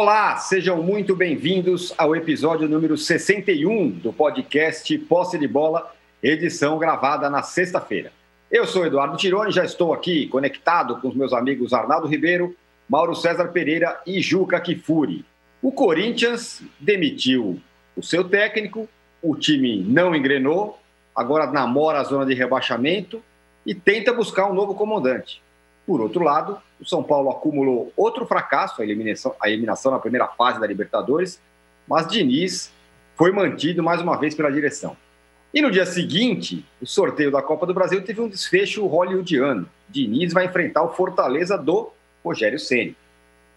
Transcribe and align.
Olá, 0.00 0.36
sejam 0.36 0.80
muito 0.80 1.16
bem-vindos 1.16 1.92
ao 1.98 2.14
episódio 2.14 2.68
número 2.68 2.96
61 2.96 3.90
do 3.90 4.12
podcast 4.12 4.96
Posse 4.96 5.36
de 5.36 5.48
Bola, 5.48 5.92
edição 6.22 6.78
gravada 6.78 7.28
na 7.28 7.42
sexta-feira. 7.42 8.12
Eu 8.48 8.64
sou 8.64 8.86
Eduardo 8.86 9.16
Tironi, 9.16 9.50
já 9.50 9.64
estou 9.64 9.92
aqui 9.92 10.28
conectado 10.28 11.00
com 11.00 11.08
os 11.08 11.16
meus 11.16 11.32
amigos 11.32 11.72
Arnaldo 11.72 12.06
Ribeiro, 12.06 12.54
Mauro 12.88 13.12
César 13.16 13.48
Pereira 13.48 14.00
e 14.06 14.20
Juca 14.20 14.60
Kifuri. 14.60 15.24
O 15.60 15.72
Corinthians 15.72 16.62
demitiu 16.78 17.60
o 17.96 18.02
seu 18.02 18.22
técnico, 18.22 18.88
o 19.20 19.34
time 19.34 19.82
não 19.82 20.14
engrenou, 20.14 20.78
agora 21.12 21.50
namora 21.50 21.98
a 21.98 22.04
zona 22.04 22.24
de 22.24 22.34
rebaixamento 22.34 23.20
e 23.66 23.74
tenta 23.74 24.12
buscar 24.12 24.48
um 24.48 24.54
novo 24.54 24.76
comandante. 24.76 25.42
Por 25.88 26.02
outro 26.02 26.22
lado, 26.22 26.58
o 26.78 26.84
São 26.84 27.02
Paulo 27.02 27.30
acumulou 27.30 27.90
outro 27.96 28.26
fracasso, 28.26 28.82
a 28.82 28.84
eliminação, 28.84 29.34
a 29.40 29.48
eliminação 29.48 29.90
na 29.90 29.98
primeira 29.98 30.26
fase 30.26 30.60
da 30.60 30.66
Libertadores, 30.66 31.40
mas 31.88 32.06
Diniz 32.06 32.70
foi 33.16 33.32
mantido 33.32 33.82
mais 33.82 34.02
uma 34.02 34.18
vez 34.18 34.34
pela 34.34 34.52
direção. 34.52 34.94
E 35.54 35.62
no 35.62 35.70
dia 35.70 35.86
seguinte, 35.86 36.62
o 36.78 36.84
sorteio 36.86 37.30
da 37.30 37.40
Copa 37.40 37.64
do 37.64 37.72
Brasil 37.72 38.04
teve 38.04 38.20
um 38.20 38.28
desfecho 38.28 38.86
hollywoodiano. 38.86 39.66
Diniz 39.88 40.34
vai 40.34 40.44
enfrentar 40.44 40.82
o 40.82 40.92
Fortaleza 40.92 41.56
do 41.56 41.90
Rogério 42.22 42.58
Ceni. 42.58 42.94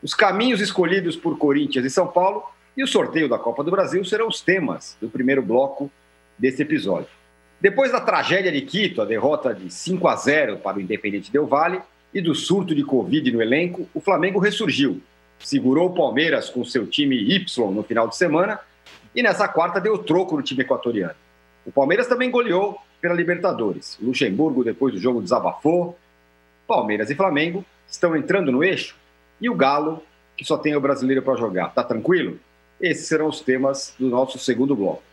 Os 0.02 0.14
caminhos 0.14 0.62
escolhidos 0.62 1.18
por 1.18 1.38
Corinthians 1.38 1.86
e 1.86 1.90
São 1.90 2.08
Paulo 2.08 2.46
e 2.78 2.82
o 2.82 2.88
sorteio 2.88 3.28
da 3.28 3.38
Copa 3.38 3.62
do 3.62 3.72
Brasil 3.72 4.06
serão 4.06 4.30
os 4.30 4.40
temas 4.40 4.96
do 5.02 5.10
primeiro 5.10 5.42
bloco 5.42 5.92
desse 6.40 6.62
episódio. 6.62 7.10
Depois 7.60 7.92
da 7.92 8.00
tragédia 8.00 8.54
de 8.54 8.62
Quito, 8.62 9.02
a 9.02 9.06
derrota 9.06 9.54
de 9.54 9.70
5 9.70 10.08
a 10.08 10.16
0 10.16 10.58
para 10.60 10.78
o 10.78 10.82
Independente 10.82 11.30
Del 11.30 11.46
Valle, 11.46 11.82
e 12.14 12.22
do 12.22 12.36
surto 12.36 12.76
de 12.76 12.84
Covid 12.84 13.32
no 13.32 13.42
elenco, 13.42 13.88
o 13.94 14.02
Flamengo 14.02 14.40
ressurgiu. 14.40 15.02
Segurou 15.40 15.88
o 15.88 15.94
Palmeiras 15.94 16.50
com 16.50 16.64
seu 16.64 16.86
time 16.86 17.16
Y 17.16 17.72
no 17.72 17.84
final 17.84 18.08
de 18.08 18.16
semana 18.16 18.60
e 19.16 19.24
nessa 19.24 19.48
quarta 19.48 19.80
deu 19.80 19.98
troco 19.98 20.36
no 20.36 20.44
time 20.44 20.62
equatoriano. 20.62 21.16
O 21.66 21.72
Palmeiras 21.72 22.08
também 22.08 22.30
goleou 22.30 22.78
pela 23.00 23.14
Libertadores. 23.14 23.98
Luxemburgo, 24.02 24.64
depois 24.64 24.94
do 24.94 25.00
jogo, 25.00 25.22
desabafou. 25.22 25.98
Palmeiras 26.68 27.10
e 27.10 27.16
Flamengo 27.16 27.66
estão 27.88 28.16
entrando 28.16 28.52
no 28.52 28.64
eixo. 28.64 28.96
E 29.40 29.50
o 29.50 29.56
Galo, 29.56 30.04
que 30.38 30.46
só 30.46 30.58
tem 30.58 30.76
o 30.76 30.82
brasileiro 30.82 31.22
para 31.22 31.36
jogar, 31.36 31.74
tá 31.74 31.84
tranquilo? 31.84 32.40
Esses 32.80 33.08
serão 33.08 33.28
os 33.28 33.42
temas 33.42 33.94
do 33.98 34.08
nosso 34.08 34.38
segundo 34.38 34.76
bloco. 34.76 35.04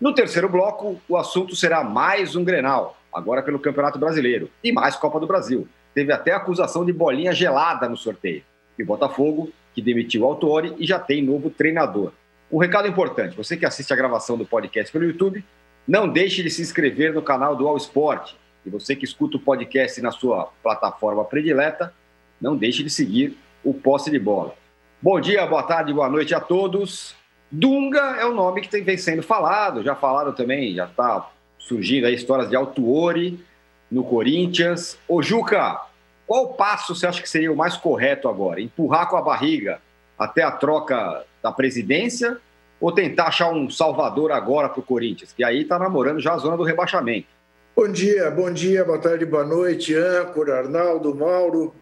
No 0.00 0.14
terceiro 0.14 0.48
bloco, 0.48 1.00
o 1.08 1.16
assunto 1.16 1.56
será 1.56 1.82
mais 1.82 2.36
um 2.36 2.44
Grenal, 2.44 2.96
agora 3.12 3.42
pelo 3.42 3.58
Campeonato 3.58 3.98
Brasileiro, 3.98 4.50
e 4.62 4.70
mais 4.70 4.96
Copa 4.96 5.18
do 5.18 5.26
Brasil 5.26 5.68
teve 5.98 6.12
até 6.12 6.32
acusação 6.32 6.84
de 6.84 6.92
bolinha 6.92 7.32
gelada 7.32 7.88
no 7.88 7.96
sorteio. 7.96 8.44
E 8.78 8.84
o 8.84 8.86
Botafogo, 8.86 9.50
que 9.74 9.82
demitiu 9.82 10.22
o 10.22 10.26
Autori 10.26 10.72
e 10.78 10.86
já 10.86 10.96
tem 10.96 11.20
novo 11.20 11.50
treinador. 11.50 12.12
Um 12.52 12.58
recado 12.58 12.86
importante: 12.86 13.36
você 13.36 13.56
que 13.56 13.66
assiste 13.66 13.92
a 13.92 13.96
gravação 13.96 14.38
do 14.38 14.46
podcast 14.46 14.92
pelo 14.92 15.06
YouTube, 15.06 15.44
não 15.88 16.08
deixe 16.08 16.40
de 16.40 16.50
se 16.50 16.62
inscrever 16.62 17.12
no 17.12 17.20
canal 17.20 17.56
do 17.56 17.66
All 17.66 17.76
Sport. 17.76 18.34
E 18.64 18.70
você 18.70 18.94
que 18.94 19.04
escuta 19.04 19.38
o 19.38 19.40
podcast 19.40 20.00
na 20.00 20.12
sua 20.12 20.52
plataforma 20.62 21.24
predileta, 21.24 21.92
não 22.40 22.56
deixe 22.56 22.84
de 22.84 22.90
seguir 22.90 23.36
o 23.64 23.74
Posse 23.74 24.08
de 24.08 24.20
Bola. 24.20 24.54
Bom 25.02 25.20
dia, 25.20 25.44
boa 25.46 25.64
tarde, 25.64 25.92
boa 25.92 26.08
noite 26.08 26.32
a 26.32 26.38
todos. 26.38 27.16
Dunga 27.50 28.18
é 28.20 28.24
o 28.24 28.34
nome 28.34 28.60
que 28.60 28.80
vem 28.82 28.96
sendo 28.96 29.24
falado, 29.24 29.82
já 29.82 29.96
falaram 29.96 30.32
também, 30.32 30.76
já 30.76 30.84
está 30.84 31.28
surgindo 31.58 32.06
aí 32.06 32.14
histórias 32.14 32.48
de 32.48 32.54
Autuori 32.54 33.44
no 33.90 34.04
Corinthians. 34.04 34.98
Ô 35.08 35.22
Juca, 35.22 35.80
qual 36.26 36.54
passo 36.54 36.94
você 36.94 37.06
acha 37.06 37.22
que 37.22 37.28
seria 37.28 37.52
o 37.52 37.56
mais 37.56 37.76
correto 37.76 38.28
agora? 38.28 38.60
Empurrar 38.60 39.08
com 39.08 39.16
a 39.16 39.22
barriga 39.22 39.80
até 40.18 40.42
a 40.42 40.50
troca 40.50 41.24
da 41.42 41.52
presidência 41.52 42.38
ou 42.80 42.92
tentar 42.92 43.28
achar 43.28 43.50
um 43.50 43.70
salvador 43.70 44.30
agora 44.30 44.68
para 44.68 44.80
o 44.80 44.84
Corinthians, 44.84 45.32
que 45.32 45.42
aí 45.42 45.62
está 45.62 45.78
namorando 45.78 46.20
já 46.20 46.34
a 46.34 46.38
zona 46.38 46.56
do 46.56 46.62
rebaixamento? 46.62 47.26
Bom 47.74 47.88
dia, 47.90 48.30
bom 48.30 48.52
dia, 48.52 48.84
boa 48.84 48.98
tarde, 48.98 49.24
boa 49.24 49.44
noite, 49.44 49.94
âncora, 49.94 50.58
Arnaldo, 50.58 51.14
Mauro, 51.14 51.74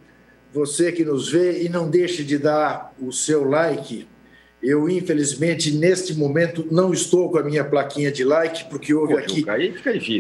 você 0.53 0.93
que 0.93 1.05
nos 1.05 1.31
vê 1.31 1.63
e 1.65 1.69
não 1.69 1.89
deixe 1.89 2.23
de 2.23 2.39
dar 2.39 2.93
o 3.01 3.13
seu 3.13 3.49
like. 3.49 4.07
Eu, 4.67 4.89
infelizmente, 4.89 5.71
neste 5.71 6.15
momento, 6.15 6.67
não 6.71 6.93
estou 6.93 7.31
com 7.31 7.39
a 7.39 7.43
minha 7.43 7.63
plaquinha 7.63 8.11
de 8.11 8.25
like, 8.25 8.65
porque 8.69 8.93
houve 8.93 9.15
Pô, 9.15 9.19
aqui 9.21 9.45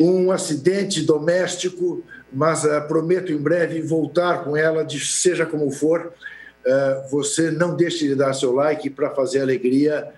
um 0.00 0.30
acidente 0.30 1.02
doméstico 1.02 2.04
mas 2.32 2.64
uh, 2.64 2.86
prometo 2.86 3.32
em 3.32 3.38
breve 3.38 3.80
voltar 3.80 4.44
com 4.44 4.56
ela, 4.56 4.84
de, 4.84 5.00
seja 5.00 5.46
como 5.46 5.70
for. 5.70 6.12
Uh, 6.64 7.10
você 7.10 7.50
não 7.50 7.76
deixe 7.76 8.08
de 8.08 8.14
dar 8.14 8.34
seu 8.34 8.52
like 8.52 8.90
para 8.90 9.10
fazer 9.10 9.40
a 9.40 9.42
alegria 9.42 10.08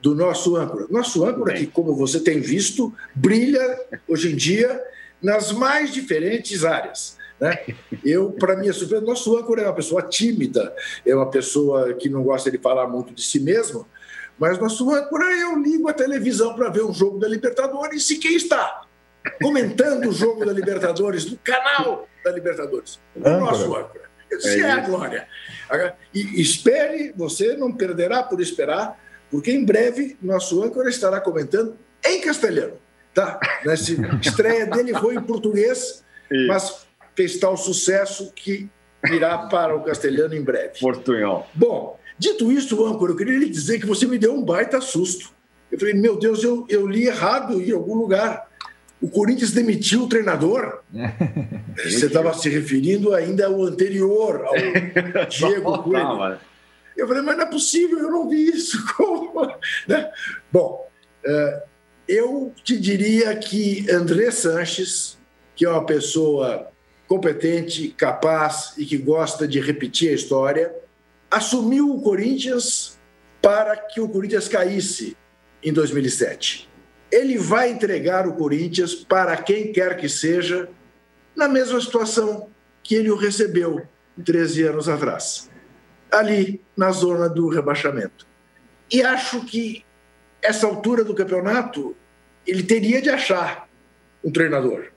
do 0.00 0.14
nosso 0.14 0.56
âncora. 0.56 0.86
Nosso 0.88 1.24
âncora, 1.24 1.54
que, 1.54 1.66
como 1.66 1.94
você 1.94 2.20
tem 2.20 2.40
visto, 2.40 2.94
brilha 3.14 3.78
hoje 4.06 4.32
em 4.32 4.36
dia 4.36 4.80
nas 5.20 5.50
mais 5.50 5.92
diferentes 5.92 6.64
áreas. 6.64 7.16
Né? 7.40 7.58
Eu, 8.04 8.32
para 8.32 8.56
minha 8.56 8.72
surpresa, 8.72 9.04
nosso 9.04 9.36
âncora 9.36 9.62
é 9.62 9.64
uma 9.66 9.74
pessoa 9.74 10.02
tímida, 10.02 10.74
é 11.04 11.14
uma 11.14 11.30
pessoa 11.30 11.92
que 11.94 12.08
não 12.08 12.22
gosta 12.22 12.50
de 12.50 12.58
falar 12.58 12.86
muito 12.86 13.12
de 13.12 13.22
si 13.22 13.40
mesmo, 13.40 13.86
mas 14.38 14.58
nosso 14.58 14.90
âncora, 14.90 15.24
eu 15.32 15.58
ligo 15.58 15.88
a 15.88 15.92
televisão 15.92 16.54
para 16.54 16.68
ver 16.70 16.84
um 16.84 16.92
jogo 16.92 17.18
da 17.18 17.28
Libertadores 17.28 18.08
e 18.10 18.18
quem 18.18 18.36
está? 18.36 18.86
comentando 19.42 20.08
o 20.08 20.12
jogo 20.12 20.44
da 20.44 20.52
Libertadores, 20.52 21.30
no 21.30 21.36
canal 21.38 22.08
da 22.24 22.30
Libertadores. 22.30 23.00
O 23.14 23.20
nosso 23.20 23.74
âncora. 23.74 24.06
Isso 24.30 24.48
é, 24.48 24.60
é 24.60 24.70
a 24.70 24.80
glória. 24.80 25.28
E 26.14 26.40
espere, 26.40 27.12
você 27.16 27.56
não 27.56 27.72
perderá 27.72 28.22
por 28.22 28.40
esperar, 28.40 28.98
porque 29.30 29.52
em 29.52 29.64
breve 29.64 30.16
nosso 30.22 30.62
âncora 30.62 30.88
estará 30.88 31.20
comentando 31.20 31.76
em 32.04 32.20
castelhano. 32.20 32.78
Tá? 33.14 33.38
Nessa 33.64 33.92
estreia 34.20 34.66
dele 34.66 34.94
foi 34.94 35.14
em 35.14 35.22
português, 35.22 36.04
mas 36.46 36.85
fez 37.16 37.38
tal 37.38 37.56
sucesso 37.56 38.30
que 38.34 38.68
irá 39.10 39.38
para 39.38 39.74
o 39.74 39.82
castelhano 39.82 40.34
em 40.34 40.42
breve. 40.42 40.78
Portunhol. 40.80 41.46
Bom, 41.54 41.98
dito 42.18 42.52
isso, 42.52 42.84
âncora, 42.84 43.12
eu 43.12 43.16
queria 43.16 43.38
lhe 43.38 43.48
dizer 43.48 43.80
que 43.80 43.86
você 43.86 44.06
me 44.06 44.18
deu 44.18 44.34
um 44.34 44.44
baita 44.44 44.80
susto. 44.80 45.30
Eu 45.70 45.78
falei, 45.78 45.94
meu 45.94 46.18
Deus, 46.18 46.44
eu, 46.44 46.66
eu 46.68 46.86
li 46.86 47.06
errado 47.06 47.60
em 47.60 47.72
algum 47.72 47.94
lugar. 47.94 48.46
O 49.00 49.08
Corinthians 49.08 49.52
demitiu 49.52 50.04
o 50.04 50.08
treinador. 50.08 50.80
Você 51.76 52.06
estava 52.06 52.32
se 52.32 52.48
referindo 52.48 53.14
ainda 53.14 53.46
ao 53.46 53.62
anterior, 53.62 54.46
ao 54.46 54.54
Diego 55.28 55.82
Coelho. 55.82 56.38
Eu 56.96 57.06
falei, 57.06 57.22
mas 57.22 57.36
não 57.36 57.44
é 57.44 57.50
possível, 57.50 57.98
eu 57.98 58.10
não 58.10 58.28
vi 58.28 58.48
isso. 58.48 58.82
Como? 58.96 59.52
Né? 59.86 60.10
Bom, 60.50 60.88
eh, 61.24 61.62
eu 62.08 62.54
te 62.64 62.78
diria 62.78 63.36
que 63.36 63.86
André 63.90 64.30
Sanches, 64.30 65.18
que 65.54 65.66
é 65.66 65.68
uma 65.68 65.84
pessoa 65.84 66.70
competente, 67.06 67.88
capaz 67.88 68.74
e 68.76 68.84
que 68.84 68.96
gosta 68.96 69.46
de 69.46 69.60
repetir 69.60 70.10
a 70.10 70.14
história, 70.14 70.74
assumiu 71.30 71.94
o 71.94 72.02
Corinthians 72.02 72.98
para 73.40 73.76
que 73.76 74.00
o 74.00 74.08
Corinthians 74.08 74.48
caísse 74.48 75.16
em 75.62 75.72
2007 75.72 76.68
ele 77.10 77.38
vai 77.38 77.70
entregar 77.70 78.26
o 78.26 78.34
Corinthians 78.34 78.94
para 78.94 79.36
quem 79.36 79.72
quer 79.72 79.96
que 79.96 80.08
seja 80.08 80.68
na 81.34 81.48
mesma 81.48 81.80
situação 81.80 82.48
que 82.82 82.94
ele 82.94 83.10
o 83.10 83.16
recebeu 83.16 83.86
13 84.24 84.64
anos 84.64 84.88
atrás, 84.88 85.50
ali 86.10 86.60
na 86.76 86.90
zona 86.90 87.28
do 87.28 87.48
rebaixamento. 87.48 88.26
E 88.90 89.02
acho 89.02 89.44
que 89.44 89.84
essa 90.42 90.66
altura 90.66 91.04
do 91.04 91.14
campeonato 91.14 91.96
ele 92.46 92.62
teria 92.62 93.02
de 93.02 93.10
achar 93.10 93.68
um 94.24 94.30
treinador, 94.30 94.92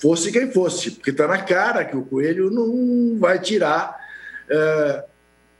fosse 0.00 0.32
quem 0.32 0.50
fosse, 0.50 0.90
porque 0.92 1.10
está 1.10 1.26
na 1.26 1.42
cara 1.42 1.84
que 1.84 1.96
o 1.96 2.04
Coelho 2.04 2.50
não 2.50 3.18
vai 3.18 3.38
tirar 3.38 3.96
uh, 4.50 5.02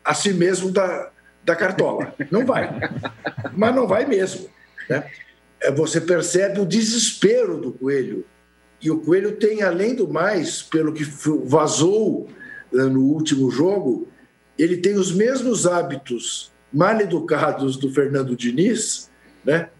a 0.04 0.14
si 0.14 0.32
mesmo 0.32 0.70
da, 0.70 1.10
da 1.44 1.56
cartola. 1.56 2.14
Não 2.30 2.44
vai. 2.44 2.70
Mas 3.56 3.74
não 3.74 3.86
vai 3.86 4.04
mesmo. 4.06 4.48
Né? 4.88 5.08
É, 5.60 5.70
você 5.70 6.00
percebe 6.00 6.60
o 6.60 6.66
desespero 6.66 7.58
do 7.58 7.72
coelho. 7.72 8.24
E 8.80 8.90
o 8.90 9.00
coelho 9.00 9.36
tem, 9.36 9.62
além 9.62 9.94
do 9.94 10.06
mais, 10.06 10.62
pelo 10.62 10.92
que 10.92 11.04
vazou 11.44 12.28
né, 12.70 12.84
no 12.84 13.02
último 13.04 13.50
jogo, 13.50 14.08
ele 14.58 14.76
tem 14.76 14.94
os 14.94 15.12
mesmos 15.12 15.66
hábitos 15.66 16.52
mal 16.72 17.00
educados 17.00 17.76
do 17.76 17.90
Fernando 17.90 18.36
Diniz, 18.36 19.10
né? 19.44 19.70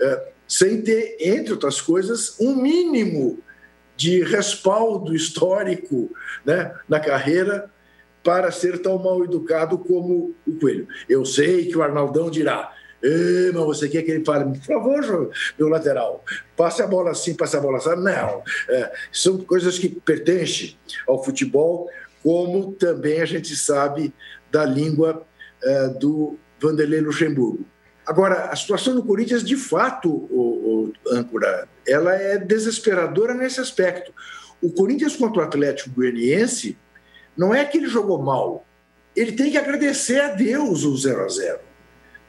É, 0.00 0.32
sem 0.46 0.82
ter, 0.82 1.16
entre 1.20 1.52
outras 1.52 1.80
coisas, 1.80 2.36
um 2.38 2.54
mínimo 2.54 3.38
de 3.96 4.22
respaldo 4.24 5.14
histórico 5.14 6.10
né, 6.44 6.74
na 6.88 6.98
carreira 6.98 7.70
para 8.22 8.50
ser 8.50 8.80
tão 8.80 8.98
mal 8.98 9.22
educado 9.22 9.78
como 9.78 10.34
o 10.46 10.58
Coelho. 10.58 10.88
Eu 11.08 11.24
sei 11.24 11.66
que 11.66 11.76
o 11.76 11.82
Arnaldão 11.82 12.30
dirá: 12.30 12.72
mas 13.52 13.64
você 13.64 13.88
quer 13.88 14.02
que 14.02 14.10
ele 14.10 14.24
fale, 14.24 14.44
por 14.58 14.64
favor, 14.64 15.30
meu 15.58 15.68
lateral, 15.68 16.24
passe 16.56 16.82
a 16.82 16.86
bola 16.86 17.10
assim, 17.10 17.34
passe 17.34 17.56
a 17.56 17.60
bola 17.60 17.76
assim. 17.76 17.90
Não, 17.96 18.42
é, 18.68 18.92
são 19.12 19.38
coisas 19.38 19.78
que 19.78 19.88
pertencem 19.88 20.76
ao 21.06 21.22
futebol, 21.22 21.90
como 22.22 22.72
também 22.72 23.20
a 23.20 23.26
gente 23.26 23.54
sabe 23.54 24.14
da 24.50 24.64
língua 24.64 25.26
é, 25.62 25.88
do 25.88 26.38
Vanderlei 26.58 27.00
Luxemburgo. 27.00 27.66
Agora, 28.06 28.46
a 28.46 28.56
situação 28.56 28.94
do 28.94 29.02
Corinthians, 29.02 29.44
de 29.44 29.56
fato, 29.56 30.10
o, 30.10 30.92
o 31.06 31.10
âncora, 31.10 31.68
ela 31.86 32.14
é 32.14 32.36
desesperadora 32.38 33.34
nesse 33.34 33.60
aspecto. 33.60 34.12
O 34.60 34.70
Corinthians 34.70 35.16
contra 35.16 35.42
o 35.42 35.44
Atlético 35.44 35.90
Goianiense 35.90 36.76
não 37.36 37.54
é 37.54 37.64
que 37.64 37.78
ele 37.78 37.88
jogou 37.88 38.22
mal, 38.22 38.64
ele 39.14 39.32
tem 39.32 39.50
que 39.50 39.58
agradecer 39.58 40.20
a 40.20 40.28
Deus 40.28 40.84
o 40.84 40.96
0 40.96 41.24
a 41.24 41.28
0 41.28 41.58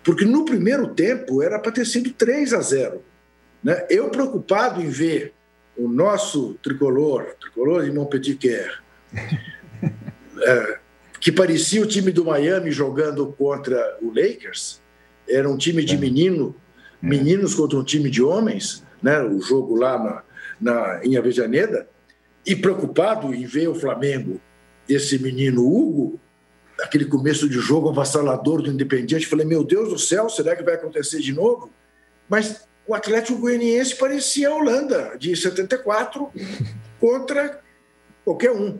porque 0.05 0.23
no 0.23 0.45
primeiro 0.45 0.93
tempo 0.93 1.41
era 1.41 1.57
para 1.57 1.71
ter 1.71 1.85
sido 1.85 2.11
3 2.11 2.53
a 2.53 2.61
0 2.61 3.03
né? 3.63 3.87
Eu 3.89 4.09
preocupado 4.09 4.79
em 4.79 4.87
ver 4.87 5.33
o 5.75 5.87
nosso 5.87 6.53
tricolor, 6.61 7.35
tricolor 7.41 7.83
de 7.83 7.91
Montpellier, 7.91 8.79
é, 9.11 10.79
que 11.19 11.31
parecia 11.31 11.81
o 11.81 11.87
time 11.87 12.11
do 12.11 12.23
Miami 12.23 12.69
jogando 12.69 13.25
contra 13.33 13.97
o 13.99 14.09
Lakers, 14.09 14.79
era 15.27 15.49
um 15.49 15.57
time 15.57 15.83
de 15.83 15.95
é. 15.95 15.97
menino, 15.97 16.55
é. 17.03 17.07
meninos 17.07 17.53
contra 17.53 17.77
um 17.77 17.83
time 17.83 18.09
de 18.09 18.21
homens, 18.23 18.83
né? 19.01 19.21
o 19.21 19.41
jogo 19.41 19.75
lá 19.75 19.97
na, 19.97 20.23
na, 20.59 21.05
em 21.05 21.17
Avejaneda, 21.17 21.87
e 22.45 22.55
preocupado 22.55 23.33
em 23.33 23.45
ver 23.45 23.67
o 23.67 23.75
Flamengo, 23.75 24.39
esse 24.87 25.17
menino 25.17 25.65
Hugo, 25.65 26.19
aquele 26.79 27.05
começo 27.05 27.49
de 27.49 27.59
jogo 27.59 27.89
avassalador 27.89 28.61
do 28.61 28.69
Independiente, 28.69 29.25
falei, 29.25 29.45
meu 29.45 29.63
Deus 29.63 29.89
do 29.89 29.97
céu, 29.97 30.29
será 30.29 30.55
que 30.55 30.63
vai 30.63 30.75
acontecer 30.75 31.19
de 31.19 31.33
novo? 31.33 31.71
Mas 32.29 32.67
o 32.87 32.93
Atlético 32.93 33.39
Goianiense 33.39 33.95
parecia 33.95 34.49
a 34.49 34.55
Holanda, 34.55 35.15
de 35.17 35.35
74, 35.35 36.29
contra 36.99 37.61
qualquer 38.23 38.51
um. 38.51 38.79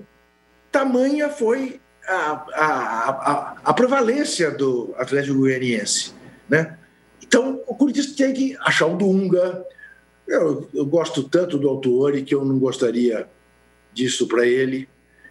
Tamanha 0.72 1.30
foi 1.30 1.80
a, 2.08 2.46
a, 2.54 3.10
a, 3.10 3.58
a 3.64 3.74
prevalência 3.74 4.52
do 4.52 4.94
Atlético 4.98 5.40
Goianiense. 5.40 6.14
Né? 6.50 6.78
Então, 7.22 7.62
o 7.68 7.76
Corinthians 7.76 8.08
tem 8.14 8.34
que 8.34 8.58
achar 8.62 8.88
o 8.88 8.98
Dunga. 8.98 9.66
Eu, 10.28 10.68
eu 10.74 10.86
gosto 10.86 11.24
tanto 11.24 11.58
do 11.58 11.70
Autuori 11.70 12.24
que 12.24 12.36
eu 12.36 12.46
não 12.46 12.60
gostaria 12.60 13.28
disso 13.94 14.28
para 14.28 14.46
ele. 14.46 14.88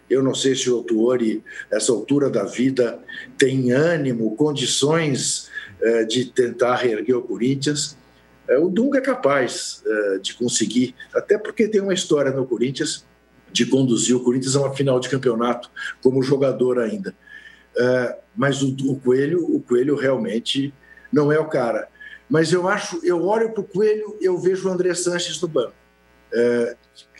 Eu 0.09 0.23
não 0.23 0.35
sei 0.35 0.55
se 0.55 0.71
o 0.71 0.77
Autuori, 0.77 1.43
essa 1.71 1.93
altura 1.93 2.29
da 2.29 2.45
vida, 2.45 2.99
tem 3.39 3.73
ânimo, 3.73 4.37
condições 4.37 5.51
eh, 5.81 6.05
de 6.05 6.27
tentar 6.27 6.77
reerguer 6.77 7.17
o 7.17 7.23
Corinthians. 7.23 7.97
Eh, 8.49 8.59
o 8.59 8.69
Dunga 8.69 8.99
é 8.99 9.01
capaz 9.01 9.83
eh, 9.87 10.19
de 10.19 10.35
conseguir, 10.35 10.95
até 11.15 11.37
porque 11.39 11.69
tem 11.69 11.81
uma 11.81 11.95
história 11.95 12.31
no 12.31 12.47
Corinthians 12.47 13.05
de 13.53 13.67
conduzir 13.67 14.17
o 14.17 14.21
Corinthians 14.21 14.57
a 14.57 14.61
uma 14.61 14.75
final 14.75 14.99
de 14.99 15.09
campeonato 15.09 15.71
como 16.03 16.23
jogador 16.23 16.79
ainda. 16.79 17.15
mas 18.37 18.63
o, 18.63 18.75
o 18.89 18.97
Coelho, 19.01 19.45
o 19.45 19.61
Coelho 19.61 19.97
realmente 19.97 20.73
não 21.15 21.33
é 21.33 21.39
o 21.39 21.49
cara. 21.49 21.89
Mas 22.29 22.53
eu 22.53 22.69
acho, 22.69 23.01
eu 23.05 23.25
olho 23.25 23.53
para 23.53 23.61
o 23.61 23.65
Coelho, 23.65 24.19
eu 24.21 24.37
vejo 24.39 24.69
o 24.69 24.73
André 24.73 24.95
Sanches 24.95 25.41
no 25.41 25.47
banco, 25.47 25.75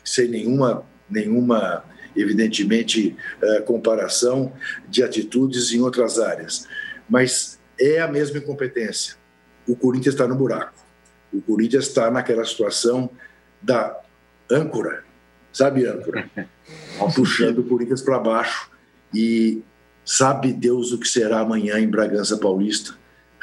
sem 0.03 0.29
nenhuma, 0.29 0.85
nenhuma 1.09 1.85
evidentemente, 2.17 3.17
é, 3.43 3.61
comparação 3.61 4.53
de 4.89 5.03
atitudes 5.03 5.73
em 5.73 5.81
outras 5.81 6.19
áreas. 6.19 6.67
Mas 7.09 7.59
é 7.79 8.01
a 8.01 8.09
mesma 8.09 8.39
incompetência. 8.39 9.17
O 9.67 9.75
Corinthians 9.75 10.15
está 10.15 10.27
no 10.27 10.37
buraco. 10.37 10.75
O 11.33 11.41
Corinthians 11.41 11.89
está 11.89 12.11
naquela 12.11 12.45
situação 12.45 13.11
da 13.61 14.01
âncora, 14.51 15.03
sabe, 15.53 15.87
âncora? 15.87 16.31
Puxando 17.15 17.59
o 17.59 17.65
Corinthians 17.65 18.03
para 18.03 18.19
baixo. 18.19 18.71
E 19.13 19.63
sabe 20.05 20.53
Deus 20.53 20.93
o 20.93 20.99
que 20.99 21.09
será 21.09 21.41
amanhã 21.41 21.79
em 21.79 21.89
Bragança 21.89 22.37
Paulista. 22.37 22.95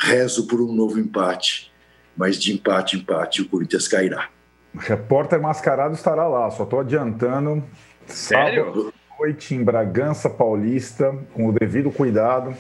Rezo 0.01 0.47
por 0.47 0.59
um 0.61 0.73
novo 0.73 0.99
empate, 0.99 1.71
mas 2.17 2.37
de 2.37 2.53
empate, 2.53 2.97
empate, 2.97 3.41
o 3.41 3.47
Corinthians 3.47 3.87
cairá. 3.87 4.29
O 4.73 4.79
repórter 4.79 5.39
mascarado 5.39 5.93
estará 5.93 6.27
lá, 6.27 6.49
só 6.49 6.63
estou 6.63 6.79
adiantando 6.79 7.63
Sério? 8.07 8.65
Sábado 8.65 8.93
noite 9.21 9.53
em 9.53 9.63
Bragança 9.63 10.27
Paulista, 10.27 11.15
com 11.33 11.47
o 11.47 11.51
devido 11.51 11.91
cuidado. 11.91 12.55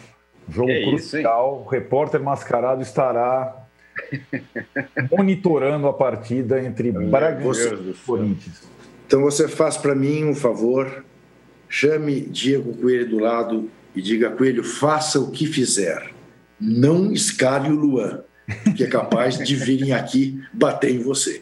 Jogo 0.47 0.67
que 0.67 0.83
crucial. 0.83 1.55
Isso, 1.55 1.65
o 1.65 1.69
repórter 1.69 2.21
mascarado 2.21 2.83
estará 2.83 3.65
monitorando 5.11 5.87
a 5.87 5.93
partida 5.93 6.63
entre 6.63 6.91
Bragança 6.91 7.73
e 7.73 7.93
Corinthians. 8.05 8.69
Então 9.07 9.21
você 9.21 9.47
faz 9.47 9.75
para 9.75 9.95
mim 9.95 10.23
um 10.23 10.35
favor, 10.35 11.03
chame 11.67 12.21
Diego 12.21 12.77
Coelho 12.77 13.09
do 13.09 13.19
lado 13.19 13.69
e 13.95 14.01
diga 14.01 14.29
Coelho, 14.29 14.63
faça 14.63 15.19
o 15.19 15.31
que 15.31 15.47
fizer. 15.47 16.11
Não 16.61 17.11
escale 17.11 17.69
o 17.69 17.75
Luan, 17.75 18.21
que 18.75 18.83
é 18.83 18.87
capaz 18.87 19.37
de 19.37 19.55
virem 19.55 19.93
aqui 19.93 20.39
bater 20.53 20.91
em 20.91 20.99
você. 20.99 21.41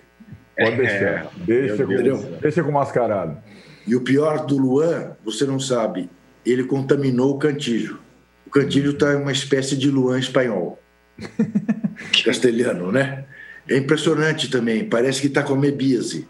Pode 0.57 0.77
deixar. 0.77 0.95
É, 0.97 1.29
deixa, 1.45 1.85
com, 1.85 2.39
deixa 2.41 2.63
com 2.63 2.69
o 2.69 2.73
mascarado. 2.73 3.37
E 3.85 3.95
o 3.95 4.01
pior 4.01 4.45
do 4.45 4.57
Luan, 4.57 5.11
você 5.23 5.45
não 5.45 5.59
sabe, 5.59 6.09
ele 6.45 6.63
contaminou 6.63 7.35
o 7.35 7.39
Cantilho. 7.39 7.99
O 8.45 8.49
Cantilho 8.49 8.91
está 8.91 9.15
uma 9.17 9.31
espécie 9.31 9.75
de 9.77 9.89
Luan 9.89 10.19
espanhol, 10.19 10.79
castelhano, 12.23 12.91
né? 12.91 13.25
É 13.67 13.77
impressionante 13.77 14.49
também, 14.49 14.89
parece 14.89 15.21
que 15.21 15.27
está 15.27 15.43
com 15.43 15.55
mebíase. 15.55 16.27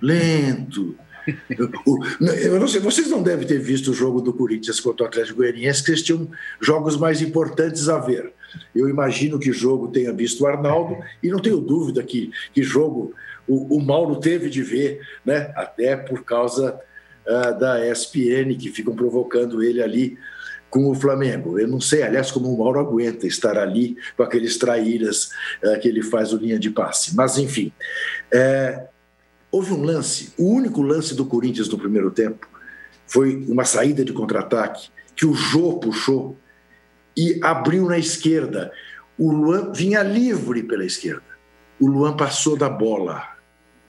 Lento. 0.00 0.96
Eu 2.42 2.58
não 2.58 2.68
sei, 2.68 2.80
vocês 2.80 3.08
não 3.08 3.22
devem 3.22 3.46
ter 3.46 3.58
visto 3.58 3.90
o 3.90 3.94
jogo 3.94 4.20
do 4.20 4.32
Corinthians 4.32 4.80
contra 4.80 5.04
o 5.04 5.08
Atlético 5.08 5.38
Goianiense, 5.38 5.84
que 5.84 5.90
eles 5.90 6.02
tinham 6.02 6.28
jogos 6.60 6.96
mais 6.96 7.22
importantes 7.22 7.88
a 7.88 7.98
ver. 7.98 8.32
Eu 8.74 8.88
imagino 8.88 9.38
que 9.38 9.52
jogo 9.52 9.88
tenha 9.88 10.12
visto 10.12 10.42
o 10.42 10.46
Arnaldo 10.46 10.96
e 11.22 11.28
não 11.28 11.40
tenho 11.40 11.58
dúvida 11.58 12.02
que, 12.02 12.30
que 12.52 12.62
jogo 12.62 13.14
o, 13.46 13.76
o 13.76 13.80
Mauro 13.80 14.16
teve 14.16 14.48
de 14.48 14.62
ver, 14.62 15.00
né? 15.24 15.52
até 15.56 15.96
por 15.96 16.24
causa 16.24 16.78
uh, 17.26 17.58
da 17.58 17.86
ESPN, 17.86 18.56
que 18.58 18.70
ficam 18.70 18.94
provocando 18.94 19.62
ele 19.62 19.82
ali 19.82 20.18
com 20.70 20.90
o 20.90 20.94
Flamengo. 20.94 21.58
Eu 21.58 21.68
não 21.68 21.80
sei, 21.80 22.02
aliás, 22.02 22.30
como 22.30 22.52
o 22.52 22.58
Mauro 22.58 22.80
aguenta 22.80 23.26
estar 23.26 23.58
ali 23.58 23.96
com 24.16 24.22
aqueles 24.22 24.56
traíras 24.56 25.30
uh, 25.62 25.78
que 25.80 25.88
ele 25.88 26.02
faz 26.02 26.32
o 26.32 26.36
linha 26.36 26.58
de 26.58 26.70
passe. 26.70 27.14
Mas, 27.14 27.36
enfim, 27.36 27.72
é, 28.32 28.86
houve 29.52 29.72
um 29.72 29.84
lance, 29.84 30.32
o 30.36 30.48
único 30.48 30.82
lance 30.82 31.14
do 31.14 31.26
Corinthians 31.26 31.68
no 31.68 31.78
primeiro 31.78 32.10
tempo 32.10 32.48
foi 33.06 33.36
uma 33.46 33.64
saída 33.64 34.04
de 34.04 34.12
contra-ataque 34.12 34.88
que 35.14 35.26
o 35.26 35.34
Jô 35.34 35.74
puxou 35.74 36.36
e 37.16 37.38
abriu 37.42 37.86
na 37.86 37.98
esquerda. 37.98 38.72
O 39.18 39.30
Luan 39.30 39.70
vinha 39.72 40.02
livre 40.02 40.62
pela 40.62 40.84
esquerda. 40.84 41.22
O 41.78 41.86
Luan 41.86 42.16
passou 42.16 42.56
da 42.56 42.70
bola 42.70 43.32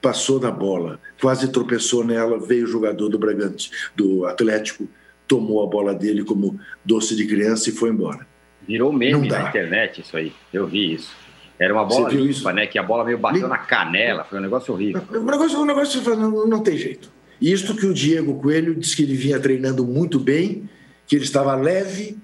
passou 0.03 0.37
da 0.37 0.51
bola, 0.51 0.99
quase 1.21 1.49
tropeçou 1.49 2.03
nela, 2.03 2.37
veio 2.37 2.65
o 2.65 2.67
jogador 2.67 3.07
do 3.07 3.17
Bragante, 3.17 3.71
do 3.95 4.25
Atlético, 4.25 4.85
tomou 5.25 5.63
a 5.63 5.67
bola 5.67 5.95
dele 5.95 6.25
como 6.25 6.59
doce 6.83 7.15
de 7.15 7.25
criança 7.25 7.69
e 7.69 7.71
foi 7.71 7.89
embora. 7.89 8.27
Virou 8.67 8.91
meme 8.91 9.29
na 9.29 9.47
internet 9.47 10.01
isso 10.01 10.17
aí, 10.17 10.33
eu 10.51 10.67
vi 10.67 10.93
isso. 10.93 11.15
Era 11.59 11.73
uma 11.73 11.85
bola 11.85 12.09
limpa, 12.09 12.29
isso? 12.29 12.51
né? 12.51 12.67
Que 12.67 12.79
a 12.79 12.83
bola 12.83 13.03
meio 13.03 13.17
bateu 13.17 13.47
na 13.47 13.57
canela, 13.57 14.23
foi 14.23 14.39
um 14.39 14.41
negócio 14.41 14.73
horrível. 14.73 15.01
Um 15.11 15.23
negócio, 15.23 15.59
um 15.59 15.65
negócio 15.65 16.15
não, 16.15 16.47
não 16.47 16.61
tem 16.61 16.77
jeito. 16.77 17.11
Isto 17.41 17.75
que 17.75 17.85
o 17.85 17.93
Diego 17.93 18.39
Coelho 18.39 18.75
disse 18.75 18.95
que 18.95 19.03
ele 19.03 19.15
vinha 19.15 19.39
treinando 19.39 19.85
muito 19.85 20.19
bem, 20.19 20.69
que 21.05 21.15
ele 21.15 21.25
estava 21.25 21.55
leve 21.55 22.17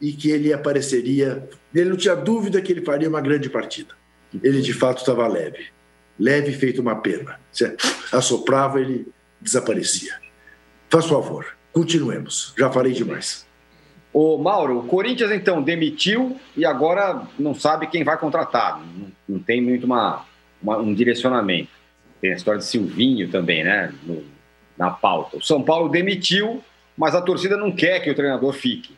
e 0.00 0.12
que 0.12 0.30
ele 0.30 0.52
apareceria. 0.52 1.48
Ele 1.74 1.90
não 1.90 1.96
tinha 1.96 2.14
dúvida 2.14 2.60
que 2.60 2.72
ele 2.72 2.82
faria 2.82 3.08
uma 3.08 3.20
grande 3.20 3.48
partida. 3.48 3.94
Ele 4.42 4.60
de 4.60 4.72
fato 4.72 4.98
estava 4.98 5.26
leve 5.26 5.76
leve 6.18 6.52
feito 6.52 6.80
uma 6.80 6.96
pena. 6.96 7.38
Você 7.52 7.76
assoprava, 8.12 8.80
ele 8.80 9.06
desaparecia. 9.40 10.14
Faz 10.88 11.06
favor, 11.06 11.46
continuemos. 11.72 12.54
Já 12.58 12.70
falei 12.70 12.92
demais. 12.92 13.45
O 14.18 14.38
Mauro, 14.38 14.78
o 14.78 14.82
Corinthians 14.84 15.30
então 15.30 15.62
demitiu 15.62 16.40
e 16.56 16.64
agora 16.64 17.20
não 17.38 17.54
sabe 17.54 17.86
quem 17.86 18.02
vai 18.02 18.16
contratar. 18.16 18.80
Não, 18.80 19.12
não 19.28 19.38
tem 19.38 19.60
muito 19.60 19.84
uma, 19.84 20.24
uma, 20.62 20.78
um 20.78 20.94
direcionamento. 20.94 21.68
Tem 22.18 22.32
a 22.32 22.34
história 22.34 22.58
de 22.58 22.64
Silvinho 22.64 23.30
também, 23.30 23.62
né? 23.62 23.92
No, 24.04 24.24
na 24.78 24.88
pauta. 24.88 25.36
O 25.36 25.42
São 25.42 25.62
Paulo 25.62 25.90
demitiu, 25.90 26.64
mas 26.96 27.14
a 27.14 27.20
torcida 27.20 27.58
não 27.58 27.70
quer 27.70 28.00
que 28.00 28.10
o 28.10 28.14
treinador 28.14 28.54
fique. 28.54 28.96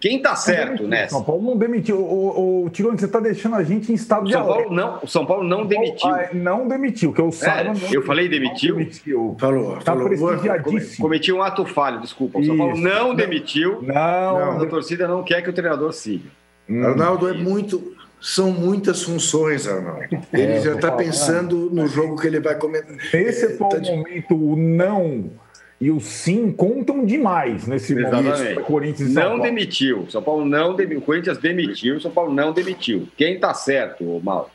Quem 0.00 0.18
está 0.18 0.36
certo 0.36 0.86
nessa? 0.86 1.14
São 1.16 1.24
Paulo 1.24 1.42
não 1.42 1.56
demitiu. 1.56 1.98
O, 1.98 2.64
o, 2.64 2.70
Tirone, 2.70 2.98
você 2.98 3.06
está 3.06 3.18
deixando 3.18 3.56
a 3.56 3.64
gente 3.64 3.90
em 3.90 3.94
estado 3.96 4.26
de 4.26 4.32
São 4.32 4.46
Paulo 4.46 4.72
não, 4.72 4.98
O 5.02 5.08
São 5.08 5.26
Paulo 5.26 5.42
não 5.42 5.66
demitiu. 5.66 6.08
Ah, 6.08 6.28
não 6.32 6.68
demitiu, 6.68 7.12
que 7.12 7.20
eu 7.20 7.32
saiba. 7.32 7.72
É, 7.72 7.96
eu 7.96 8.02
falei 8.02 8.28
demitiu? 8.28 8.76
demitiu. 8.76 9.36
Falou. 9.40 9.78
Está 9.78 9.96
prestigiadíssimo. 9.96 11.02
Cometi 11.02 11.32
um 11.32 11.42
ato 11.42 11.64
falho, 11.64 12.00
desculpa. 12.00 12.38
O 12.38 12.44
São 12.44 12.56
Paulo 12.56 12.76
não, 12.76 13.08
não 13.08 13.14
demitiu. 13.14 13.82
Não. 13.82 14.62
A 14.62 14.66
torcida 14.66 15.08
não 15.08 15.24
quer 15.24 15.42
que 15.42 15.50
o 15.50 15.52
treinador 15.52 15.92
siga. 15.92 16.30
Hum, 16.68 16.84
Arnaldo, 16.84 17.28
é 17.28 17.32
muito. 17.32 17.96
São 18.20 18.50
muitas 18.50 19.02
funções, 19.02 19.66
Arnaldo. 19.66 20.08
Ele 20.32 20.52
é, 20.52 20.60
já 20.60 20.74
está 20.74 20.92
pensando 20.92 21.70
no 21.72 21.86
jogo 21.86 22.16
que 22.16 22.26
ele 22.26 22.40
vai 22.40 22.56
comentar. 22.56 22.96
Esse 23.14 23.46
é, 23.46 23.52
é 23.52 23.56
o 23.56 23.96
momento, 23.96 24.34
o 24.34 24.56
não 24.56 25.30
e 25.80 25.90
o 25.90 26.00
sim 26.00 26.50
contam 26.50 27.04
demais 27.04 27.66
nesse 27.66 27.92
Exatamente. 27.92 28.38
momento 28.38 28.60
Corinthians 28.62 29.10
e 29.10 29.12
São 29.12 29.22
não 29.22 29.30
Paulo. 29.30 29.42
demitiu. 29.44 30.06
São 30.10 30.22
Paulo 30.22 30.44
não 30.44 30.74
demitiu. 30.74 30.98
O 30.98 31.02
Corinthians 31.02 31.38
demitiu, 31.38 32.00
São 32.00 32.10
Paulo 32.10 32.34
não 32.34 32.52
demitiu. 32.52 33.08
Quem 33.16 33.34
está 33.34 33.54
certo, 33.54 34.04
Mauro? 34.22 34.50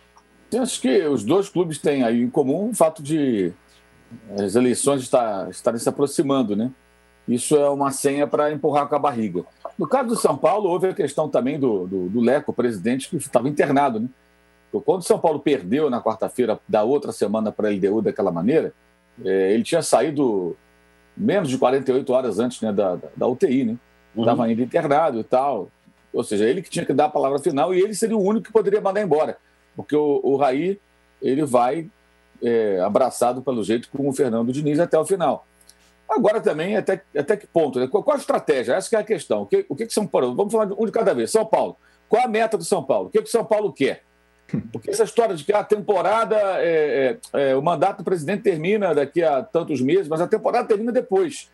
Acho 0.60 0.82
que 0.82 1.04
os 1.08 1.24
dois 1.24 1.50
clubes 1.50 1.78
têm 1.80 2.04
aí 2.04 2.22
em 2.22 2.30
comum 2.30 2.70
o 2.70 2.76
fato 2.76 3.02
de 3.02 3.52
as 4.38 4.56
eleições 4.56 5.02
estar, 5.02 5.50
estarem 5.50 5.80
se 5.80 5.90
aproximando, 5.90 6.56
né? 6.56 6.72
Isso 7.28 7.56
é 7.56 7.70
uma 7.70 7.90
senha 7.90 8.28
para 8.28 8.52
empurrar 8.52 8.88
com 8.88 8.96
a 8.96 9.00
barriga. 9.00 9.44
No 9.80 9.88
caso 9.88 10.10
do 10.10 10.16
São 10.16 10.38
Paulo, 10.38 10.70
houve 10.70 10.88
a 10.88 10.94
questão 10.94 11.30
também 11.30 11.58
do, 11.58 11.88
do, 11.88 12.10
do 12.10 12.20
Leco, 12.20 12.52
o 12.52 12.54
presidente, 12.54 13.10
que 13.10 13.16
estava 13.16 13.48
internado, 13.50 14.00
né? 14.00 14.10
Quando 14.86 15.02
o 15.02 15.06
São 15.06 15.20
Paulo 15.20 15.40
perdeu 15.40 15.90
na 15.90 16.02
quarta-feira 16.02 16.60
da 16.68 16.84
outra 16.84 17.12
semana 17.12 17.52
para 17.52 17.70
a 17.70 17.72
LDU 17.72 18.02
daquela 18.02 18.32
maneira, 18.32 18.74
é, 19.24 19.54
ele 19.54 19.64
tinha 19.64 19.82
saído 19.82 20.58
menos 21.16 21.50
de 21.50 21.58
48 21.58 22.14
horas 22.14 22.40
antes 22.40 22.62
né, 22.62 22.72
da, 22.72 22.98
da, 23.16 23.28
UTI, 23.28 23.64
né? 23.64 23.78
Estava 24.16 24.44
uhum. 24.44 24.50
ainda 24.50 24.62
internado 24.62 25.20
e 25.20 25.24
tal. 25.24 25.70
Ou 26.12 26.24
seja, 26.24 26.46
ele 26.46 26.62
que 26.62 26.70
tinha 26.70 26.86
que 26.86 26.94
dar 26.94 27.06
a 27.06 27.10
palavra 27.10 27.40
final 27.40 27.74
e 27.74 27.80
ele 27.80 27.96
seria 27.96 28.16
o 28.16 28.22
único 28.22 28.46
que 28.46 28.52
poderia 28.52 28.82
mandar 28.82 29.02
embora. 29.02 29.38
Porque 29.76 29.96
o, 29.96 30.20
o 30.24 30.36
Raí, 30.36 30.80
ele 31.22 31.44
vai 31.44 31.90
é, 32.42 32.80
abraçado, 32.82 33.42
pelo 33.42 33.64
jeito, 33.64 33.90
com 33.90 34.08
o 34.08 34.14
Fernando 34.14 34.52
Diniz 34.52 34.80
até 34.80 34.98
o 34.98 35.06
final. 35.06 35.48
Agora 36.08 36.40
também, 36.40 36.78
até, 36.78 37.02
até 37.18 37.36
que 37.36 37.48
ponto? 37.48 37.80
Né? 37.80 37.88
Qual, 37.88 38.04
qual, 38.04 38.16
a 38.16 38.20
estratégia? 38.20 38.74
Essa 38.74 38.96
é 38.96 39.00
a 39.00 39.04
questão. 39.04 39.44
O 39.44 39.46
que, 39.48 39.66
o 39.68 39.76
que, 39.76 39.88
que 39.88 39.94
São 39.94 40.06
Paulo... 40.06 40.36
Vamos 40.36 40.52
falar 40.52 40.66
de 40.66 40.74
um 40.78 40.86
de 40.86 40.92
cada 40.92 41.14
vez. 41.14 41.32
São 41.32 41.46
Paulo. 41.46 41.78
Qual 42.08 42.24
a 42.24 42.28
meta 42.28 42.58
do 42.58 42.64
São 42.64 42.84
Paulo? 42.84 43.08
O 43.08 43.10
que, 43.10 43.22
que 43.22 43.30
São 43.30 43.44
Paulo 43.44 43.74
quer? 43.74 44.04
Porque 44.72 44.92
essa 44.92 45.04
história 45.04 45.36
de 45.36 45.44
que 45.44 45.54
a 45.54 45.64
temporada, 45.64 46.36
é, 46.60 47.20
é, 47.34 47.50
é, 47.52 47.56
o 47.56 47.62
mandato 47.62 47.98
do 48.00 48.04
presidente 48.04 48.44
termina 48.44 48.94
daqui 48.94 49.24
a 49.24 49.42
tantos 49.42 49.82
meses, 49.82 50.08
mas 50.08 50.22
a 50.22 50.28
temporada 50.28 50.68
termina 50.68 50.92
depois. 50.92 51.50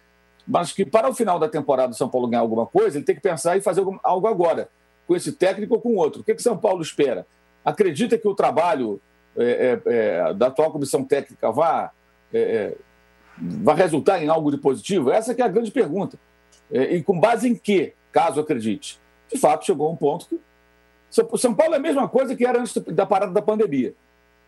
Mas 0.47 0.71
que 0.71 0.85
para 0.85 1.09
o 1.09 1.13
final 1.13 1.39
da 1.39 1.47
temporada 1.47 1.91
o 1.91 1.95
São 1.95 2.09
Paulo 2.09 2.27
ganhar 2.27 2.41
alguma 2.41 2.65
coisa, 2.65 2.97
ele 2.97 3.05
tem 3.05 3.15
que 3.15 3.21
pensar 3.21 3.57
em 3.57 3.61
fazer 3.61 3.83
algo 4.03 4.27
agora, 4.27 4.69
com 5.07 5.15
esse 5.15 5.31
técnico 5.31 5.75
ou 5.75 5.81
com 5.81 5.95
outro. 5.95 6.21
O 6.21 6.23
que, 6.23 6.35
que 6.35 6.41
São 6.41 6.57
Paulo 6.57 6.81
espera? 6.81 7.25
Acredita 7.63 8.17
que 8.17 8.27
o 8.27 8.35
trabalho 8.35 8.99
é, 9.37 9.79
é, 9.85 10.27
é 10.29 10.33
da 10.33 10.47
atual 10.47 10.71
comissão 10.71 11.03
técnica 11.03 11.51
vá, 11.51 11.91
vá 13.37 13.73
resultar 13.73 14.21
em 14.21 14.27
algo 14.27 14.51
de 14.51 14.57
positivo? 14.57 15.11
Essa 15.11 15.33
é 15.33 15.41
a 15.41 15.47
grande 15.47 15.71
pergunta. 15.71 16.17
e 16.71 17.01
com 17.03 17.19
base 17.19 17.47
em 17.47 17.55
que, 17.55 17.93
caso 18.11 18.39
acredite? 18.39 18.99
De 19.31 19.37
fato, 19.37 19.65
chegou 19.65 19.87
a 19.87 19.91
um 19.91 19.95
ponto 19.95 20.27
que 20.27 20.39
são 21.09 21.53
Paulo 21.53 21.73
é 21.73 21.77
a 21.77 21.81
mesma 21.81 22.07
coisa 22.07 22.35
que 22.35 22.45
era 22.45 22.59
antes 22.59 22.75
da 22.87 23.05
parada 23.05 23.31
da 23.31 23.41
pandemia. 23.41 23.93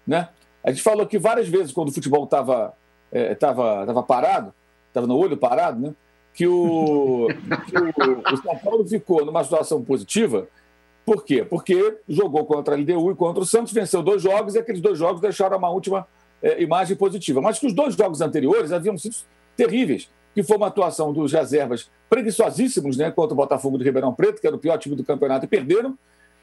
Né? 0.06 0.30
A 0.64 0.72
gente 0.72 0.84
falou 0.84 1.06
que 1.06 1.18
várias 1.18 1.48
vezes, 1.48 1.72
quando 1.72 1.90
o 1.90 1.92
futebol 1.92 2.24
estava 2.24 2.74
é, 3.12 3.36
tava, 3.36 3.86
tava 3.86 4.04
parado, 4.04 4.54
estava 4.88 5.06
no 5.06 5.18
olho 5.18 5.36
parado, 5.36 5.80
né? 5.80 5.94
que, 6.34 6.48
o, 6.48 7.28
que 7.68 7.78
o, 7.78 8.34
o, 8.34 8.38
São 8.38 8.58
Paulo 8.58 8.88
ficou 8.88 9.26
numa 9.26 9.44
situação 9.44 9.84
positiva. 9.84 10.48
Por 11.06 11.26
quê? 11.26 11.44
Porque 11.44 11.98
jogou 12.08 12.46
contra 12.46 12.76
a 12.76 12.78
LDU 12.78 13.12
e 13.12 13.16
contra 13.16 13.42
o 13.42 13.46
Santos, 13.46 13.74
venceu 13.74 14.02
dois 14.02 14.22
jogos 14.22 14.56
e 14.56 14.60
aqueles 14.60 14.82
dois 14.82 14.98
jogos 14.98 15.20
deixaram 15.20 15.58
uma 15.58 15.70
última 15.70 16.08
é, 16.42 16.62
imagem 16.62 16.96
positiva. 16.96 17.42
Mas 17.42 17.60
que 17.60 17.68
os 17.68 17.74
dois 17.74 17.96
jogos 17.96 18.22
anteriores 18.22 18.72
haviam 18.72 18.98
sido 18.98 19.16
terríveis, 19.58 20.10
que 20.34 20.44
foi 20.44 20.58
uma 20.58 20.68
atuação 20.68 21.12
dos 21.12 21.34
reservas 21.34 21.90
preguiçosíssimos 22.10 22.98
né, 22.98 23.12
contra 23.12 23.34
o 23.34 23.38
Botafogo 23.38 23.78
de 23.78 23.84
Ribeirão 23.84 24.14
Preto, 24.14 24.40
que 24.40 24.48
era 24.48 24.56
o 24.56 24.60
pior 24.60 24.78
time 24.78 24.96
do 24.96 25.04
campeonato, 25.04 25.46
e 25.46 25.48
perderam, 25.48 25.98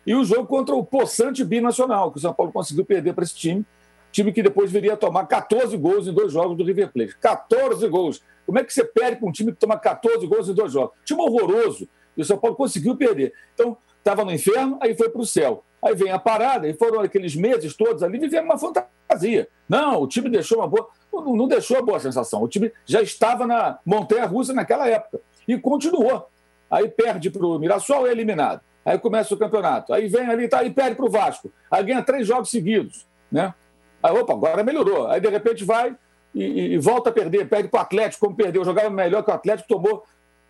e 0.09 0.15
o 0.15 0.25
jogo 0.25 0.47
contra 0.47 0.75
o 0.75 0.83
Poçante 0.83 1.45
Binacional, 1.45 2.11
que 2.11 2.17
o 2.17 2.21
São 2.21 2.33
Paulo 2.33 2.51
conseguiu 2.51 2.83
perder 2.83 3.13
para 3.13 3.25
esse 3.25 3.35
time, 3.35 3.63
time 4.11 4.33
que 4.33 4.43
depois 4.43 4.73
viria 4.73 4.95
a 4.95 4.97
tomar 4.97 5.27
14 5.27 5.77
gols 5.77 6.09
em 6.09 6.15
dois 6.15 6.33
jogos 6.33 6.57
do 6.57 6.65
River 6.65 6.91
Plate. 6.91 7.19
14 7.19 7.87
gols. 7.89 8.23
Como 8.47 8.59
é 8.59 8.65
que 8.65 8.73
você 8.73 8.83
perde 8.85 9.21
com 9.21 9.29
um 9.29 9.33
time 9.33 9.53
que 9.53 9.59
toma 9.59 9.79
14 9.79 10.27
gols 10.27 10.49
em 10.49 10.55
dois 10.55 10.73
jogos? 10.73 10.97
Time 11.05 11.21
horroroso. 11.21 11.87
E 12.17 12.23
o 12.23 12.25
São 12.25 12.39
Paulo 12.39 12.57
conseguiu 12.57 12.97
perder. 12.97 13.35
Então, 13.53 13.77
estava 13.99 14.25
no 14.25 14.33
inferno, 14.33 14.79
aí 14.81 14.97
foi 14.97 15.11
para 15.11 15.21
o 15.21 15.27
céu. 15.27 15.63
Aí 15.83 15.95
vem 15.95 16.11
a 16.11 16.19
parada, 16.19 16.67
e 16.67 16.73
foram 16.73 17.01
aqueles 17.01 17.37
meses 17.37 17.77
todos 17.77 18.03
ali 18.03 18.19
vivendo 18.19 18.47
uma 18.47 18.57
fantasia. 18.57 19.47
Não, 19.69 20.01
o 20.01 20.09
time 20.09 20.31
deixou 20.31 20.61
uma 20.61 20.69
boa. 20.69 20.89
Não, 21.13 21.37
não 21.37 21.47
deixou 21.47 21.77
a 21.77 21.83
boa 21.83 22.01
sensação. 22.01 22.43
O 22.43 22.49
time 22.49 22.73
já 22.87 23.03
estava 23.03 23.47
na 23.47 23.79
montanha 23.85 24.25
russa 24.25 24.55
naquela 24.55 24.89
época. 24.89 25.21
E 25.47 25.59
continuou. 25.59 26.31
Aí 26.71 26.89
perde 26.89 27.29
para 27.29 27.47
o 27.47 27.59
Mirassol 27.59 28.07
e 28.07 28.09
é 28.09 28.13
eliminado. 28.13 28.63
Aí 28.89 28.99
começa 28.99 29.35
o 29.35 29.37
campeonato. 29.37 29.93
Aí 29.93 30.09
vem 30.09 30.27
ali, 30.27 30.49
tá, 30.49 30.65
e 30.65 30.71
perde 30.71 30.97
para 30.97 31.05
o 31.05 31.11
Vasco. 31.11 31.53
Aí 31.71 31.85
ganha 31.85 32.03
três 32.03 32.27
jogos 32.27 32.51
seguidos. 32.51 33.07
Né? 33.31 33.53
Aí, 34.03 34.17
opa, 34.17 34.33
agora 34.33 34.65
melhorou. 34.65 35.07
Aí, 35.09 35.21
de 35.21 35.29
repente, 35.29 35.63
vai 35.63 35.95
e, 36.35 36.75
e 36.75 36.79
volta 36.79 37.11
a 37.11 37.13
perder. 37.13 37.49
Perde 37.49 37.69
para 37.69 37.79
o 37.79 37.83
Atlético, 37.83 38.25
como 38.25 38.37
perdeu. 38.37 38.65
Jogava 38.65 38.89
melhor 38.89 39.23
que 39.23 39.31
o 39.31 39.35
Atlético, 39.35 39.69
tomou 39.69 40.05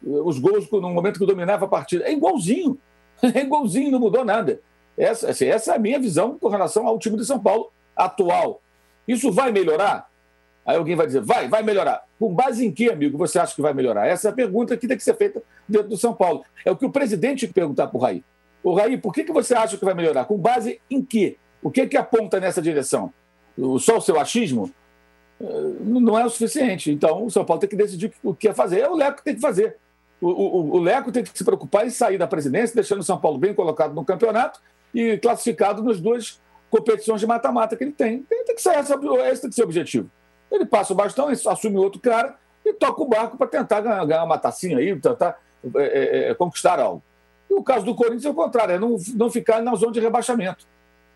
eh, 0.06 0.08
os 0.24 0.38
gols 0.38 0.70
no 0.70 0.90
momento 0.90 1.18
que 1.18 1.26
dominava 1.26 1.64
a 1.64 1.68
partida. 1.68 2.04
É 2.04 2.12
igualzinho. 2.12 2.78
É 3.20 3.40
igualzinho, 3.40 3.90
não 3.90 3.98
mudou 3.98 4.24
nada. 4.24 4.60
Essa, 4.96 5.30
assim, 5.30 5.46
essa 5.46 5.72
é 5.72 5.76
a 5.76 5.78
minha 5.78 5.98
visão 5.98 6.38
com 6.38 6.46
relação 6.48 6.86
ao 6.86 7.00
time 7.00 7.16
de 7.16 7.24
São 7.24 7.40
Paulo 7.40 7.72
atual. 7.96 8.62
Isso 9.08 9.32
vai 9.32 9.50
melhorar? 9.50 10.08
Aí 10.68 10.76
alguém 10.76 10.94
vai 10.94 11.06
dizer, 11.06 11.22
vai, 11.22 11.48
vai 11.48 11.62
melhorar. 11.62 12.04
Com 12.18 12.34
base 12.34 12.66
em 12.66 12.70
que, 12.70 12.90
amigo, 12.90 13.16
você 13.16 13.38
acha 13.38 13.54
que 13.54 13.62
vai 13.62 13.72
melhorar? 13.72 14.06
Essa 14.06 14.28
é 14.28 14.30
a 14.30 14.34
pergunta 14.34 14.76
que 14.76 14.86
tem 14.86 14.98
que 14.98 15.02
ser 15.02 15.16
feita 15.16 15.42
dentro 15.66 15.88
do 15.88 15.96
São 15.96 16.12
Paulo. 16.12 16.44
É 16.62 16.70
o 16.70 16.76
que 16.76 16.84
o 16.84 16.92
presidente 16.92 17.40
tem 17.40 17.48
que 17.48 17.54
perguntar 17.54 17.86
para 17.86 17.96
o 17.96 18.00
Raí. 18.02 18.22
O 18.62 18.74
Raí, 18.74 18.98
por 18.98 19.14
que, 19.14 19.24
que 19.24 19.32
você 19.32 19.54
acha 19.54 19.78
que 19.78 19.84
vai 19.86 19.94
melhorar? 19.94 20.26
Com 20.26 20.36
base 20.36 20.78
em 20.90 21.02
que? 21.02 21.38
O 21.62 21.70
que, 21.70 21.86
que 21.86 21.96
aponta 21.96 22.38
nessa 22.38 22.60
direção? 22.60 23.10
Só 23.78 23.96
o 23.96 24.00
seu 24.02 24.20
achismo? 24.20 24.70
Eh, 25.40 25.46
não 25.80 26.18
é 26.18 26.26
o 26.26 26.28
suficiente. 26.28 26.92
Então, 26.92 27.24
o 27.24 27.30
São 27.30 27.46
Paulo 27.46 27.60
tem 27.60 27.70
que 27.70 27.74
decidir 27.74 28.12
o 28.22 28.34
que 28.34 28.46
quer 28.46 28.54
fazer. 28.54 28.80
É 28.80 28.90
o 28.90 28.94
Leco 28.94 29.16
que 29.16 29.24
tem 29.24 29.36
que 29.36 29.40
fazer. 29.40 29.78
O, 30.20 30.28
o, 30.28 30.76
o 30.76 30.78
Leco 30.80 31.10
tem 31.10 31.24
que 31.24 31.30
se 31.32 31.44
preocupar 31.44 31.86
em 31.86 31.90
sair 31.90 32.18
da 32.18 32.26
presidência, 32.26 32.74
deixando 32.74 33.00
o 33.00 33.04
São 33.04 33.18
Paulo 33.18 33.38
bem 33.38 33.54
colocado 33.54 33.94
no 33.94 34.04
campeonato 34.04 34.60
e 34.92 35.16
classificado 35.16 35.82
nas 35.82 35.98
duas 35.98 36.42
competições 36.68 37.22
de 37.22 37.26
mata-mata 37.26 37.74
que 37.74 37.84
ele 37.84 37.92
tem. 37.92 38.18
Tem, 38.24 38.44
que 38.44 38.60
ser 38.60 38.78
esse 38.78 38.92
tem 39.40 39.48
que 39.48 39.56
ser 39.56 39.62
o 39.62 39.64
objetivo. 39.64 40.10
Ele 40.50 40.64
passa 40.64 40.92
o 40.92 40.96
bastão, 40.96 41.28
assume 41.28 41.76
outro 41.76 42.00
cara 42.00 42.36
e 42.64 42.72
toca 42.72 43.02
o 43.02 43.06
barco 43.06 43.36
para 43.36 43.46
tentar 43.46 43.80
ganhar, 43.80 44.04
ganhar, 44.04 44.24
uma 44.24 44.38
tacinha 44.38 44.78
aí, 44.78 44.98
tentar 44.98 45.38
é, 45.76 45.82
é, 45.82 46.30
é, 46.30 46.34
conquistar 46.34 46.80
algo. 46.80 47.02
E 47.50 47.54
o 47.54 47.62
caso 47.62 47.84
do 47.84 47.94
Corinthians 47.94 48.24
é 48.24 48.30
o 48.30 48.34
contrário, 48.34 48.74
é 48.74 48.78
não, 48.78 48.96
não 49.14 49.30
ficar 49.30 49.62
na 49.62 49.74
zona 49.74 49.92
de 49.92 50.00
rebaixamento. 50.00 50.66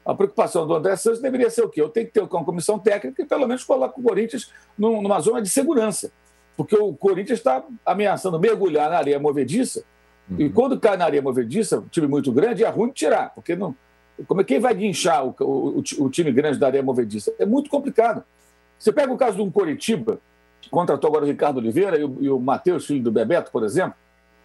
A 0.05 0.15
preocupação 0.15 0.67
do 0.67 0.75
André 0.75 0.97
Santos 0.97 1.21
deveria 1.21 1.49
ser 1.49 1.63
o 1.63 1.69
quê? 1.69 1.81
Eu 1.81 1.89
tenho 1.89 2.07
que 2.07 2.13
ter 2.13 2.21
uma 2.21 2.45
comissão 2.45 2.79
técnica 2.79 3.23
que 3.23 3.29
pelo 3.29 3.47
menos 3.47 3.63
coloque 3.63 4.01
o 4.01 4.03
Corinthians 4.03 4.53
numa 4.77 5.21
zona 5.21 5.41
de 5.41 5.49
segurança. 5.49 6.11
Porque 6.57 6.77
o 6.77 6.93
Corinthians 6.95 7.39
está 7.39 7.63
ameaçando 7.87 8.39
mergulhar 8.39 8.91
na 8.91 8.99
areia 8.99 9.19
movediça. 9.19 9.85
Uhum. 10.29 10.41
E 10.41 10.51
quando 10.51 10.79
cai 10.79 10.97
na 10.97 11.05
areia 11.05 11.23
movediça, 11.23 11.79
um 11.79 11.89
time 11.89 12.07
muito 12.07 12.33
grande, 12.33 12.65
é 12.65 12.69
ruim 12.69 12.89
de 12.89 12.95
tirar. 12.95 13.31
Porque 13.35 13.55
não, 13.55 13.77
como 14.27 14.41
é 14.41 14.45
quem 14.45 14.59
vai 14.59 14.75
guinchar 14.75 15.25
o, 15.25 15.35
o, 15.41 15.79
o, 15.79 16.11
time 16.11 16.33
grande 16.33 16.59
da 16.59 16.67
areia 16.67 16.83
movediça? 16.83 17.33
É 17.39 17.47
muito 17.47 17.71
complicado. 17.71 18.25
Você 18.83 18.93
pega 18.93 19.13
o 19.13 19.17
caso 19.17 19.37
de 19.37 19.43
um 19.43 19.49
Coritiba, 19.49 20.19
que 20.61 20.69
contratou 20.69 21.07
agora 21.07 21.25
o 21.25 21.29
Ricardo 21.29 21.59
Oliveira 21.59 22.01
e 22.01 22.03
o, 22.03 22.17
e 22.21 22.29
o 22.29 22.41
Matheus, 22.41 22.85
filho 22.85 23.01
do 23.01 23.13
Bebeto, 23.13 23.53
por 23.53 23.63
exemplo, 23.63 23.95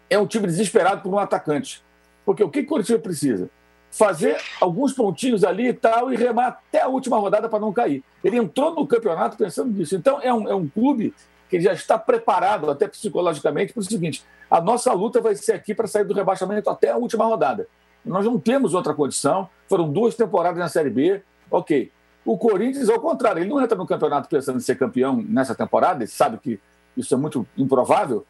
é 0.08 0.16
um 0.16 0.28
time 0.28 0.46
desesperado 0.46 1.02
por 1.02 1.12
um 1.12 1.18
atacante. 1.18 1.82
Porque 2.24 2.44
o 2.44 2.48
que 2.48 2.60
o 2.60 2.66
Coritiba 2.66 3.00
precisa? 3.00 3.50
Fazer 3.90 4.36
alguns 4.60 4.92
pontinhos 4.92 5.42
ali 5.42 5.66
e 5.66 5.72
tal 5.72 6.12
e 6.12 6.16
remar 6.16 6.46
até 6.46 6.80
a 6.80 6.86
última 6.86 7.18
rodada 7.18 7.48
para 7.48 7.58
não 7.58 7.72
cair. 7.72 8.04
Ele 8.22 8.36
entrou 8.36 8.72
no 8.76 8.86
campeonato 8.86 9.36
pensando 9.36 9.76
nisso. 9.76 9.96
Então, 9.96 10.20
é 10.22 10.32
um, 10.32 10.48
é 10.48 10.54
um 10.54 10.68
clube 10.68 11.12
que 11.50 11.60
já 11.60 11.72
está 11.72 11.98
preparado, 11.98 12.70
até 12.70 12.86
psicologicamente, 12.86 13.72
para 13.72 13.80
o 13.80 13.84
seguinte: 13.84 14.24
a 14.48 14.60
nossa 14.60 14.92
luta 14.92 15.20
vai 15.20 15.34
ser 15.34 15.54
aqui 15.54 15.74
para 15.74 15.88
sair 15.88 16.04
do 16.04 16.14
rebaixamento 16.14 16.70
até 16.70 16.90
a 16.90 16.96
última 16.96 17.24
rodada. 17.24 17.66
Nós 18.04 18.24
não 18.24 18.38
temos 18.38 18.72
outra 18.72 18.94
condição. 18.94 19.50
Foram 19.68 19.90
duas 19.90 20.14
temporadas 20.14 20.60
na 20.60 20.68
Série 20.68 20.90
B. 20.90 21.22
Ok. 21.50 21.90
O 22.28 22.36
Corinthians, 22.36 22.90
ao 22.90 23.00
contrário, 23.00 23.40
ele 23.40 23.48
não 23.48 23.58
entra 23.58 23.74
no 23.74 23.86
campeonato 23.86 24.28
pensando 24.28 24.58
em 24.58 24.60
ser 24.60 24.76
campeão 24.76 25.24
nessa 25.26 25.54
temporada, 25.54 26.04
ele 26.04 26.10
sabe 26.10 26.36
que 26.36 26.60
isso 26.94 27.14
é 27.14 27.16
muito 27.16 27.48
improvável, 27.56 28.26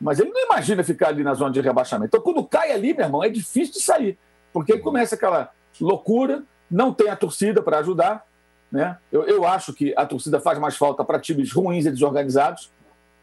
mas 0.00 0.20
ele 0.20 0.30
não 0.30 0.44
imagina 0.44 0.84
ficar 0.84 1.08
ali 1.08 1.24
na 1.24 1.34
zona 1.34 1.50
de 1.50 1.60
rebaixamento. 1.60 2.16
Então, 2.16 2.20
quando 2.20 2.46
cai 2.46 2.70
ali, 2.70 2.94
meu 2.94 3.04
irmão, 3.04 3.24
é 3.24 3.28
difícil 3.28 3.74
de 3.74 3.80
sair, 3.80 4.16
porque 4.52 4.78
começa 4.78 5.16
aquela 5.16 5.50
loucura, 5.80 6.44
não 6.70 6.94
tem 6.94 7.08
a 7.08 7.16
torcida 7.16 7.60
para 7.60 7.78
ajudar. 7.78 8.24
Né? 8.70 8.96
Eu, 9.10 9.24
eu 9.24 9.44
acho 9.44 9.72
que 9.72 9.92
a 9.96 10.06
torcida 10.06 10.38
faz 10.38 10.56
mais 10.60 10.76
falta 10.76 11.04
para 11.04 11.18
times 11.18 11.50
ruins 11.50 11.86
e 11.86 11.90
desorganizados 11.90 12.70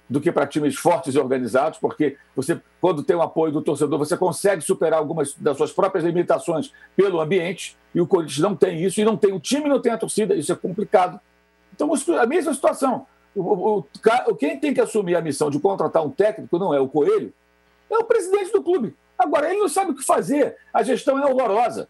do 0.10 0.22
que 0.22 0.32
para 0.32 0.48
times 0.48 0.76
fortes 0.76 1.16
e 1.16 1.20
organizados, 1.20 1.80
porque 1.80 2.18
você, 2.36 2.60
quando 2.80 3.04
tem 3.04 3.16
o 3.16 3.22
apoio 3.22 3.52
do 3.52 3.62
torcedor, 3.62 4.00
você 4.00 4.16
consegue 4.16 4.62
superar 4.62 5.00
algumas 5.00 5.34
das 5.34 5.58
suas 5.58 5.72
próprias 5.72 6.06
limitações 6.06 6.72
pelo 6.96 7.20
ambiente, 7.20 7.78
e 7.94 8.00
o 8.00 8.08
Corinthians 8.08 8.40
não 8.40 8.56
tem 8.56 8.82
isso, 8.84 9.02
e 9.02 9.06
não 9.06 9.18
tem 9.18 9.34
o 9.34 9.40
time, 9.40 9.68
não 9.68 9.82
tem 9.82 9.92
a 9.92 9.98
torcida, 9.98 10.34
isso 10.36 10.52
é 10.52 10.56
complicado. 10.56 11.20
Então, 11.74 11.92
a 12.20 12.26
mesma 12.26 12.54
situação. 12.54 13.06
O, 13.36 13.42
o, 13.42 13.86
o, 14.28 14.36
quem 14.36 14.60
tem 14.60 14.74
que 14.74 14.82
assumir 14.82 15.16
a 15.16 15.22
missão 15.22 15.50
de 15.50 15.60
contratar 15.60 16.04
um 16.04 16.10
técnico 16.10 16.58
não 16.58 16.74
é 16.74 16.80
o 16.80 16.88
Coelho, 16.88 17.34
é 17.90 17.98
o 17.98 18.04
presidente 18.04 18.52
do 18.52 18.64
clube. 18.64 18.96
Agora, 19.18 19.50
ele 19.50 19.60
não 19.60 19.70
sabe 19.70 19.92
o 19.92 19.96
que 19.96 20.04
fazer, 20.04 20.56
a 20.74 20.84
gestão 20.84 21.20
é 21.20 21.26
horrorosa. 21.26 21.90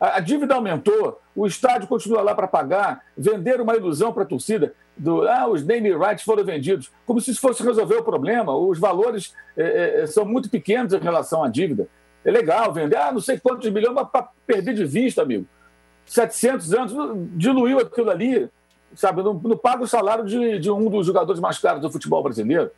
A, 0.00 0.20
dívida 0.20 0.54
aumentou, 0.54 1.20
o 1.34 1.46
estádio 1.46 1.88
continua 1.88 2.22
lá 2.22 2.34
para 2.34 2.46
pagar, 2.46 3.04
venderam 3.16 3.64
uma 3.64 3.74
ilusão 3.74 4.12
para 4.12 4.22
a 4.22 4.26
torcida. 4.26 4.72
Do, 4.96 5.28
ah, 5.28 5.48
os 5.48 5.64
name 5.64 5.90
rights 5.92 6.24
foram 6.24 6.44
vendidos, 6.44 6.90
como 7.04 7.20
se 7.20 7.32
isso 7.32 7.40
fosse 7.40 7.62
resolver 7.62 7.96
o 7.96 8.04
problema. 8.04 8.56
Os 8.56 8.78
valores 8.78 9.34
é, 9.56 10.02
é, 10.02 10.06
são 10.06 10.24
muito 10.24 10.48
pequenos 10.48 10.92
em 10.92 10.98
relação 10.98 11.42
à 11.42 11.48
dívida. 11.48 11.88
É 12.24 12.30
legal 12.30 12.72
vender, 12.72 12.96
ah, 12.96 13.10
não 13.10 13.20
sei 13.20 13.38
quantos 13.38 13.68
milhões, 13.70 13.94
mas 13.94 14.08
para 14.08 14.28
perder 14.46 14.74
de 14.74 14.84
vista, 14.84 15.22
amigo. 15.22 15.46
700 16.06 16.74
anos, 16.74 16.92
diluiu 17.34 17.80
aquilo 17.80 18.10
ali, 18.10 18.48
sabe? 18.94 19.22
Não, 19.22 19.34
não 19.34 19.56
paga 19.56 19.82
o 19.82 19.88
salário 19.88 20.24
de, 20.24 20.58
de 20.58 20.70
um 20.70 20.88
dos 20.88 21.06
jogadores 21.06 21.40
mais 21.40 21.58
caros 21.58 21.82
do 21.82 21.90
futebol 21.90 22.22
brasileiro. 22.22 22.70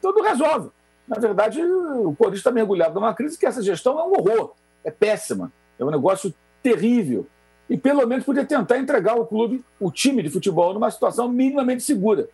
Tudo 0.00 0.22
resolve. 0.22 0.70
Na 1.06 1.18
verdade, 1.18 1.60
o 1.62 2.14
Corinthians 2.14 2.38
está 2.38 2.50
mergulhado 2.50 2.94
numa 2.94 3.14
crise 3.14 3.38
que 3.38 3.46
essa 3.46 3.62
gestão 3.62 3.98
é 3.98 4.04
um 4.04 4.12
horror, 4.12 4.54
é 4.84 4.90
péssima, 4.90 5.52
é 5.78 5.84
um 5.84 5.90
negócio 5.90 6.32
terrível. 6.62 7.26
E 7.68 7.76
pelo 7.76 8.06
menos 8.06 8.24
podia 8.24 8.44
tentar 8.44 8.78
entregar 8.78 9.14
o 9.14 9.26
clube, 9.26 9.64
o 9.80 9.90
time 9.90 10.22
de 10.22 10.30
futebol, 10.30 10.74
numa 10.74 10.90
situação 10.90 11.28
minimamente 11.28 11.82
segura. 11.82 12.28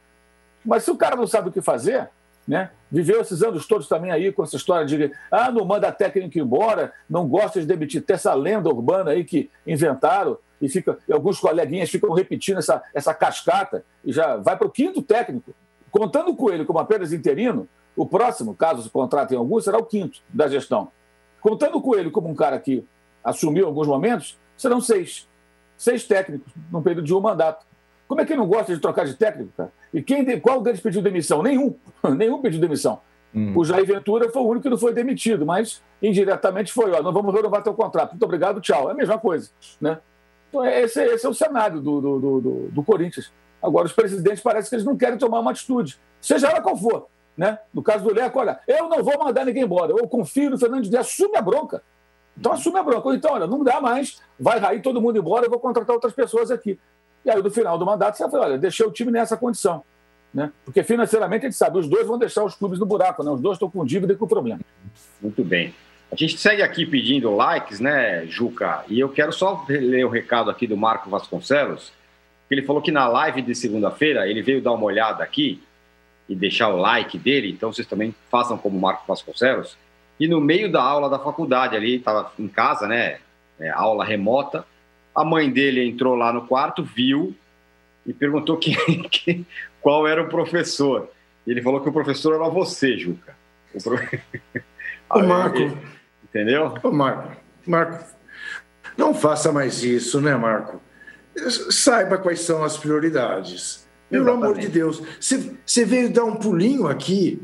Mas 0.64 0.82
se 0.82 0.90
o 0.90 0.96
cara 0.96 1.16
não 1.16 1.26
sabe 1.26 1.48
o 1.48 1.52
que 1.52 1.60
fazer, 1.60 2.08
né? 2.46 2.70
Viveu 2.90 3.20
esses 3.20 3.42
anos 3.42 3.66
todos 3.66 3.86
também 3.86 4.10
aí 4.10 4.32
com 4.32 4.42
essa 4.42 4.56
história 4.56 4.86
de 4.86 5.12
ah, 5.30 5.52
não 5.52 5.66
manda 5.66 5.92
técnico 5.92 6.38
embora, 6.38 6.92
não 7.08 7.28
gosta 7.28 7.60
de 7.60 7.66
demitir. 7.66 8.02
Tem 8.02 8.14
essa 8.14 8.32
lenda 8.34 8.70
urbana 8.70 9.10
aí 9.10 9.22
que 9.22 9.50
inventaram 9.66 10.38
e, 10.60 10.68
fica, 10.68 10.98
e 11.06 11.12
alguns 11.12 11.38
coleguinhas 11.38 11.90
ficam 11.90 12.10
repetindo 12.12 12.58
essa, 12.58 12.82
essa 12.94 13.12
cascata 13.12 13.84
e 14.02 14.12
já 14.12 14.36
vai 14.36 14.56
para 14.56 14.66
o 14.66 14.70
quinto 14.70 15.02
técnico. 15.02 15.54
Contando 15.90 16.34
com 16.34 16.50
ele 16.50 16.64
como 16.64 16.78
apenas 16.78 17.12
interino, 17.12 17.68
o 17.94 18.06
próximo, 18.06 18.54
caso 18.54 18.82
se 18.82 18.90
contratem 18.90 19.36
algum, 19.36 19.60
será 19.60 19.76
o 19.76 19.84
quinto 19.84 20.20
da 20.28 20.48
gestão. 20.48 20.90
Contando 21.40 21.80
com 21.82 21.94
ele 21.94 22.10
como 22.10 22.28
um 22.28 22.34
cara 22.34 22.58
que 22.58 22.84
assumiu 23.22 23.66
alguns 23.66 23.86
momentos, 23.86 24.38
serão 24.56 24.80
seis. 24.80 25.28
Seis 25.76 26.04
técnicos 26.04 26.52
num 26.72 26.82
período 26.82 27.04
de 27.04 27.14
um 27.14 27.20
mandato. 27.20 27.64
Como 28.06 28.20
é 28.20 28.24
que 28.24 28.34
não 28.34 28.46
gosta 28.46 28.74
de 28.74 28.80
trocar 28.80 29.04
de 29.04 29.14
técnico, 29.14 29.52
cara? 29.56 29.72
E 29.92 30.02
quem, 30.02 30.40
qual 30.40 30.60
deles 30.60 30.80
pediu 30.80 31.02
demissão? 31.02 31.42
Nenhum. 31.42 31.74
Nenhum 32.16 32.40
pediu 32.40 32.60
demissão. 32.60 33.00
Hum. 33.34 33.52
O 33.54 33.64
Jair 33.64 33.86
Ventura 33.86 34.30
foi 34.30 34.42
o 34.42 34.46
único 34.46 34.62
que 34.62 34.70
não 34.70 34.78
foi 34.78 34.92
demitido, 34.92 35.44
mas 35.44 35.82
indiretamente 36.02 36.72
foi: 36.72 36.90
ó, 36.92 37.02
não 37.02 37.12
vamos 37.12 37.34
renovar 37.34 37.62
teu 37.62 37.74
contrato. 37.74 38.12
Muito 38.12 38.24
obrigado, 38.24 38.60
tchau. 38.60 38.88
É 38.88 38.92
a 38.92 38.94
mesma 38.94 39.18
coisa. 39.18 39.50
Né? 39.80 39.98
Então, 40.48 40.64
esse, 40.64 41.02
esse 41.02 41.26
é 41.26 41.28
o 41.28 41.34
cenário 41.34 41.80
do, 41.80 42.00
do, 42.00 42.18
do, 42.18 42.68
do 42.70 42.82
Corinthians. 42.82 43.30
Agora, 43.62 43.86
os 43.86 43.92
presidentes 43.92 44.42
parece 44.42 44.68
que 44.70 44.76
eles 44.76 44.84
não 44.84 44.96
querem 44.96 45.18
tomar 45.18 45.40
uma 45.40 45.50
atitude, 45.50 45.98
seja 46.20 46.48
ela 46.48 46.60
qual 46.60 46.76
for. 46.76 47.06
Né? 47.36 47.58
No 47.72 47.82
caso 47.82 48.04
do 48.04 48.12
Leco, 48.12 48.38
olha, 48.38 48.58
eu 48.66 48.88
não 48.88 49.02
vou 49.02 49.18
mandar 49.18 49.44
ninguém 49.44 49.62
embora, 49.62 49.92
eu 49.92 50.08
confio 50.08 50.50
no 50.50 50.58
Fernando 50.58 50.82
Diniz, 50.82 50.98
assume 50.98 51.36
a 51.36 51.42
bronca. 51.42 51.82
Então 52.38 52.52
assume 52.52 52.78
a 52.78 52.82
bronca. 52.82 53.14
Então, 53.14 53.32
olha, 53.32 53.46
não 53.46 53.64
dá 53.64 53.80
mais, 53.80 54.20
vai 54.38 54.58
rair 54.58 54.82
todo 54.82 55.00
mundo 55.00 55.18
embora, 55.18 55.46
eu 55.46 55.50
vou 55.50 55.58
contratar 55.58 55.94
outras 55.94 56.12
pessoas 56.12 56.50
aqui. 56.50 56.78
E 57.24 57.30
aí, 57.30 57.42
no 57.42 57.50
final 57.50 57.76
do 57.76 57.84
mandato, 57.84 58.16
você 58.16 58.22
vai 58.22 58.30
falar, 58.30 58.46
olha, 58.46 58.58
deixei 58.58 58.86
o 58.86 58.90
time 58.90 59.10
nessa 59.10 59.36
condição. 59.36 59.82
Né? 60.32 60.52
Porque 60.64 60.82
financeiramente 60.82 61.46
a 61.46 61.48
gente 61.48 61.58
sabe, 61.58 61.78
os 61.78 61.88
dois 61.88 62.06
vão 62.06 62.18
deixar 62.18 62.44
os 62.44 62.54
clubes 62.54 62.78
no 62.78 62.86
buraco, 62.86 63.22
né? 63.22 63.30
os 63.30 63.40
dois 63.40 63.56
estão 63.56 63.70
com 63.70 63.84
dívida 63.84 64.12
e 64.12 64.16
com 64.16 64.26
problema. 64.26 64.60
Muito 65.20 65.42
bem. 65.42 65.74
A 66.10 66.16
gente 66.16 66.38
segue 66.38 66.62
aqui 66.62 66.86
pedindo 66.86 67.34
likes, 67.34 67.80
né, 67.80 68.26
Juca? 68.26 68.82
E 68.88 68.98
eu 68.98 69.10
quero 69.10 69.32
só 69.32 69.64
ler 69.68 70.06
o 70.06 70.08
recado 70.08 70.50
aqui 70.50 70.66
do 70.66 70.76
Marco 70.76 71.10
Vasconcelos. 71.10 71.92
Ele 72.50 72.62
falou 72.62 72.80
que 72.80 72.90
na 72.90 73.06
live 73.06 73.42
de 73.42 73.54
segunda-feira 73.54 74.26
ele 74.26 74.40
veio 74.40 74.62
dar 74.62 74.72
uma 74.72 74.84
olhada 74.84 75.22
aqui 75.22 75.62
e 76.26 76.34
deixar 76.34 76.68
o 76.68 76.76
like 76.76 77.18
dele, 77.18 77.50
então 77.50 77.72
vocês 77.72 77.86
também 77.86 78.14
façam 78.30 78.56
como 78.56 78.78
Marco 78.80 79.04
Vasconcelos. 79.06 79.76
E 80.18 80.26
no 80.26 80.40
meio 80.40 80.70
da 80.70 80.82
aula 80.82 81.08
da 81.08 81.18
faculdade 81.18 81.76
ali, 81.76 81.96
estava 81.96 82.32
em 82.38 82.48
casa, 82.48 82.86
né? 82.86 83.18
É, 83.58 83.70
aula 83.70 84.04
remota. 84.04 84.64
A 85.14 85.24
mãe 85.24 85.50
dele 85.50 85.86
entrou 85.86 86.14
lá 86.14 86.32
no 86.32 86.46
quarto, 86.46 86.82
viu 86.82 87.34
e 88.06 88.12
perguntou 88.12 88.56
quem, 88.56 88.74
quem, 89.10 89.46
qual 89.80 90.06
era 90.06 90.22
o 90.22 90.28
professor. 90.28 91.10
Ele 91.46 91.62
falou 91.62 91.80
que 91.80 91.88
o 91.88 91.92
professor 91.92 92.34
era 92.34 92.48
você, 92.48 92.96
Juca. 92.96 93.36
O, 93.74 93.82
pro... 93.82 93.98
Marco. 95.26 95.78
Entendeu? 96.24 96.74
O 96.82 96.90
Marco. 96.90 97.36
Marco, 97.66 98.04
não 98.96 99.14
faça 99.14 99.52
mais 99.52 99.82
isso, 99.82 100.20
né, 100.20 100.34
Marco? 100.34 100.80
Saiba 101.70 102.18
quais 102.18 102.40
são 102.40 102.64
as 102.64 102.76
prioridades. 102.76 103.86
Pelo 104.10 104.24
Exatamente. 104.24 104.44
amor 104.44 104.58
de 104.58 104.68
Deus. 104.68 105.02
Você 105.20 105.84
veio 105.84 106.12
dar 106.12 106.24
um 106.24 106.36
pulinho 106.36 106.86
aqui. 106.86 107.40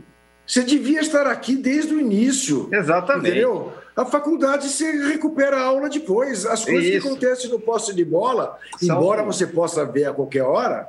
Você 0.47 0.63
devia 0.63 1.01
estar 1.01 1.27
aqui 1.27 1.57
desde 1.57 1.95
o 1.95 2.01
início. 2.01 2.69
Exatamente. 2.73 3.31
Entendeu? 3.31 3.73
A 3.97 4.05
faculdade 4.05 4.69
você 4.69 4.91
recupera 5.09 5.57
a 5.57 5.63
aula 5.63 5.89
depois. 5.89 6.45
As 6.45 6.65
coisas 6.65 6.85
Isso. 6.85 7.01
que 7.01 7.09
acontecem 7.09 7.51
no 7.51 7.61
poste 7.61 7.95
de 7.95 8.05
bola, 8.05 8.59
São... 8.79 8.97
embora 8.97 9.23
você 9.23 9.47
possa 9.47 9.85
ver 9.85 10.07
a 10.07 10.13
qualquer 10.13 10.43
hora, 10.43 10.89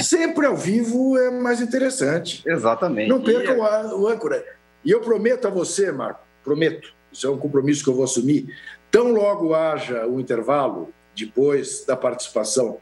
sempre 0.00 0.46
ao 0.46 0.56
vivo 0.56 1.16
é 1.16 1.30
mais 1.30 1.60
interessante. 1.60 2.42
Exatamente. 2.46 3.08
Não 3.08 3.22
perca 3.22 3.52
e... 3.52 3.56
o, 3.56 4.08
âncora. 4.08 4.44
E 4.84 4.90
eu 4.90 5.00
prometo 5.00 5.46
a 5.46 5.50
você, 5.50 5.92
Marco, 5.92 6.20
prometo, 6.42 6.92
isso 7.12 7.26
é 7.26 7.30
um 7.30 7.38
compromisso 7.38 7.84
que 7.84 7.90
eu 7.90 7.94
vou 7.94 8.04
assumir, 8.04 8.54
tão 8.90 9.12
logo 9.12 9.54
haja 9.54 10.06
o 10.06 10.16
um 10.16 10.20
intervalo, 10.20 10.92
depois 11.14 11.84
da 11.84 11.96
participação 11.96 12.78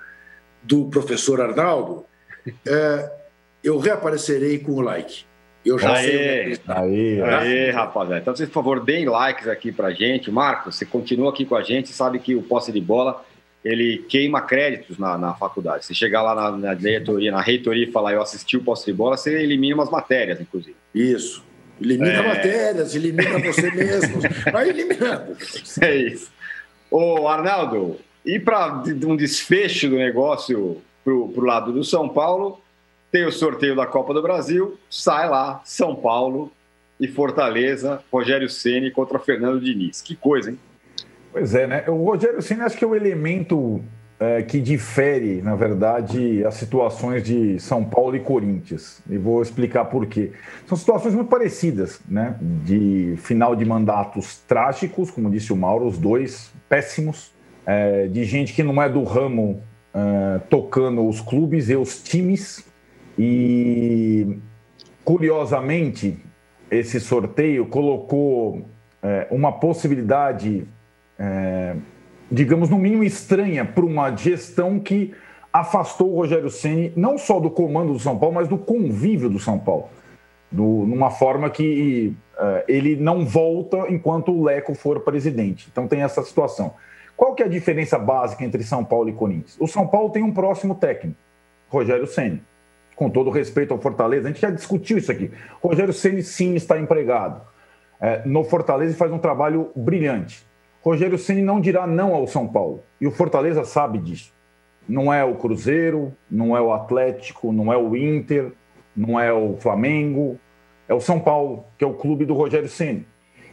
do 0.63 0.89
professor 0.89 1.41
Arnaldo, 1.41 2.07
é, 2.67 3.13
eu 3.63 3.79
reaparecerei 3.79 4.59
com 4.59 4.73
o 4.73 4.81
like. 4.81 5.28
Eu 5.69 5.79
já 5.79 5.95
aê, 5.95 6.55
sei. 6.55 6.61
Aí, 6.69 7.23
aí, 7.23 7.71
rapaziada. 7.71 8.21
Então, 8.21 8.35
vocês, 8.35 8.49
por 8.49 8.55
favor, 8.55 8.85
deem 8.85 9.07
likes 9.07 9.47
aqui 9.49 9.71
pra 9.71 9.91
gente. 9.91 10.31
Marcos, 10.31 10.77
você 10.77 10.85
continua 10.85 11.31
aqui 11.31 11.45
com 11.45 11.57
a 11.57 11.63
gente, 11.63 11.91
sabe 11.91 12.19
que 12.19 12.35
o 12.35 12.43
posse 12.43 12.73
de 12.73 12.81
bola 12.81 13.25
ele 13.65 13.99
queima 14.09 14.41
créditos 14.41 14.99
na, 14.99 15.19
na 15.19 15.35
faculdade. 15.35 15.85
Se 15.85 15.95
chegar 15.95 16.23
lá 16.23 16.35
na, 16.35 16.57
na, 16.57 16.75
diretoria, 16.75 17.31
na 17.31 17.41
reitoria 17.41 17.85
e 17.85 17.93
falar 17.93 18.13
eu 18.13 18.23
assisti 18.23 18.57
o 18.57 18.63
posse 18.63 18.87
de 18.87 18.93
bola, 18.93 19.17
você 19.17 19.43
elimina 19.43 19.75
umas 19.75 19.91
matérias, 19.91 20.41
inclusive. 20.41 20.77
Isso. 20.95 21.45
Elimina 21.81 22.13
é... 22.13 22.27
matérias, 22.27 22.95
elimina 22.95 23.39
você 23.39 23.71
mesmo. 23.75 24.21
Vai 24.53 24.69
eliminando. 24.69 25.37
É 25.81 25.97
isso. 25.97 26.31
Ô, 26.91 27.29
Arnaldo, 27.29 27.99
e 28.25 28.39
para 28.39 28.83
um 29.05 29.17
desfecho 29.17 29.89
do 29.89 29.97
negócio 29.97 30.81
para 31.05 31.13
o 31.13 31.41
lado 31.41 31.73
do 31.73 31.85
São 31.85 32.09
Paulo, 32.09 32.61
tem 33.11 33.25
o 33.25 33.33
sorteio 33.33 33.75
da 33.75 33.87
Copa 33.87 34.12
do 34.12 34.23
Brasil, 34.23 34.79
sai 34.90 35.29
lá, 35.29 35.61
São 35.64 35.94
Paulo 35.94 36.53
e 37.01 37.09
Fortaleza, 37.09 38.03
Rogério 38.12 38.49
Ceni 38.49 38.90
contra 38.90 39.18
Fernando 39.18 39.61
Diniz. 39.61 40.03
Que 40.03 40.14
coisa, 40.14 40.51
hein? 40.51 40.59
Pois 41.33 41.55
é, 41.55 41.66
né? 41.66 41.85
O 41.88 42.05
Rogério 42.05 42.42
Ceni 42.42 42.62
acho 42.62 42.77
que 42.77 42.85
é 42.85 42.88
o 42.88 42.94
elemento 42.94 43.83
é, 44.21 44.42
que 44.42 44.61
difere, 44.61 45.40
na 45.42 45.55
verdade, 45.55 46.44
as 46.44 46.55
situações 46.55 47.23
de 47.23 47.59
São 47.61 47.85
Paulo 47.85 48.16
e 48.16 48.21
Corinthians. 48.21 49.01
E 49.09 49.16
vou 49.16 49.40
explicar 49.40 49.85
por 49.87 50.07
quê. 50.07 50.33
São 50.66 50.77
situações 50.77 51.14
muito 51.14 51.29
parecidas, 51.29 52.01
né? 52.09 52.37
De 52.40 53.14
final 53.18 53.55
de 53.55 53.64
mandatos 53.64 54.38
trágicos, 54.47 55.11
como 55.11 55.31
disse 55.31 55.53
o 55.53 55.57
Mauro, 55.57 55.87
os 55.87 55.99
dois 55.99 56.53
péssimos, 56.68 57.33
é, 57.64 58.07
de 58.09 58.25
gente 58.25 58.53
que 58.53 58.62
não 58.62 58.83
é 58.83 58.88
do 58.88 59.05
ramo 59.05 59.62
é, 59.94 60.38
tocando 60.51 61.07
os 61.07 61.21
clubes 61.21 61.68
e 61.71 61.77
os 61.77 62.03
times. 62.03 62.66
E, 63.19 64.39
curiosamente, 65.05 66.17
esse 66.71 67.01
sorteio 67.01 67.67
colocou 67.67 68.65
é, 69.03 69.27
uma 69.31 69.53
possibilidade 69.53 70.67
é, 71.19 71.75
digamos, 72.31 72.69
no 72.69 72.79
mínimo 72.79 73.03
estranha 73.03 73.65
para 73.65 73.85
uma 73.85 74.15
gestão 74.15 74.79
que 74.79 75.15
afastou 75.53 76.13
o 76.13 76.17
Rogério 76.17 76.51
Ceni 76.51 76.93
não 76.95 77.17
só 77.17 77.41
do 77.41 77.51
comando 77.51 77.93
do 77.93 77.99
São 77.99 78.19
Paulo, 78.19 78.35
mas 78.35 78.49
do 78.49 78.59
convívio 78.59 79.29
do 79.29 79.39
São 79.39 79.59
Paulo. 79.59 79.89
Do, 80.51 80.63
numa 80.63 81.11
forma 81.11 81.51
que 81.51 82.15
uh, 82.35 82.65
ele 82.67 82.97
não 82.97 83.25
volta 83.27 83.87
enquanto 83.91 84.33
o 84.33 84.45
Leco 84.45 84.75
for 84.75 85.01
presidente. 85.01 85.69
Então 85.71 85.87
tem 85.87 86.03
essa 86.03 86.23
situação. 86.23 86.75
Qual 87.17 87.35
que 87.35 87.43
é 87.43 87.47
a 87.47 87.49
diferença 87.49 87.99
básica 87.99 88.45
entre 88.45 88.63
São 88.63 88.85
Paulo 88.85 89.09
e 89.09 89.13
Corinthians? 89.13 89.57
O 89.61 89.67
São 89.67 89.87
Paulo 89.87 90.11
tem 90.11 90.23
um 90.23 90.33
próximo 90.33 90.75
técnico, 90.75 91.19
Rogério 91.69 92.07
Ceni. 92.07 92.43
Com 92.99 93.09
todo 93.09 93.31
respeito 93.31 93.73
ao 93.73 93.79
Fortaleza, 93.79 94.27
a 94.27 94.33
gente 94.33 94.41
já 94.41 94.51
discutiu 94.51 94.99
isso 94.99 95.13
aqui. 95.13 95.31
Rogério 95.63 95.93
Ceni 95.93 96.21
sim 96.21 96.57
está 96.57 96.81
empregado. 96.81 97.41
É, 98.01 98.27
no 98.27 98.43
Fortaleza 98.43 98.97
faz 98.97 99.13
um 99.13 99.19
trabalho 99.19 99.71
brilhante. 99.77 100.45
Rogério 100.83 101.17
Ceni 101.17 101.41
não 101.41 101.61
dirá 101.61 101.87
não 101.87 102.13
ao 102.13 102.27
São 102.27 102.49
Paulo. 102.49 102.83
E 103.01 103.07
o 103.07 103.13
Fortaleza 103.13 103.65
sabe 103.65 103.99
disso. 103.99 104.35
Não 104.89 105.15
é 105.15 105.25
o 105.25 105.37
Cruzeiro, 105.37 106.13
não 106.29 106.57
é 106.57 106.61
o 106.61 106.73
Atlético, 106.73 107.53
não 107.53 107.73
é 107.73 107.77
o 107.77 107.97
Inter, 107.97 108.51
não 108.97 109.21
é 109.21 109.33
o 109.33 109.57
Flamengo, 109.59 110.37
é 110.89 110.93
o 110.93 111.01
São 111.01 111.21
Paulo, 111.21 111.67
que 111.79 111.85
é 111.85 111.87
o 111.87 111.95
clube 111.95 112.25
do 112.25 112.35
Rogério 112.35 112.69
Ceni. 112.69 113.07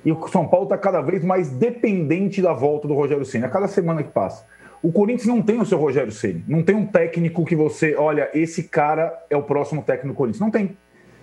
E 0.04 0.12
o 0.12 0.28
São 0.28 0.48
Paulo 0.48 0.66
está 0.66 0.76
cada 0.76 1.02
vez 1.02 1.24
mais 1.24 1.52
dependente 1.52 2.42
da 2.42 2.52
volta 2.52 2.88
do 2.88 2.96
Rogério 2.96 3.24
Ceni. 3.24 3.46
A 3.46 3.50
cada 3.50 3.68
semana 3.68 4.02
que 4.02 4.12
passa. 4.12 4.44
O 4.86 4.92
Corinthians 4.92 5.26
não 5.26 5.42
tem 5.42 5.60
o 5.60 5.66
seu 5.66 5.80
Rogério 5.80 6.12
Ceni. 6.12 6.46
Não 6.48 6.62
tem 6.62 6.76
um 6.76 6.86
técnico 6.86 7.44
que 7.44 7.56
você, 7.56 7.96
olha, 7.96 8.30
esse 8.36 8.66
cara 8.66 9.12
é 9.32 9.36
o 9.36 9.42
próximo 9.42 9.82
técnico 9.82 10.10
do 10.10 10.14
Corinthians. 10.14 10.42
Não 10.42 10.52
tem. 10.52 10.78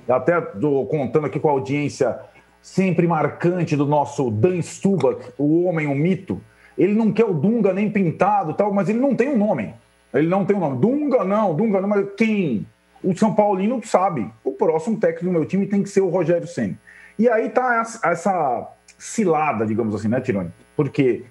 Até 0.08 0.36
estou 0.36 0.84
contando 0.88 1.26
aqui 1.26 1.38
com 1.38 1.48
a 1.48 1.52
audiência 1.52 2.18
sempre 2.60 3.06
marcante 3.06 3.76
do 3.76 3.86
nosso 3.86 4.32
Dan 4.32 4.60
Stubach, 4.60 5.32
o 5.38 5.62
homem, 5.62 5.86
o 5.86 5.94
mito. 5.94 6.40
ele 6.76 6.92
não 6.92 7.12
quer 7.12 7.24
o 7.24 7.32
Dunga 7.32 7.72
nem 7.72 7.88
pintado, 7.88 8.52
tal, 8.54 8.74
mas 8.74 8.88
ele 8.88 8.98
não 8.98 9.14
tem 9.14 9.28
um 9.28 9.38
nome. 9.38 9.72
Ele 10.12 10.26
não 10.26 10.44
tem 10.44 10.56
um 10.56 10.60
nome. 10.60 10.80
Dunga 10.80 11.22
não, 11.22 11.54
Dunga 11.54 11.80
não, 11.80 11.88
mas 11.88 12.04
quem? 12.16 12.66
O 13.00 13.16
São 13.16 13.32
Paulino 13.32 13.80
sabe. 13.84 14.28
O 14.42 14.50
próximo 14.50 14.98
técnico 14.98 15.26
do 15.26 15.30
meu 15.30 15.46
time 15.46 15.68
tem 15.68 15.84
que 15.84 15.88
ser 15.88 16.00
o 16.00 16.08
Rogério 16.08 16.48
Senna. 16.48 16.76
E 17.16 17.28
aí 17.28 17.48
tá 17.48 17.80
essa, 18.02 18.72
cilada, 18.98 19.64
digamos 19.64 19.94
assim, 19.94 20.08
né, 20.08 20.20
Tironi? 20.20 20.50
Porque 20.74 21.24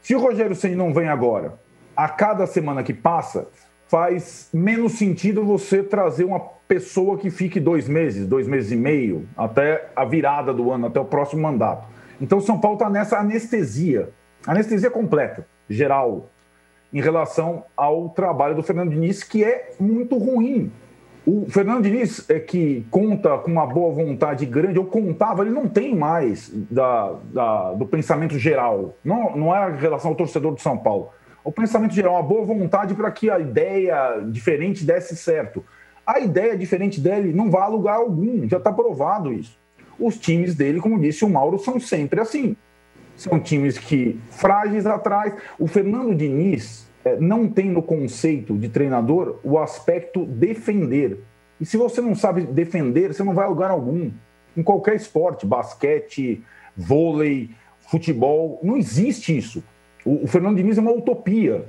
se 0.00 0.16
o 0.16 0.18
Rogério 0.18 0.56
Senna 0.56 0.74
não 0.74 0.92
vem 0.92 1.08
agora, 1.08 1.64
a 1.96 2.08
cada 2.08 2.46
semana 2.46 2.82
que 2.82 2.92
passa, 2.92 3.48
faz 3.88 4.48
menos 4.52 4.92
sentido 4.92 5.44
você 5.44 5.82
trazer 5.82 6.24
uma 6.24 6.40
pessoa 6.40 7.16
que 7.16 7.30
fique 7.30 7.58
dois 7.60 7.88
meses, 7.88 8.26
dois 8.26 8.46
meses 8.46 8.72
e 8.72 8.76
meio, 8.76 9.28
até 9.36 9.88
a 9.94 10.04
virada 10.04 10.52
do 10.52 10.70
ano, 10.70 10.86
até 10.86 11.00
o 11.00 11.04
próximo 11.04 11.42
mandato. 11.42 11.86
Então, 12.20 12.40
São 12.40 12.58
Paulo 12.58 12.76
está 12.76 12.90
nessa 12.90 13.18
anestesia, 13.18 14.10
anestesia 14.46 14.90
completa, 14.90 15.46
geral, 15.68 16.28
em 16.92 17.00
relação 17.00 17.64
ao 17.76 18.08
trabalho 18.08 18.54
do 18.54 18.62
Fernando 18.62 18.90
Diniz, 18.90 19.22
que 19.22 19.44
é 19.44 19.72
muito 19.78 20.16
ruim. 20.16 20.72
O 21.26 21.46
Fernando 21.50 21.82
Diniz, 21.82 22.28
é 22.30 22.38
que 22.38 22.86
conta 22.90 23.36
com 23.38 23.50
uma 23.50 23.66
boa 23.66 23.92
vontade 23.92 24.46
grande, 24.46 24.76
eu 24.76 24.84
contava, 24.84 25.42
ele 25.42 25.50
não 25.50 25.68
tem 25.68 25.94
mais 25.94 26.50
da, 26.70 27.14
da, 27.32 27.72
do 27.72 27.84
pensamento 27.84 28.38
geral. 28.38 28.94
Não, 29.04 29.36
não 29.36 29.54
é 29.54 29.58
a 29.58 29.68
relação 29.68 30.12
ao 30.12 30.16
torcedor 30.16 30.54
do 30.54 30.60
São 30.60 30.78
Paulo. 30.78 31.10
O 31.46 31.52
pensamento 31.52 31.94
geral, 31.94 32.14
uma 32.14 32.24
boa 32.24 32.44
vontade 32.44 32.92
para 32.92 33.08
que 33.08 33.30
a 33.30 33.38
ideia 33.38 34.18
diferente 34.32 34.84
desse 34.84 35.16
certo. 35.16 35.64
A 36.04 36.18
ideia 36.18 36.58
diferente 36.58 37.00
dele 37.00 37.32
não 37.32 37.48
vai 37.48 37.62
a 37.62 37.68
lugar 37.68 37.94
algum, 37.98 38.48
já 38.48 38.56
está 38.56 38.72
provado 38.72 39.32
isso. 39.32 39.56
Os 39.96 40.18
times 40.18 40.56
dele, 40.56 40.80
como 40.80 40.98
disse 40.98 41.24
o 41.24 41.30
Mauro, 41.30 41.56
são 41.56 41.78
sempre 41.78 42.20
assim. 42.20 42.56
São 43.14 43.38
times 43.38 43.78
que 43.78 44.18
frágeis 44.28 44.86
atrás. 44.86 45.34
O 45.56 45.68
Fernando 45.68 46.16
Diniz 46.16 46.90
é, 47.04 47.16
não 47.20 47.48
tem 47.48 47.70
no 47.70 47.80
conceito 47.80 48.58
de 48.58 48.68
treinador 48.68 49.38
o 49.44 49.56
aspecto 49.56 50.26
defender. 50.26 51.20
E 51.60 51.64
se 51.64 51.76
você 51.76 52.00
não 52.00 52.16
sabe 52.16 52.42
defender, 52.42 53.14
você 53.14 53.22
não 53.22 53.34
vai 53.34 53.46
a 53.46 53.48
lugar 53.48 53.70
algum. 53.70 54.10
Em 54.56 54.64
qualquer 54.64 54.96
esporte, 54.96 55.46
basquete, 55.46 56.42
vôlei, 56.76 57.50
futebol, 57.82 58.58
não 58.64 58.76
existe 58.76 59.38
isso. 59.38 59.62
O, 60.06 60.24
o 60.24 60.26
Fernando 60.26 60.56
Diniz 60.56 60.78
é 60.78 60.80
uma 60.80 60.92
utopia. 60.92 61.66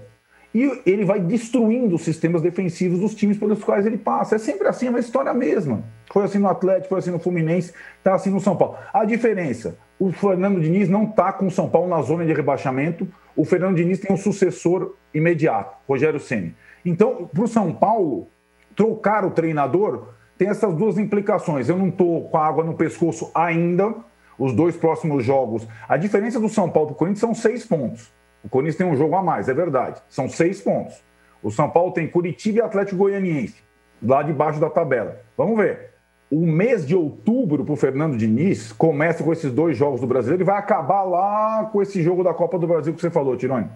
E 0.54 0.82
ele 0.86 1.04
vai 1.04 1.19
destruindo 1.19 1.95
os 1.95 2.04
sistemas 2.04 2.41
defensivos 2.41 3.00
dos 3.00 3.13
times 3.13 3.38
pelos 3.38 3.63
quais 3.63 3.86
ele 3.86 3.97
passa. 3.97 4.36
É 4.36 4.38
sempre 4.38 4.67
assim, 4.67 4.88
é 4.88 4.89
uma 4.89 5.00
história 5.00 5.34
mesma. 5.34 5.84
Foi 6.12 6.23
assim 6.23 6.38
no 6.38 6.47
Atlético, 6.47 6.89
foi 6.89 7.00
assim 7.00 7.12
no 7.12 7.19
Fluminense, 7.19 7.73
está 7.97 8.15
assim 8.15 8.30
no 8.30 8.39
São 8.39 8.56
Paulo. 8.56 8.78
A 8.93 9.04
diferença, 9.04 9.78
o 10.00 10.12
Fernando 10.12 10.62
Diniz 10.62 10.88
não 10.88 11.04
está 11.04 11.34
com 11.34 11.47
o 11.47 11.52
São 11.52 11.69
Paulo 11.69 11.89
na 11.89 12.02
zona 12.02 12.26
de 12.26 12.34
rebaixamento. 12.34 13.08
O 13.36 13.43
Fernando 13.43 13.76
Diniz 13.76 14.00
tem 14.00 14.12
um 14.12 14.17
sucessor 14.17 14.95
imediato, 15.13 15.76
Rogério 15.88 16.19
Ceni. 16.19 16.56
Então, 16.86 17.30
para 17.32 17.43
o 17.43 17.47
São 17.47 17.73
Paulo, 17.73 18.28
trocar 18.76 19.26
o 19.26 19.32
treinador 19.32 20.10
tem 20.38 20.50
essas 20.50 20.73
duas 20.76 20.97
implicações. 20.97 21.67
Eu 21.67 21.78
não 21.78 21.89
estou 21.89 22.30
com 22.30 22.38
a 22.38 22.45
água 22.45 22.63
no 22.63 22.76
pescoço 22.76 23.32
ainda. 23.34 23.93
Os 24.39 24.54
dois 24.54 24.78
próximos 24.78 25.26
jogos. 25.26 25.67
A 25.89 25.97
diferença 25.97 26.39
do 26.39 26.47
São 26.47 26.69
Paulo 26.69 26.89
para 26.89 26.93
o 26.93 26.97
Corinthians 26.97 27.21
são 27.21 27.34
seis 27.34 27.65
pontos. 27.65 28.12
O 28.43 28.50
Corinthians 28.50 28.78
tem 28.78 28.88
um 28.88 28.95
jogo 28.95 29.15
a 29.15 29.23
mais, 29.23 29.50
é 29.50 29.54
verdade. 29.54 30.02
São 30.10 30.30
seis 30.30 30.62
pontos. 30.62 31.04
O 31.41 31.52
São 31.52 31.69
Paulo 31.69 31.91
tem 31.91 32.08
Curitiba 32.08 32.60
e 32.60 32.62
Atlético 32.62 32.97
Goianiense, 32.97 33.63
lá 34.02 34.23
debaixo 34.23 34.60
da 34.60 34.69
tabela. 34.69 35.21
Vamos 35.38 35.58
ver. 35.58 35.91
O 36.30 36.45
mês 36.45 36.86
de 36.86 36.95
outubro 36.95 37.63
para 37.63 37.73
o 37.73 37.78
Fernando 37.78 38.17
Diniz 38.17 38.73
começa 38.73 39.23
com 39.23 39.32
esses 39.32 39.52
dois 39.52 39.78
jogos 39.78 40.02
do 40.02 40.08
Brasileiro 40.08 40.43
e 40.43 40.45
vai 40.45 40.58
acabar 40.58 41.04
lá 41.04 41.69
com 41.71 41.82
esse 41.82 42.02
jogo 42.04 42.23
da 42.23 42.34
Copa 42.34 42.60
do 42.60 42.67
Brasil 42.67 42.93
que 42.93 43.00
você 43.00 43.10
falou, 43.10 43.38
Tironi. 43.38 43.69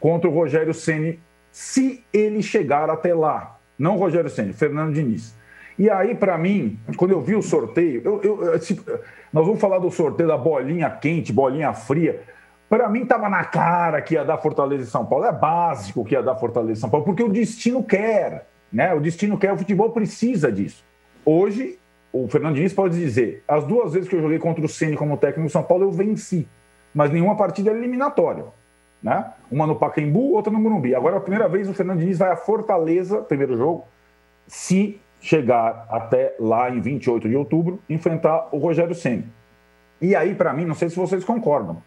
Contra 0.00 0.30
o 0.30 0.32
Rogério 0.32 0.72
Ceni, 0.72 1.20
se 1.52 2.02
ele 2.12 2.42
chegar 2.42 2.88
até 2.88 3.14
lá. 3.14 3.58
Não 3.78 3.96
Rogério 3.96 4.30
Ceni, 4.30 4.52
Fernando 4.52 4.94
Diniz. 4.94 5.36
E 5.78 5.88
aí, 5.88 6.14
para 6.14 6.36
mim, 6.36 6.78
quando 6.96 7.12
eu 7.12 7.20
vi 7.20 7.36
o 7.36 7.42
sorteio, 7.42 8.02
eu, 8.04 8.20
eu, 8.22 8.60
nós 9.32 9.46
vamos 9.46 9.60
falar 9.60 9.78
do 9.78 9.90
sorteio 9.90 10.28
da 10.28 10.36
bolinha 10.36 10.90
quente, 10.90 11.32
bolinha 11.32 11.72
fria. 11.72 12.22
Para 12.68 12.88
mim, 12.88 13.02
estava 13.02 13.28
na 13.28 13.44
cara 13.44 14.02
que 14.02 14.14
ia 14.14 14.24
dar 14.24 14.36
Fortaleza 14.38 14.84
e 14.84 14.86
São 14.86 15.06
Paulo. 15.06 15.24
É 15.24 15.32
básico 15.32 16.04
que 16.04 16.14
ia 16.14 16.22
dar 16.22 16.36
Fortaleza 16.36 16.78
e 16.78 16.80
São 16.80 16.90
Paulo, 16.90 17.06
porque 17.06 17.22
o 17.22 17.28
destino 17.28 17.82
quer. 17.82 18.46
Né? 18.70 18.92
O 18.92 19.00
destino 19.00 19.38
quer, 19.38 19.52
o 19.52 19.58
futebol 19.58 19.90
precisa 19.90 20.52
disso. 20.52 20.84
Hoje, 21.24 21.78
o 22.12 22.28
Fernando 22.28 22.56
Diniz 22.56 22.72
pode 22.72 22.98
dizer: 22.98 23.42
as 23.48 23.64
duas 23.64 23.94
vezes 23.94 24.08
que 24.08 24.16
eu 24.16 24.20
joguei 24.20 24.38
contra 24.38 24.64
o 24.64 24.68
Ceni 24.68 24.96
como 24.96 25.16
técnico 25.16 25.48
do 25.48 25.52
São 25.52 25.62
Paulo, 25.62 25.84
eu 25.84 25.92
venci. 25.92 26.46
Mas 26.94 27.10
nenhuma 27.10 27.36
partida 27.36 27.70
era 27.70 27.78
eliminatória. 27.78 28.44
Né? 29.02 29.32
Uma 29.50 29.66
no 29.66 29.76
Pacaembu, 29.76 30.34
outra 30.34 30.52
no 30.52 30.58
Morumbi. 30.58 30.94
Agora, 30.94 31.16
a 31.16 31.20
primeira 31.20 31.48
vez, 31.48 31.68
o 31.68 31.74
Fernando 31.74 32.00
Diniz 32.00 32.18
vai 32.18 32.30
a 32.30 32.36
Fortaleza, 32.36 33.18
primeiro 33.22 33.56
jogo, 33.56 33.86
se 34.46 35.00
chegar 35.20 35.86
até 35.90 36.34
lá 36.38 36.70
em 36.70 36.80
28 36.80 37.28
de 37.28 37.36
outubro, 37.36 37.80
enfrentar 37.88 38.48
o 38.52 38.58
Rogério 38.58 38.94
Ceni. 38.94 39.26
E 40.00 40.14
aí, 40.14 40.34
para 40.34 40.52
mim, 40.52 40.64
não 40.64 40.74
sei 40.74 40.88
se 40.88 40.96
vocês 40.96 41.24
concordam, 41.24 41.82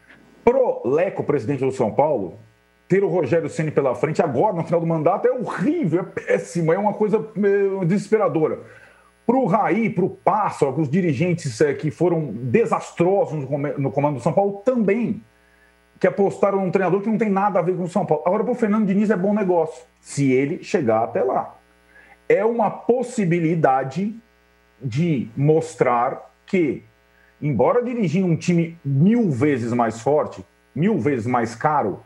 Leco, 0.86 1.24
presidente 1.24 1.64
do 1.64 1.72
São 1.72 1.92
Paulo, 1.92 2.40
ter 2.88 3.04
o 3.04 3.08
Rogério 3.08 3.50
Ceni 3.50 3.72
pela 3.72 3.96
frente 3.96 4.22
agora, 4.22 4.54
no 4.54 4.64
final 4.64 4.80
do 4.80 4.86
mandato, 4.86 5.28
é 5.28 5.32
horrível, 5.32 6.02
é 6.02 6.04
péssimo, 6.04 6.74
é 6.74 6.78
uma 6.78 6.94
coisa 6.94 7.26
é, 7.38 7.86
desesperadora. 7.86 8.60
Para 9.26 9.38
o 9.38 9.46
Raí, 9.46 9.90
para 9.90 10.04
o 10.04 10.10
Pássaro, 10.10 10.74
para 10.74 10.82
os 10.82 10.90
dirigentes 10.90 11.62
é, 11.62 11.74
que 11.74 11.90
foram 11.90 12.34
desastrosos 12.34 13.48
no 13.78 13.92
comando 13.92 14.16
do 14.16 14.22
São 14.22 14.34
Paulo, 14.34 14.62
também, 14.66 15.24
que 16.00 16.08
apostaram 16.08 16.60
num 16.60 16.72
treinador 16.72 17.02
que 17.02 17.10
não 17.10 17.18
tem 17.18 17.30
nada 17.30 17.60
a 17.60 17.62
ver 17.62 17.78
com 17.78 17.84
o 17.84 17.88
São 17.88 18.06
Paulo. 18.06 18.24
Agora, 18.26 18.44
para 18.44 18.52
o 18.52 18.56
Fernando 18.56 18.88
Diniz 18.88 19.10
é 19.10 19.16
bom 19.16 19.34
negócio, 19.34 19.84
se 20.02 20.32
ele 20.32 20.64
chegar 20.64 21.04
até 21.04 21.24
lá. 21.24 21.58
É 22.28 22.44
uma 22.44 22.70
possibilidade 22.70 24.16
de 24.82 25.30
mostrar 25.38 26.34
que 26.46 26.84
embora 27.42 27.84
dirigindo 27.84 28.28
um 28.28 28.36
time 28.36 28.78
mil 28.84 29.30
vezes 29.32 29.74
mais 29.74 30.02
forte, 30.02 30.46
mil 30.74 30.98
vezes 30.98 31.26
mais 31.26 31.56
caro, 31.56 32.04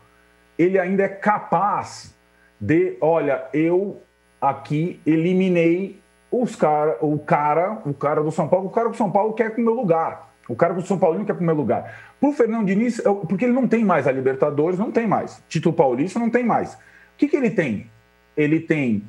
ele 0.58 0.78
ainda 0.78 1.02
é 1.02 1.08
capaz 1.08 2.14
de, 2.60 2.96
olha, 3.00 3.44
eu 3.52 4.00
aqui 4.40 5.00
eliminei 5.06 6.00
os 6.30 6.56
cara, 6.56 6.98
o 7.00 7.18
cara, 7.18 7.80
o 7.84 7.94
cara 7.94 8.22
do 8.22 8.30
São 8.30 8.48
Paulo, 8.48 8.66
o 8.66 8.70
cara 8.70 8.88
do 8.88 8.96
São 8.96 9.10
Paulo 9.10 9.32
quer 9.32 9.54
com 9.54 9.60
o 9.60 9.64
meu 9.64 9.74
lugar. 9.74 10.34
O 10.48 10.54
cara 10.54 10.74
do 10.74 10.82
São 10.82 10.98
Paulo 10.98 11.24
quer 11.24 11.34
com 11.34 11.42
o 11.42 11.46
meu 11.46 11.54
lugar. 11.54 12.14
Para 12.20 12.28
o 12.28 12.32
Fernando 12.32 12.66
Diniz, 12.66 13.00
porque 13.28 13.44
ele 13.44 13.52
não 13.52 13.66
tem 13.66 13.84
mais 13.84 14.06
a 14.06 14.12
Libertadores, 14.12 14.78
não 14.78 14.92
tem 14.92 15.06
mais. 15.06 15.42
Título 15.48 15.74
Paulista 15.74 16.18
não 16.18 16.30
tem 16.30 16.44
mais. 16.44 16.74
O 16.74 16.78
que, 17.16 17.28
que 17.28 17.36
ele 17.36 17.50
tem? 17.50 17.90
Ele 18.36 18.60
tem 18.60 19.04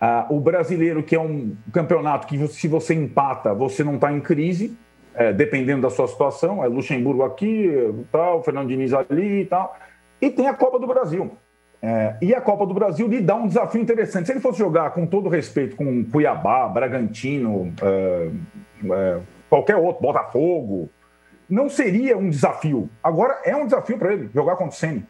uh, 0.00 0.34
o 0.34 0.40
brasileiro, 0.40 1.02
que 1.02 1.14
é 1.14 1.20
um 1.20 1.56
campeonato 1.72 2.26
que, 2.26 2.46
se 2.48 2.68
você 2.68 2.94
empata, 2.94 3.54
você 3.54 3.84
não 3.84 3.96
está 3.96 4.12
em 4.12 4.20
crise 4.20 4.76
é, 5.18 5.32
dependendo 5.32 5.82
da 5.82 5.90
sua 5.90 6.06
situação, 6.06 6.64
é 6.64 6.68
Luxemburgo 6.68 7.24
aqui, 7.24 7.68
tal, 8.12 8.40
Fernando 8.44 8.68
Diniz 8.68 8.94
ali 8.94 9.40
e 9.40 9.44
tal. 9.46 9.76
E 10.22 10.30
tem 10.30 10.46
a 10.46 10.54
Copa 10.54 10.78
do 10.78 10.86
Brasil. 10.86 11.32
É, 11.82 12.16
e 12.22 12.32
a 12.32 12.40
Copa 12.40 12.64
do 12.64 12.72
Brasil 12.72 13.08
lhe 13.08 13.20
dá 13.20 13.34
um 13.34 13.48
desafio 13.48 13.80
interessante. 13.80 14.26
Se 14.26 14.32
ele 14.32 14.40
fosse 14.40 14.60
jogar 14.60 14.92
com 14.92 15.06
todo 15.06 15.28
respeito 15.28 15.74
com 15.74 16.04
Cuiabá, 16.04 16.68
Bragantino, 16.68 17.72
é, 17.82 18.30
é, 18.92 19.20
qualquer 19.50 19.74
outro, 19.74 20.00
Botafogo, 20.00 20.88
não 21.50 21.68
seria 21.68 22.16
um 22.16 22.30
desafio. 22.30 22.88
Agora 23.02 23.40
é 23.44 23.56
um 23.56 23.64
desafio 23.64 23.98
para 23.98 24.12
ele 24.12 24.30
jogar 24.32 24.54
contra 24.54 24.72
o 24.72 24.78
Ceni. 24.78 25.04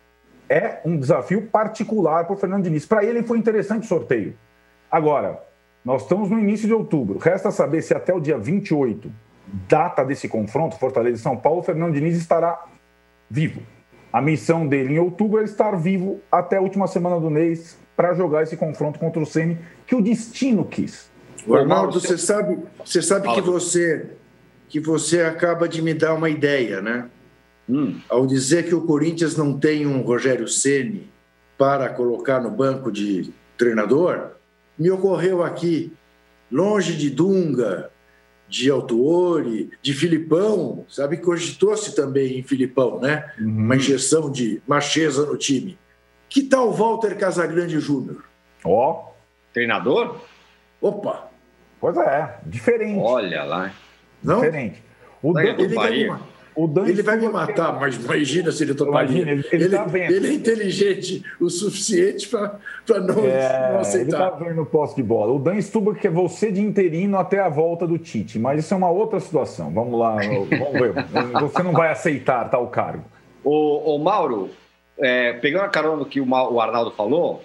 É 0.49 0.81
um 0.87 0.99
desafio 0.99 1.49
particular 1.49 2.25
para 2.25 2.33
o 2.33 2.39
Fernando 2.39 2.65
Diniz. 2.65 2.87
Para 2.87 3.05
ele 3.05 3.23
foi 3.23 3.37
interessante 3.37 3.85
o 3.85 3.87
sorteio. 3.87 4.35
Agora, 4.91 5.39
nós 5.85 6.03
estamos 6.03 6.31
no 6.31 6.39
início 6.39 6.67
de 6.67 6.73
outubro. 6.73 7.19
Resta 7.19 7.51
saber 7.51 7.83
se 7.83 7.93
até 7.93 8.15
o 8.15 8.21
dia 8.21 8.39
28 8.39 9.28
data 9.69 10.05
desse 10.05 10.29
confronto, 10.29 10.79
Fortaleza 10.79 11.17
e 11.17 11.23
São 11.23 11.37
Paulo, 11.37 11.61
o 11.61 11.63
Fernando 11.63 11.95
Diniz 11.95 12.17
estará 12.17 12.65
vivo. 13.31 13.63
A 14.13 14.21
missão 14.21 14.67
dele 14.67 14.95
em 14.95 14.99
outubro 14.99 15.41
é 15.41 15.45
estar 15.45 15.77
vivo 15.77 16.21
até 16.31 16.57
a 16.57 16.61
última 16.61 16.87
semana 16.87 17.21
do 17.21 17.31
mês 17.31 17.79
para 17.97 18.15
jogar 18.15 18.43
esse 18.43 18.57
confronto 18.57 18.99
contra 18.99 19.21
o 19.21 19.27
Ceni 19.27 19.59
que 19.87 19.95
o 19.95 20.03
destino 20.03 20.65
quis. 20.65 21.11
Arnaldo, 21.51 22.01
você 22.01 22.19
sabe, 22.19 22.59
você 22.85 23.03
sabe 23.03 23.33
que 23.35 23.41
você 23.41 24.11
que 24.69 24.81
você 24.81 25.23
acaba 25.23 25.67
de 25.67 25.81
me 25.81 25.95
dar 25.95 26.13
uma 26.13 26.29
ideia, 26.29 26.83
né? 26.83 27.09
Hum. 27.69 27.99
Ao 28.09 28.27
dizer 28.27 28.67
que 28.67 28.75
o 28.75 28.83
Corinthians 28.83 29.35
não 29.35 29.59
tem 29.59 29.87
um 29.87 30.03
Rogério 30.03 30.47
Ceni 30.47 31.11
para 31.57 31.89
colocar 31.89 32.41
no 32.41 32.51
banco 32.51 32.93
de 32.93 33.33
treinador, 33.57 34.33
me 34.79 34.91
ocorreu 34.91 35.43
aqui, 35.43 35.93
longe 36.53 36.97
de 36.97 37.11
Dunga, 37.11 37.91
de 38.49 38.71
Autuori, 38.71 39.71
de 39.83 39.93
Filipão, 39.93 40.85
sabe? 40.89 41.19
Cogitou-se 41.19 41.95
também 41.95 42.39
em 42.39 42.43
Filipão, 42.43 42.99
né? 42.99 43.33
Uhum. 43.39 43.47
Uma 43.47 43.77
injeção 43.77 44.31
de 44.31 44.63
macheza 44.67 45.27
no 45.27 45.37
time. 45.37 45.79
Que 46.29 46.43
tal 46.43 46.73
Walter 46.73 47.17
Casagrande 47.17 47.79
Júnior? 47.79 48.25
Ó, 48.65 48.93
oh. 48.93 49.13
treinador? 49.53 50.21
Opa! 50.81 51.29
Pois 51.81 51.97
é, 51.97 52.39
diferente. 52.45 52.99
Olha 53.01 53.45
lá. 53.45 53.73
Não? 54.23 54.41
Diferente. 54.41 54.83
O, 55.23 55.33
Dan... 55.33 55.43
ele, 55.43 55.69
tem 55.69 56.09
uma, 56.09 56.21
ele 56.87 57.03
vai 57.03 57.17
me 57.17 57.29
matar, 57.29 57.79
mas 57.79 57.95
imagina 57.97 58.51
se 58.51 58.65
ele 58.65 58.75
toparia. 58.75 59.23
Imagina, 59.23 59.31
ele, 59.31 59.45
ele, 59.53 59.65
ele, 59.65 59.77
tá 59.77 59.99
ele, 59.99 60.27
é 60.27 60.33
inteligente 60.33 61.25
o 61.41 61.49
suficiente 61.49 62.29
para 62.29 62.59
não, 63.01 63.25
é, 63.25 63.73
não, 63.73 63.81
aceitar. 63.81 64.01
Ele 64.01 64.11
está 64.11 64.31
vendo 64.31 64.67
posse 64.67 64.97
de 64.97 65.03
bola. 65.03 65.33
O 65.33 65.39
Dan 65.39 65.61
Stuba 65.61 65.95
quer 65.95 66.11
você 66.11 66.51
de 66.51 66.61
interino 66.61 67.17
até 67.17 67.39
a 67.39 67.49
volta 67.49 67.87
do 67.87 67.97
Tite, 67.97 68.39
mas 68.39 68.65
isso 68.65 68.75
é 68.75 68.77
uma 68.77 68.91
outra 68.91 69.21
situação. 69.21 69.71
Vamos 69.71 69.99
lá, 69.99 70.17
vamos 70.17 70.49
ver. 70.49 70.93
Você 71.41 71.63
não 71.63 71.73
vai 71.73 71.91
aceitar 71.91 72.51
tal 72.51 72.67
cargo. 72.69 73.05
O, 73.45 73.95
o 73.95 73.99
Mauro, 73.99 74.51
é, 74.99 75.35
pegando 75.35 75.65
a 75.65 75.69
carona 75.69 75.99
do 75.99 76.07
que 76.07 76.21
o, 76.21 76.29
o 76.29 76.61
Arnaldo 76.61 76.91
falou, 76.91 77.43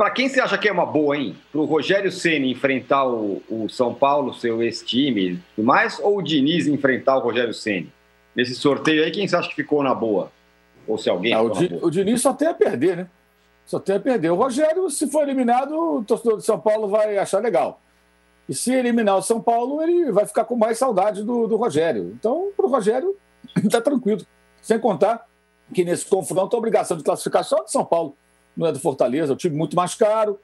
para 0.00 0.10
quem 0.10 0.30
você 0.30 0.40
acha 0.40 0.56
que 0.56 0.66
é 0.66 0.72
uma 0.72 0.86
boa, 0.86 1.14
hein? 1.14 1.36
Para 1.52 1.60
o 1.60 1.66
Rogério 1.66 2.10
Ceni 2.10 2.50
enfrentar 2.50 3.06
o, 3.06 3.42
o, 3.50 3.68
São 3.68 3.92
Paulo, 3.92 4.32
seu 4.32 4.62
ex-time 4.62 5.32
e 5.32 5.38
tudo 5.54 5.66
mais, 5.66 5.98
ou 5.98 6.18
o 6.18 6.22
Diniz 6.22 6.66
enfrentar 6.66 7.16
o 7.16 7.20
Rogério 7.20 7.52
Ceni? 7.52 7.92
Nesse 8.34 8.54
sorteio 8.54 9.04
aí, 9.04 9.10
quem 9.10 9.26
você 9.26 9.36
acha 9.36 9.48
que 9.48 9.54
ficou 9.54 9.82
na 9.82 9.94
boa? 9.94 10.30
Ou 10.86 10.96
se 10.98 11.10
alguém. 11.10 11.32
Ah, 11.32 11.42
o, 11.42 11.50
Di, 11.50 11.78
o 11.82 11.90
Diniz 11.90 12.20
só 12.20 12.32
tem 12.32 12.48
a 12.48 12.54
perder, 12.54 12.96
né? 12.96 13.08
Só 13.66 13.78
tem 13.78 13.96
a 13.96 14.00
perder. 14.00 14.30
O 14.30 14.36
Rogério, 14.36 14.88
se 14.90 15.06
for 15.06 15.22
eliminado, 15.22 15.72
o 15.72 16.04
torcedor 16.04 16.38
de 16.38 16.44
São 16.44 16.58
Paulo 16.58 16.88
vai 16.88 17.18
achar 17.18 17.40
legal. 17.40 17.80
E 18.48 18.54
se 18.54 18.72
eliminar 18.72 19.16
o 19.16 19.22
São 19.22 19.40
Paulo, 19.40 19.80
ele 19.80 20.10
vai 20.10 20.26
ficar 20.26 20.44
com 20.44 20.56
mais 20.56 20.78
saudade 20.78 21.22
do, 21.22 21.46
do 21.46 21.56
Rogério. 21.56 22.12
Então, 22.18 22.50
para 22.56 22.66
o 22.66 22.68
Rogério, 22.68 23.16
está 23.56 23.80
tranquilo. 23.82 24.22
Sem 24.60 24.78
contar 24.78 25.26
que 25.72 25.84
nesse 25.84 26.04
confronto 26.06 26.56
a 26.56 26.58
obrigação 26.58 26.96
de 26.96 27.04
classificação 27.04 27.60
é 27.60 27.64
de 27.64 27.70
São 27.70 27.84
Paulo 27.84 28.16
não 28.56 28.66
é 28.66 28.72
do 28.72 28.80
Fortaleza, 28.80 29.32
é 29.32 29.34
um 29.34 29.36
time 29.36 29.56
muito 29.56 29.76
mais 29.76 29.94
caro, 29.94 30.38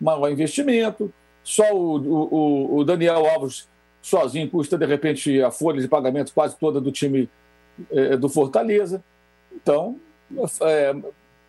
maior 0.00 0.30
investimento. 0.30 1.12
Só 1.42 1.74
o, 1.74 1.96
o, 1.96 2.76
o 2.78 2.84
Daniel 2.84 3.26
Alves 3.26 3.68
sozinho 4.08 4.50
custa, 4.50 4.76
de 4.76 4.86
repente, 4.86 5.40
a 5.42 5.50
folha 5.50 5.80
de 5.80 5.88
pagamento 5.88 6.32
quase 6.32 6.56
toda 6.56 6.80
do 6.80 6.90
time 6.90 7.28
é, 7.90 8.16
do 8.16 8.28
Fortaleza. 8.28 9.02
Então, 9.52 9.98
é, 10.62 10.94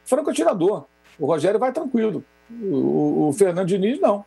franco 0.06 0.30
atirador. 0.30 0.86
O 1.18 1.26
Rogério 1.26 1.60
vai 1.60 1.72
tranquilo. 1.72 2.24
O, 2.50 3.30
o 3.30 3.34
Fernando 3.34 3.68
Diniz, 3.68 4.00
não. 4.00 4.26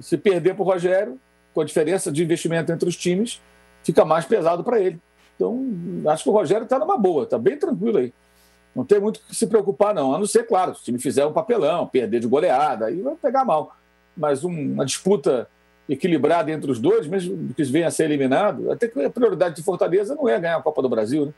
Se 0.00 0.16
perder 0.16 0.54
para 0.54 0.62
o 0.62 0.66
Rogério, 0.66 1.18
com 1.54 1.60
a 1.60 1.64
diferença 1.64 2.12
de 2.12 2.22
investimento 2.22 2.70
entre 2.70 2.88
os 2.88 2.96
times, 2.96 3.40
fica 3.82 4.04
mais 4.04 4.24
pesado 4.24 4.62
para 4.62 4.80
ele. 4.80 5.00
Então, 5.34 5.64
acho 6.08 6.24
que 6.24 6.30
o 6.30 6.32
Rogério 6.32 6.64
está 6.64 6.78
numa 6.78 6.96
boa, 6.96 7.24
está 7.24 7.38
bem 7.38 7.58
tranquilo 7.58 7.98
aí. 7.98 8.12
Não 8.74 8.84
tem 8.84 9.00
muito 9.00 9.20
que 9.20 9.34
se 9.34 9.46
preocupar, 9.46 9.94
não. 9.94 10.14
A 10.14 10.18
não 10.18 10.26
ser, 10.26 10.44
claro, 10.44 10.74
se 10.74 10.82
o 10.82 10.84
time 10.84 10.98
fizer 10.98 11.24
um 11.24 11.32
papelão, 11.32 11.86
perder 11.86 12.20
de 12.20 12.26
goleada, 12.26 12.86
aí 12.86 13.00
vai 13.00 13.14
pegar 13.14 13.44
mal. 13.44 13.74
Mas 14.16 14.44
uma 14.44 14.84
disputa 14.84 15.48
equilibrada 15.88 16.50
entre 16.50 16.70
os 16.70 16.78
dois, 16.78 17.06
mesmo 17.06 17.54
que 17.54 17.64
venha 17.64 17.86
a 17.86 17.90
ser 17.90 18.04
eliminado, 18.04 18.70
até 18.70 18.88
que 18.88 19.04
a 19.04 19.10
prioridade 19.10 19.56
de 19.56 19.62
Fortaleza 19.62 20.14
não 20.14 20.28
é 20.28 20.38
ganhar 20.38 20.56
a 20.56 20.62
Copa 20.62 20.82
do 20.82 20.88
Brasil, 20.88 21.26
né? 21.26 21.32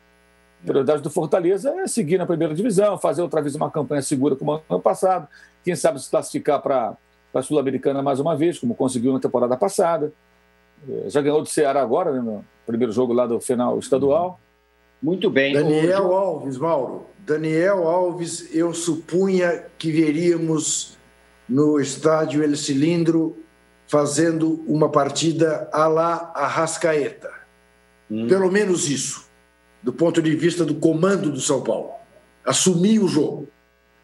A 0.62 0.66
prioridade 0.66 1.02
do 1.02 1.10
Fortaleza 1.10 1.70
é 1.78 1.86
seguir 1.86 2.18
na 2.18 2.26
primeira 2.26 2.52
divisão, 2.52 2.98
fazer 2.98 3.22
outra 3.22 3.40
vez 3.40 3.54
uma 3.54 3.70
campanha 3.70 4.02
segura 4.02 4.34
como 4.34 4.60
ano 4.68 4.80
passado, 4.80 5.28
quem 5.62 5.76
sabe 5.76 6.02
se 6.02 6.10
classificar 6.10 6.60
para 6.60 6.96
a 7.32 7.42
Sul-Americana 7.42 8.02
mais 8.02 8.18
uma 8.18 8.34
vez, 8.34 8.58
como 8.58 8.74
conseguiu 8.74 9.12
na 9.12 9.20
temporada 9.20 9.56
passada. 9.56 10.12
É, 10.88 11.10
já 11.10 11.20
ganhou 11.20 11.42
do 11.42 11.48
Ceará 11.48 11.80
agora, 11.80 12.12
né, 12.12 12.20
no 12.20 12.44
primeiro 12.66 12.92
jogo 12.92 13.12
lá 13.12 13.26
do 13.26 13.40
final 13.40 13.78
estadual. 13.78 14.40
Muito 15.00 15.30
bem. 15.30 15.54
Daniel 15.54 16.12
Alves, 16.12 16.56
Mauro. 16.58 17.06
Daniel 17.20 17.86
Alves, 17.86 18.52
eu 18.52 18.74
supunha 18.74 19.64
que 19.78 19.92
veríamos 19.92 20.98
no 21.48 21.78
estádio 21.78 22.42
El 22.42 22.56
Cilindro 22.56 23.36
fazendo 23.88 24.62
uma 24.66 24.88
partida 24.90 25.68
à 25.72 25.88
la 25.88 26.30
Arrascaeta. 26.34 27.30
Hum. 28.10 28.28
Pelo 28.28 28.50
menos 28.50 28.88
isso, 28.88 29.28
do 29.82 29.92
ponto 29.92 30.22
de 30.22 30.36
vista 30.36 30.64
do 30.64 30.74
comando 30.74 31.32
do 31.32 31.40
São 31.40 31.62
Paulo. 31.62 31.90
Assumir 32.44 33.00
o 33.00 33.08
jogo. 33.08 33.48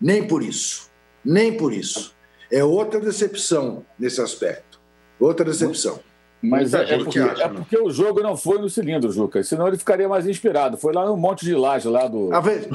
Nem 0.00 0.26
por 0.26 0.42
isso. 0.42 0.90
Nem 1.24 1.56
por 1.56 1.72
isso. 1.72 2.14
É 2.50 2.64
outra 2.64 3.00
decepção 3.00 3.84
nesse 3.98 4.20
aspecto. 4.20 4.80
Outra 5.18 5.44
decepção. 5.44 6.00
Mas 6.42 6.74
é, 6.74 6.94
é, 6.94 6.98
porque, 6.98 7.18
acha, 7.18 7.42
é 7.42 7.48
né? 7.48 7.54
porque 7.56 7.78
o 7.78 7.90
jogo 7.90 8.20
não 8.20 8.36
foi 8.36 8.58
no 8.58 8.68
cilindro, 8.68 9.10
Juca. 9.10 9.42
Senão 9.42 9.66
ele 9.66 9.78
ficaria 9.78 10.06
mais 10.06 10.26
inspirado. 10.26 10.76
Foi 10.76 10.92
lá 10.92 11.06
no 11.06 11.16
Monte 11.16 11.44
de 11.44 11.54
Laje, 11.54 11.88
lá 11.88 12.06
do. 12.06 12.30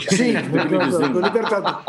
Sim, 0.09 0.33
do, 1.13 1.21
Libertador. 1.21 1.83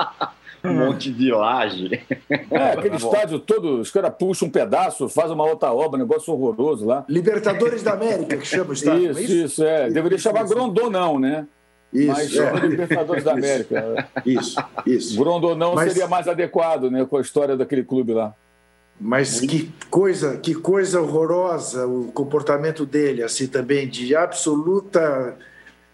Um 0.62 0.74
monte 0.74 1.10
de 1.10 1.30
laje. 1.30 2.02
É, 2.28 2.72
aquele 2.72 2.96
estádio 2.96 3.38
todo, 3.38 3.80
os 3.80 3.90
caras 3.90 4.12
puxam 4.18 4.48
um 4.48 4.50
pedaço, 4.50 5.08
fazem 5.08 5.34
uma 5.34 5.44
outra 5.44 5.72
obra, 5.72 5.98
um 5.98 6.02
negócio 6.02 6.32
horroroso 6.32 6.86
lá. 6.86 7.04
Libertadores 7.08 7.82
da 7.82 7.92
América, 7.92 8.36
que 8.36 8.46
chama 8.46 8.70
o 8.70 8.72
estádio. 8.72 9.10
Isso, 9.10 9.18
é 9.18 9.22
isso, 9.22 9.32
isso, 9.32 9.64
é. 9.64 9.90
Deveria 9.90 10.16
isso, 10.16 10.24
chamar 10.24 10.44
Grondonão, 10.44 11.18
né? 11.18 11.46
Isso, 11.92 12.06
Mas 12.06 12.36
é. 12.36 12.66
Libertadores 12.66 13.24
da 13.24 13.32
América. 13.32 14.08
Isso, 14.24 14.62
isso. 14.86 15.18
Grondonão 15.18 15.74
Mas... 15.74 15.92
seria 15.92 16.06
mais 16.06 16.28
adequado, 16.28 16.88
né, 16.88 17.04
com 17.04 17.16
a 17.16 17.20
história 17.20 17.56
daquele 17.56 17.82
clube 17.82 18.12
lá. 18.12 18.32
Mas 19.00 19.40
que 19.40 19.72
coisa, 19.90 20.36
que 20.36 20.54
coisa 20.54 21.00
horrorosa 21.00 21.86
o 21.86 22.12
comportamento 22.12 22.84
dele, 22.84 23.22
assim 23.22 23.46
também 23.46 23.88
de 23.88 24.14
absoluta, 24.14 25.36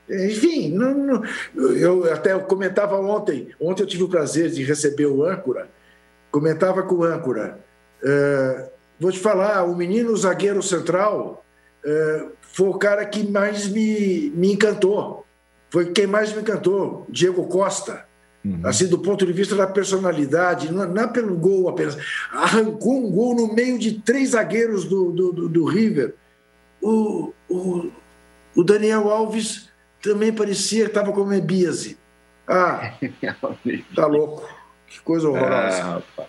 enfim, 0.08 0.72
não, 0.72 0.94
não, 0.94 1.24
eu 1.74 2.12
até 2.12 2.38
comentava 2.38 2.96
ontem, 2.96 3.48
ontem 3.60 3.82
eu 3.82 3.86
tive 3.86 4.04
o 4.04 4.08
prazer 4.08 4.50
de 4.50 4.62
receber 4.62 5.06
o 5.06 5.24
âncora, 5.24 5.68
comentava 6.30 6.82
com 6.82 6.96
o 6.96 7.04
âncora, 7.04 7.58
uh, 8.02 8.70
vou 9.00 9.10
te 9.10 9.18
falar, 9.18 9.64
o 9.64 9.74
menino 9.74 10.16
zagueiro 10.16 10.62
central 10.62 11.44
uh, 11.84 12.30
foi 12.40 12.68
o 12.68 12.78
cara 12.78 13.04
que 13.04 13.28
mais 13.28 13.66
me, 13.68 14.30
me 14.34 14.52
encantou, 14.52 15.26
foi 15.70 15.92
quem 15.92 16.06
mais 16.06 16.32
me 16.32 16.40
encantou, 16.40 17.04
Diego 17.08 17.46
Costa. 17.46 18.06
Uhum. 18.46 18.60
Assim, 18.62 18.86
do 18.86 18.98
ponto 18.98 19.26
de 19.26 19.32
vista 19.32 19.56
da 19.56 19.66
personalidade, 19.66 20.72
não, 20.72 20.86
não 20.86 21.02
é 21.02 21.06
pelo 21.08 21.36
gol 21.36 21.68
apenas. 21.68 21.98
Arrancou 22.30 23.04
um 23.04 23.10
gol 23.10 23.34
no 23.34 23.52
meio 23.52 23.76
de 23.78 24.00
três 24.00 24.30
zagueiros 24.30 24.84
do, 24.84 25.10
do, 25.10 25.32
do, 25.32 25.48
do 25.48 25.64
River. 25.64 26.14
O, 26.80 27.32
o, 27.48 27.90
o, 28.54 28.62
Daniel 28.62 29.10
Alves 29.10 29.65
também 30.06 30.32
parecia 30.32 30.84
que 30.84 30.90
estava 30.90 31.12
com 31.12 31.24
mebíase. 31.24 31.98
Ah, 32.46 32.94
tá 33.94 34.06
louco. 34.06 34.48
Que 34.86 35.00
coisa 35.00 35.28
horrorosa. 35.28 36.02
É, 36.18 36.24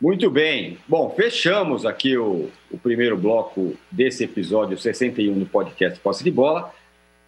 muito 0.00 0.30
bem. 0.30 0.78
Bom, 0.86 1.12
fechamos 1.16 1.84
aqui 1.84 2.16
o, 2.16 2.48
o 2.70 2.78
primeiro 2.78 3.16
bloco 3.16 3.74
desse 3.90 4.22
episódio 4.22 4.78
61 4.78 5.40
do 5.40 5.46
podcast 5.46 5.98
Posse 5.98 6.22
de 6.22 6.30
Bola. 6.30 6.72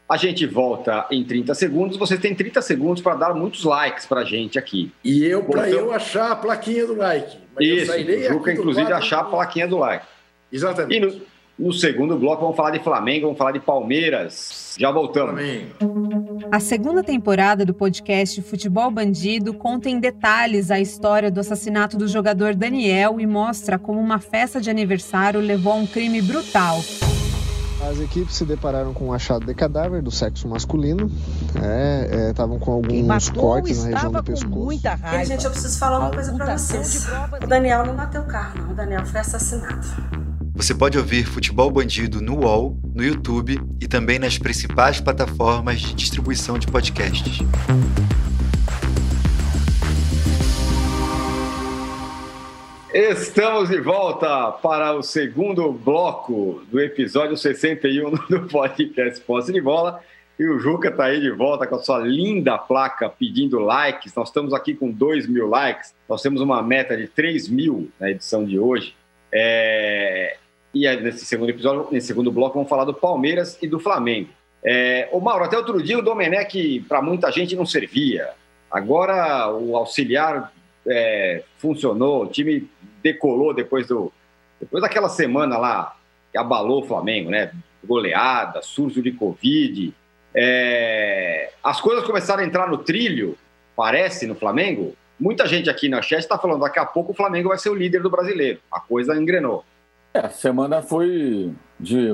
A 0.08 0.16
gente 0.16 0.46
volta 0.46 1.06
em 1.10 1.24
30 1.24 1.54
segundos. 1.54 1.96
Você 1.96 2.16
tem 2.16 2.34
30 2.34 2.62
segundos 2.62 3.02
para 3.02 3.16
dar 3.16 3.34
muitos 3.34 3.64
likes 3.64 4.06
para 4.06 4.20
a 4.20 4.24
gente 4.24 4.58
aqui. 4.58 4.92
E 5.04 5.24
eu, 5.24 5.44
para 5.44 5.68
então... 5.68 5.80
eu 5.80 5.92
achar 5.92 6.30
a 6.30 6.36
plaquinha 6.36 6.86
do 6.86 6.96
like. 6.96 7.36
Mas 7.54 7.66
Isso, 7.66 7.92
o 7.92 8.22
Juca, 8.28 8.52
inclusive, 8.52 8.92
achar 8.92 9.20
a 9.20 9.24
plaquinha 9.24 9.66
do 9.66 9.78
like. 9.78 10.06
Exatamente. 10.52 10.96
E 10.96 11.00
no, 11.00 11.20
no, 11.60 11.72
segundo 11.72 12.18
bloco, 12.18 12.40
vamos 12.40 12.56
falar 12.56 12.70
de 12.70 12.78
Flamengo, 12.78 13.26
vamos 13.26 13.38
falar 13.38 13.52
de 13.52 13.60
Palmeiras. 13.60 14.74
Já 14.78 14.90
voltamos. 14.90 15.34
Flamengo. 15.34 16.38
A 16.50 16.58
segunda 16.58 17.02
temporada 17.02 17.66
do 17.66 17.74
podcast 17.74 18.40
Futebol 18.40 18.90
Bandido 18.90 19.52
conta 19.52 19.90
em 19.90 20.00
detalhes 20.00 20.70
a 20.70 20.80
história 20.80 21.30
do 21.30 21.38
assassinato 21.38 21.98
do 21.98 22.08
jogador 22.08 22.54
Daniel 22.54 23.20
e 23.20 23.26
mostra 23.26 23.78
como 23.78 24.00
uma 24.00 24.18
festa 24.18 24.60
de 24.60 24.70
aniversário 24.70 25.38
levou 25.38 25.74
a 25.74 25.76
um 25.76 25.86
crime 25.86 26.22
brutal. 26.22 26.80
As 27.88 27.98
equipes 27.98 28.36
se 28.36 28.44
depararam 28.44 28.92
com 28.92 29.06
um 29.06 29.12
achado 29.12 29.44
de 29.44 29.54
cadáver 29.54 30.02
do 30.02 30.10
sexo 30.10 30.48
masculino. 30.48 31.10
Estavam 32.30 32.56
é, 32.56 32.58
é, 32.58 32.60
com 32.60 32.72
alguns 32.72 33.28
cortes 33.30 33.84
na 33.84 33.90
região 33.90 34.12
do 34.12 34.22
pescoço. 34.22 34.64
Muita 34.64 34.94
raiva. 34.94 35.22
E, 35.22 35.26
gente, 35.26 35.44
eu 35.44 35.50
preciso 35.50 35.78
falar 35.78 35.98
uma 35.98 36.10
coisa 36.10 36.32
para 36.32 36.56
vocês. 36.56 37.06
O 37.42 37.46
Daniel 37.46 37.84
não 37.86 37.96
bateu 37.96 38.22
o 38.22 38.26
carro, 38.26 38.60
não. 38.62 38.72
O 38.72 38.74
Daniel 38.74 39.04
foi 39.06 39.20
assassinado. 39.20 40.29
Você 40.60 40.74
pode 40.74 40.98
ouvir 40.98 41.24
Futebol 41.24 41.70
Bandido 41.70 42.20
no 42.20 42.40
UOL, 42.40 42.76
no 42.94 43.02
YouTube 43.02 43.58
e 43.80 43.88
também 43.88 44.18
nas 44.18 44.36
principais 44.36 45.00
plataformas 45.00 45.80
de 45.80 45.94
distribuição 45.94 46.58
de 46.58 46.66
podcasts. 46.66 47.38
Estamos 52.92 53.70
de 53.70 53.80
volta 53.80 54.52
para 54.52 54.92
o 54.92 55.02
segundo 55.02 55.72
bloco 55.72 56.62
do 56.70 56.78
episódio 56.78 57.38
61 57.38 58.10
do 58.28 58.46
podcast 58.46 59.18
Posse 59.22 59.54
de 59.54 59.62
Bola. 59.62 60.02
E 60.38 60.44
o 60.44 60.58
Juca 60.58 60.90
está 60.90 61.04
aí 61.06 61.22
de 61.22 61.30
volta 61.30 61.66
com 61.66 61.76
a 61.76 61.78
sua 61.78 62.00
linda 62.00 62.58
placa 62.58 63.08
pedindo 63.08 63.58
likes. 63.60 64.14
Nós 64.14 64.28
estamos 64.28 64.52
aqui 64.52 64.74
com 64.74 64.90
2 64.90 65.26
mil 65.26 65.48
likes. 65.48 65.94
Nós 66.06 66.20
temos 66.20 66.42
uma 66.42 66.62
meta 66.62 66.94
de 66.94 67.08
3 67.08 67.48
mil 67.48 67.90
na 67.98 68.10
edição 68.10 68.44
de 68.44 68.58
hoje. 68.58 68.94
É... 69.32 70.36
E 70.74 70.88
nesse 70.96 71.24
segundo 71.24 71.50
episódio, 71.50 71.88
nesse 71.90 72.08
segundo 72.08 72.30
bloco, 72.30 72.54
vamos 72.54 72.68
falar 72.68 72.84
do 72.84 72.94
Palmeiras 72.94 73.58
e 73.60 73.66
do 73.66 73.80
Flamengo. 73.80 74.30
É... 74.64 75.08
O 75.12 75.20
Mauro, 75.20 75.44
até 75.44 75.56
outro 75.56 75.82
dia 75.82 75.98
o 75.98 76.02
Domenech 76.02 76.84
para 76.88 77.02
muita 77.02 77.30
gente 77.30 77.56
não 77.56 77.66
servia. 77.66 78.30
Agora 78.70 79.50
o 79.52 79.76
auxiliar 79.76 80.52
é, 80.86 81.42
funcionou, 81.58 82.22
o 82.22 82.26
time 82.26 82.68
decolou 83.02 83.52
depois 83.52 83.88
do 83.88 84.12
depois 84.60 84.82
daquela 84.82 85.08
semana 85.08 85.56
lá 85.56 85.96
que 86.30 86.38
abalou 86.38 86.82
o 86.82 86.86
Flamengo, 86.86 87.30
né? 87.30 87.50
Goleada, 87.82 88.62
surto 88.62 89.02
de 89.02 89.10
Covid. 89.10 89.92
É... 90.34 91.50
As 91.64 91.80
coisas 91.80 92.04
começaram 92.04 92.42
a 92.42 92.46
entrar 92.46 92.68
no 92.68 92.78
trilho, 92.78 93.36
parece, 93.74 94.26
no 94.26 94.34
Flamengo. 94.34 94.94
Muita 95.18 95.46
gente 95.46 95.68
aqui 95.68 95.88
na 95.88 96.02
chat 96.02 96.20
está 96.20 96.38
falando 96.38 96.60
daqui 96.60 96.78
a 96.78 96.84
pouco 96.84 97.12
o 97.12 97.14
Flamengo 97.14 97.48
vai 97.48 97.58
ser 97.58 97.70
o 97.70 97.74
líder 97.74 98.02
do 98.02 98.10
brasileiro. 98.10 98.60
A 98.70 98.80
coisa 98.80 99.16
engrenou. 99.16 99.64
É, 100.12 100.20
a 100.20 100.30
semana 100.30 100.82
foi 100.82 101.54
de, 101.78 102.08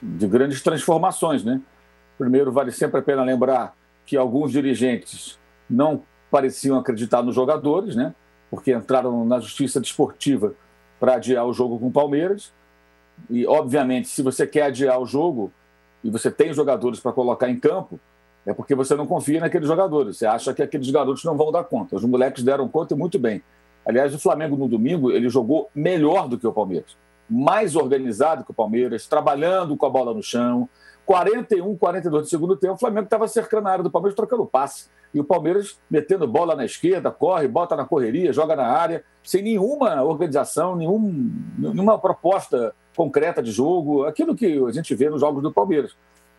de 0.00 0.26
grandes 0.26 0.62
transformações, 0.62 1.44
né? 1.44 1.60
Primeiro, 2.16 2.52
vale 2.52 2.70
sempre 2.70 3.00
a 3.00 3.02
pena 3.02 3.22
lembrar 3.22 3.74
que 4.06 4.16
alguns 4.16 4.52
dirigentes 4.52 5.38
não 5.68 6.02
pareciam 6.30 6.78
acreditar 6.78 7.22
nos 7.22 7.34
jogadores, 7.34 7.94
né? 7.94 8.14
Porque 8.50 8.72
entraram 8.72 9.24
na 9.24 9.38
justiça 9.38 9.80
desportiva 9.80 10.54
para 10.98 11.14
adiar 11.14 11.46
o 11.46 11.52
jogo 11.52 11.78
com 11.78 11.88
o 11.88 11.92
Palmeiras. 11.92 12.52
E, 13.28 13.46
obviamente, 13.46 14.08
se 14.08 14.22
você 14.22 14.46
quer 14.46 14.62
adiar 14.64 14.98
o 15.00 15.06
jogo 15.06 15.52
e 16.02 16.10
você 16.10 16.30
tem 16.30 16.52
jogadores 16.52 17.00
para 17.00 17.12
colocar 17.12 17.48
em 17.48 17.58
campo, 17.58 18.00
é 18.46 18.52
porque 18.52 18.74
você 18.74 18.94
não 18.94 19.06
confia 19.06 19.40
naqueles 19.40 19.68
jogadores. 19.68 20.16
Você 20.16 20.26
acha 20.26 20.52
que 20.52 20.62
aqueles 20.62 20.90
garotos 20.90 21.24
não 21.24 21.36
vão 21.36 21.52
dar 21.52 21.64
conta. 21.64 21.96
Os 21.96 22.04
moleques 22.04 22.42
deram 22.42 22.68
conta 22.68 22.94
e 22.94 22.96
muito 22.96 23.18
bem. 23.18 23.42
Aliás, 23.86 24.14
o 24.14 24.18
Flamengo 24.18 24.56
no 24.56 24.68
domingo 24.68 25.10
ele 25.10 25.28
jogou 25.28 25.70
melhor 25.74 26.28
do 26.28 26.38
que 26.38 26.46
o 26.46 26.52
Palmeiras, 26.52 26.96
mais 27.32 27.74
organizado 27.74 28.44
que 28.44 28.50
o 28.50 28.54
Palmeiras, 28.54 29.06
trabalhando 29.06 29.76
com 29.76 29.86
a 29.86 29.90
bola 29.90 30.12
no 30.12 30.22
chão. 30.22 30.68
41, 31.04 31.76
42 31.76 32.22
do 32.22 32.28
segundo 32.28 32.56
tempo, 32.56 32.74
o 32.74 32.78
Flamengo 32.78 33.04
estava 33.04 33.26
cercando 33.26 33.66
a 33.66 33.72
área 33.72 33.82
do 33.82 33.90
Palmeiras, 33.90 34.14
trocando 34.14 34.46
passe. 34.46 34.88
E 35.12 35.20
o 35.20 35.24
Palmeiras 35.24 35.78
metendo 35.90 36.26
bola 36.26 36.54
na 36.54 36.64
esquerda, 36.64 37.10
corre, 37.10 37.48
bota 37.48 37.76
na 37.76 37.84
correria, 37.84 38.32
joga 38.32 38.56
na 38.56 38.66
área, 38.66 39.04
sem 39.22 39.42
nenhuma 39.42 40.02
organização, 40.02 40.76
nenhum, 40.76 41.30
nenhuma 41.58 41.98
proposta 41.98 42.74
concreta 42.96 43.42
de 43.42 43.50
jogo, 43.50 44.04
aquilo 44.04 44.34
que 44.34 44.58
a 44.64 44.70
gente 44.70 44.94
vê 44.94 45.10
nos 45.10 45.20
jogos 45.20 45.42
do 45.42 45.52
Palmeiras. 45.52 45.94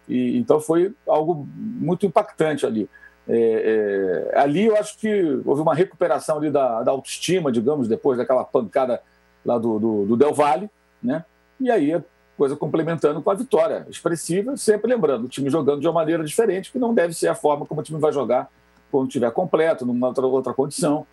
E, 0.08 0.38
então 0.38 0.60
foi 0.60 0.93
algo 1.08 1.47
muito 1.56 2.06
impactante 2.06 2.65
ali. 2.65 2.89
É, 3.27 4.32
é, 4.34 4.39
ali 4.39 4.65
eu 4.65 4.75
acho 4.75 4.97
que 4.97 5.41
houve 5.45 5.62
uma 5.62 5.73
recuperação 5.73 6.38
ali 6.38 6.51
da, 6.51 6.84
da, 6.84 6.91
autoestima, 6.91 7.51
digamos, 7.51 7.88
depois 7.88 8.17
daquela 8.17 8.43
pancada 8.43 9.01
lá 9.45 9.58
do, 9.58 9.79
do, 9.79 10.06
do 10.06 10.17
Del 10.17 10.34
Valle, 10.34 10.69
né? 11.03 11.25
E 11.59 11.69
aí 11.69 11.93
a 11.93 12.03
coisa 12.37 12.55
complementando 12.55 13.21
com 13.21 13.29
a 13.29 13.35
vitória 13.35 13.85
expressiva, 13.89 14.57
sempre 14.57 14.91
lembrando, 14.91 15.25
o 15.25 15.29
time 15.29 15.49
jogando 15.49 15.79
de 15.79 15.87
uma 15.87 15.93
maneira 15.93 16.23
diferente, 16.23 16.71
que 16.71 16.79
não 16.79 16.93
deve 16.93 17.13
ser 17.13 17.27
a 17.27 17.35
forma 17.35 17.65
como 17.65 17.81
o 17.81 17.83
time 17.83 17.99
vai 17.99 18.11
jogar 18.11 18.49
quando 18.91 19.07
estiver 19.07 19.31
completo, 19.31 19.85
numa 19.85 20.07
outra, 20.07 20.25
outra 20.25 20.53
condição. 20.53 21.05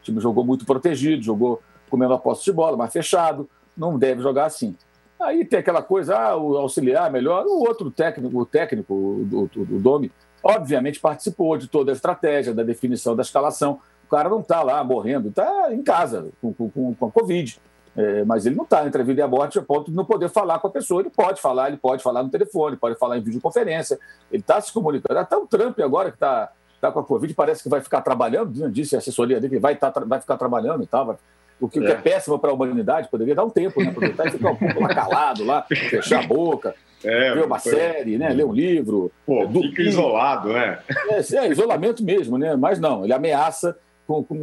O 0.00 0.02
time 0.02 0.20
jogou 0.20 0.44
muito 0.44 0.64
protegido, 0.64 1.22
jogou 1.22 1.60
com 1.90 1.96
menor 1.96 2.18
posse 2.18 2.44
de 2.44 2.52
bola, 2.52 2.76
mais 2.76 2.92
fechado, 2.92 3.48
não 3.76 3.98
deve 3.98 4.22
jogar 4.22 4.46
assim. 4.46 4.76
Aí 5.20 5.44
tem 5.44 5.58
aquela 5.58 5.82
coisa, 5.82 6.16
ah, 6.16 6.36
o 6.36 6.56
auxiliar 6.56 7.10
melhor, 7.10 7.46
o 7.46 7.60
outro 7.60 7.90
técnico, 7.90 8.38
o 8.38 8.46
técnico, 8.46 8.92
o, 8.92 9.48
o, 9.56 9.60
o 9.60 9.80
Domi, 9.80 10.12
obviamente 10.42 11.00
participou 11.00 11.56
de 11.56 11.68
toda 11.68 11.92
a 11.92 11.94
estratégia, 11.94 12.52
da 12.52 12.62
definição 12.62 13.16
da 13.16 13.22
escalação. 13.22 13.80
O 14.06 14.08
cara 14.08 14.28
não 14.28 14.40
está 14.40 14.62
lá 14.62 14.82
morrendo, 14.84 15.28
está 15.28 15.72
em 15.72 15.82
casa 15.82 16.30
com, 16.40 16.52
com, 16.52 16.94
com 16.94 17.06
a 17.06 17.10
Covid. 17.10 17.58
É, 17.96 18.24
mas 18.24 18.44
ele 18.44 18.56
não 18.56 18.64
está 18.64 18.86
entre 18.86 19.00
a 19.00 19.04
vida 19.04 19.20
e 19.20 19.22
a 19.22 19.28
morte 19.28 19.58
a 19.58 19.62
ponto 19.62 19.90
de 19.90 19.96
não 19.96 20.04
poder 20.04 20.28
falar 20.28 20.58
com 20.58 20.66
a 20.66 20.70
pessoa. 20.70 21.00
Ele 21.00 21.10
pode 21.10 21.40
falar, 21.40 21.68
ele 21.68 21.76
pode 21.76 22.02
falar 22.02 22.22
no 22.22 22.28
telefone, 22.28 22.76
pode 22.76 22.98
falar 22.98 23.18
em 23.18 23.22
videoconferência, 23.22 23.98
ele 24.32 24.40
está 24.40 24.60
se 24.60 24.72
comunicando. 24.72 25.18
Até 25.18 25.36
o 25.36 25.46
Trump 25.46 25.78
agora 25.80 26.10
que 26.10 26.16
está 26.16 26.50
tá 26.80 26.90
com 26.90 27.00
a 27.00 27.04
Covid, 27.04 27.32
parece 27.34 27.62
que 27.62 27.68
vai 27.68 27.80
ficar 27.80 28.02
trabalhando, 28.02 28.70
disse 28.70 28.94
a 28.94 28.98
assessoria 28.98 29.40
dele 29.40 29.54
que 29.54 29.60
vai, 29.60 29.76
tá, 29.76 29.92
vai 30.04 30.20
ficar 30.20 30.36
trabalhando 30.36 30.82
e 30.82 30.86
tal, 30.86 31.06
vai, 31.06 31.16
o 31.60 31.68
que 31.68 31.78
é, 31.78 31.92
é 31.92 31.94
péssimo 31.94 32.38
para 32.38 32.50
a 32.50 32.54
humanidade, 32.54 33.08
poderia 33.08 33.34
dar 33.34 33.44
um 33.44 33.50
tempo, 33.50 33.80
né? 33.80 33.90
Aproveitar 33.90 34.26
e 34.26 34.30
ficar 34.32 34.50
um 34.50 34.56
pouco 34.56 34.82
lá 34.82 34.88
calado, 34.88 35.44
lá, 35.44 35.62
fechar 35.62 36.24
a 36.24 36.26
boca, 36.26 36.74
é, 37.02 37.34
ver 37.34 37.44
uma 37.44 37.58
foi... 37.58 37.72
série, 37.72 38.18
né? 38.18 38.30
ler 38.30 38.44
um 38.44 38.52
livro. 38.52 39.10
Pô, 39.24 39.44
é, 39.44 39.48
fica 39.48 39.82
isolado, 39.82 40.52
né? 40.52 40.78
É, 41.08 41.36
é, 41.36 41.48
isolamento 41.48 42.02
mesmo, 42.04 42.36
né? 42.36 42.56
Mas 42.56 42.78
não, 42.78 43.04
ele 43.04 43.12
ameaça 43.12 43.76
com, 44.06 44.22
com, 44.24 44.42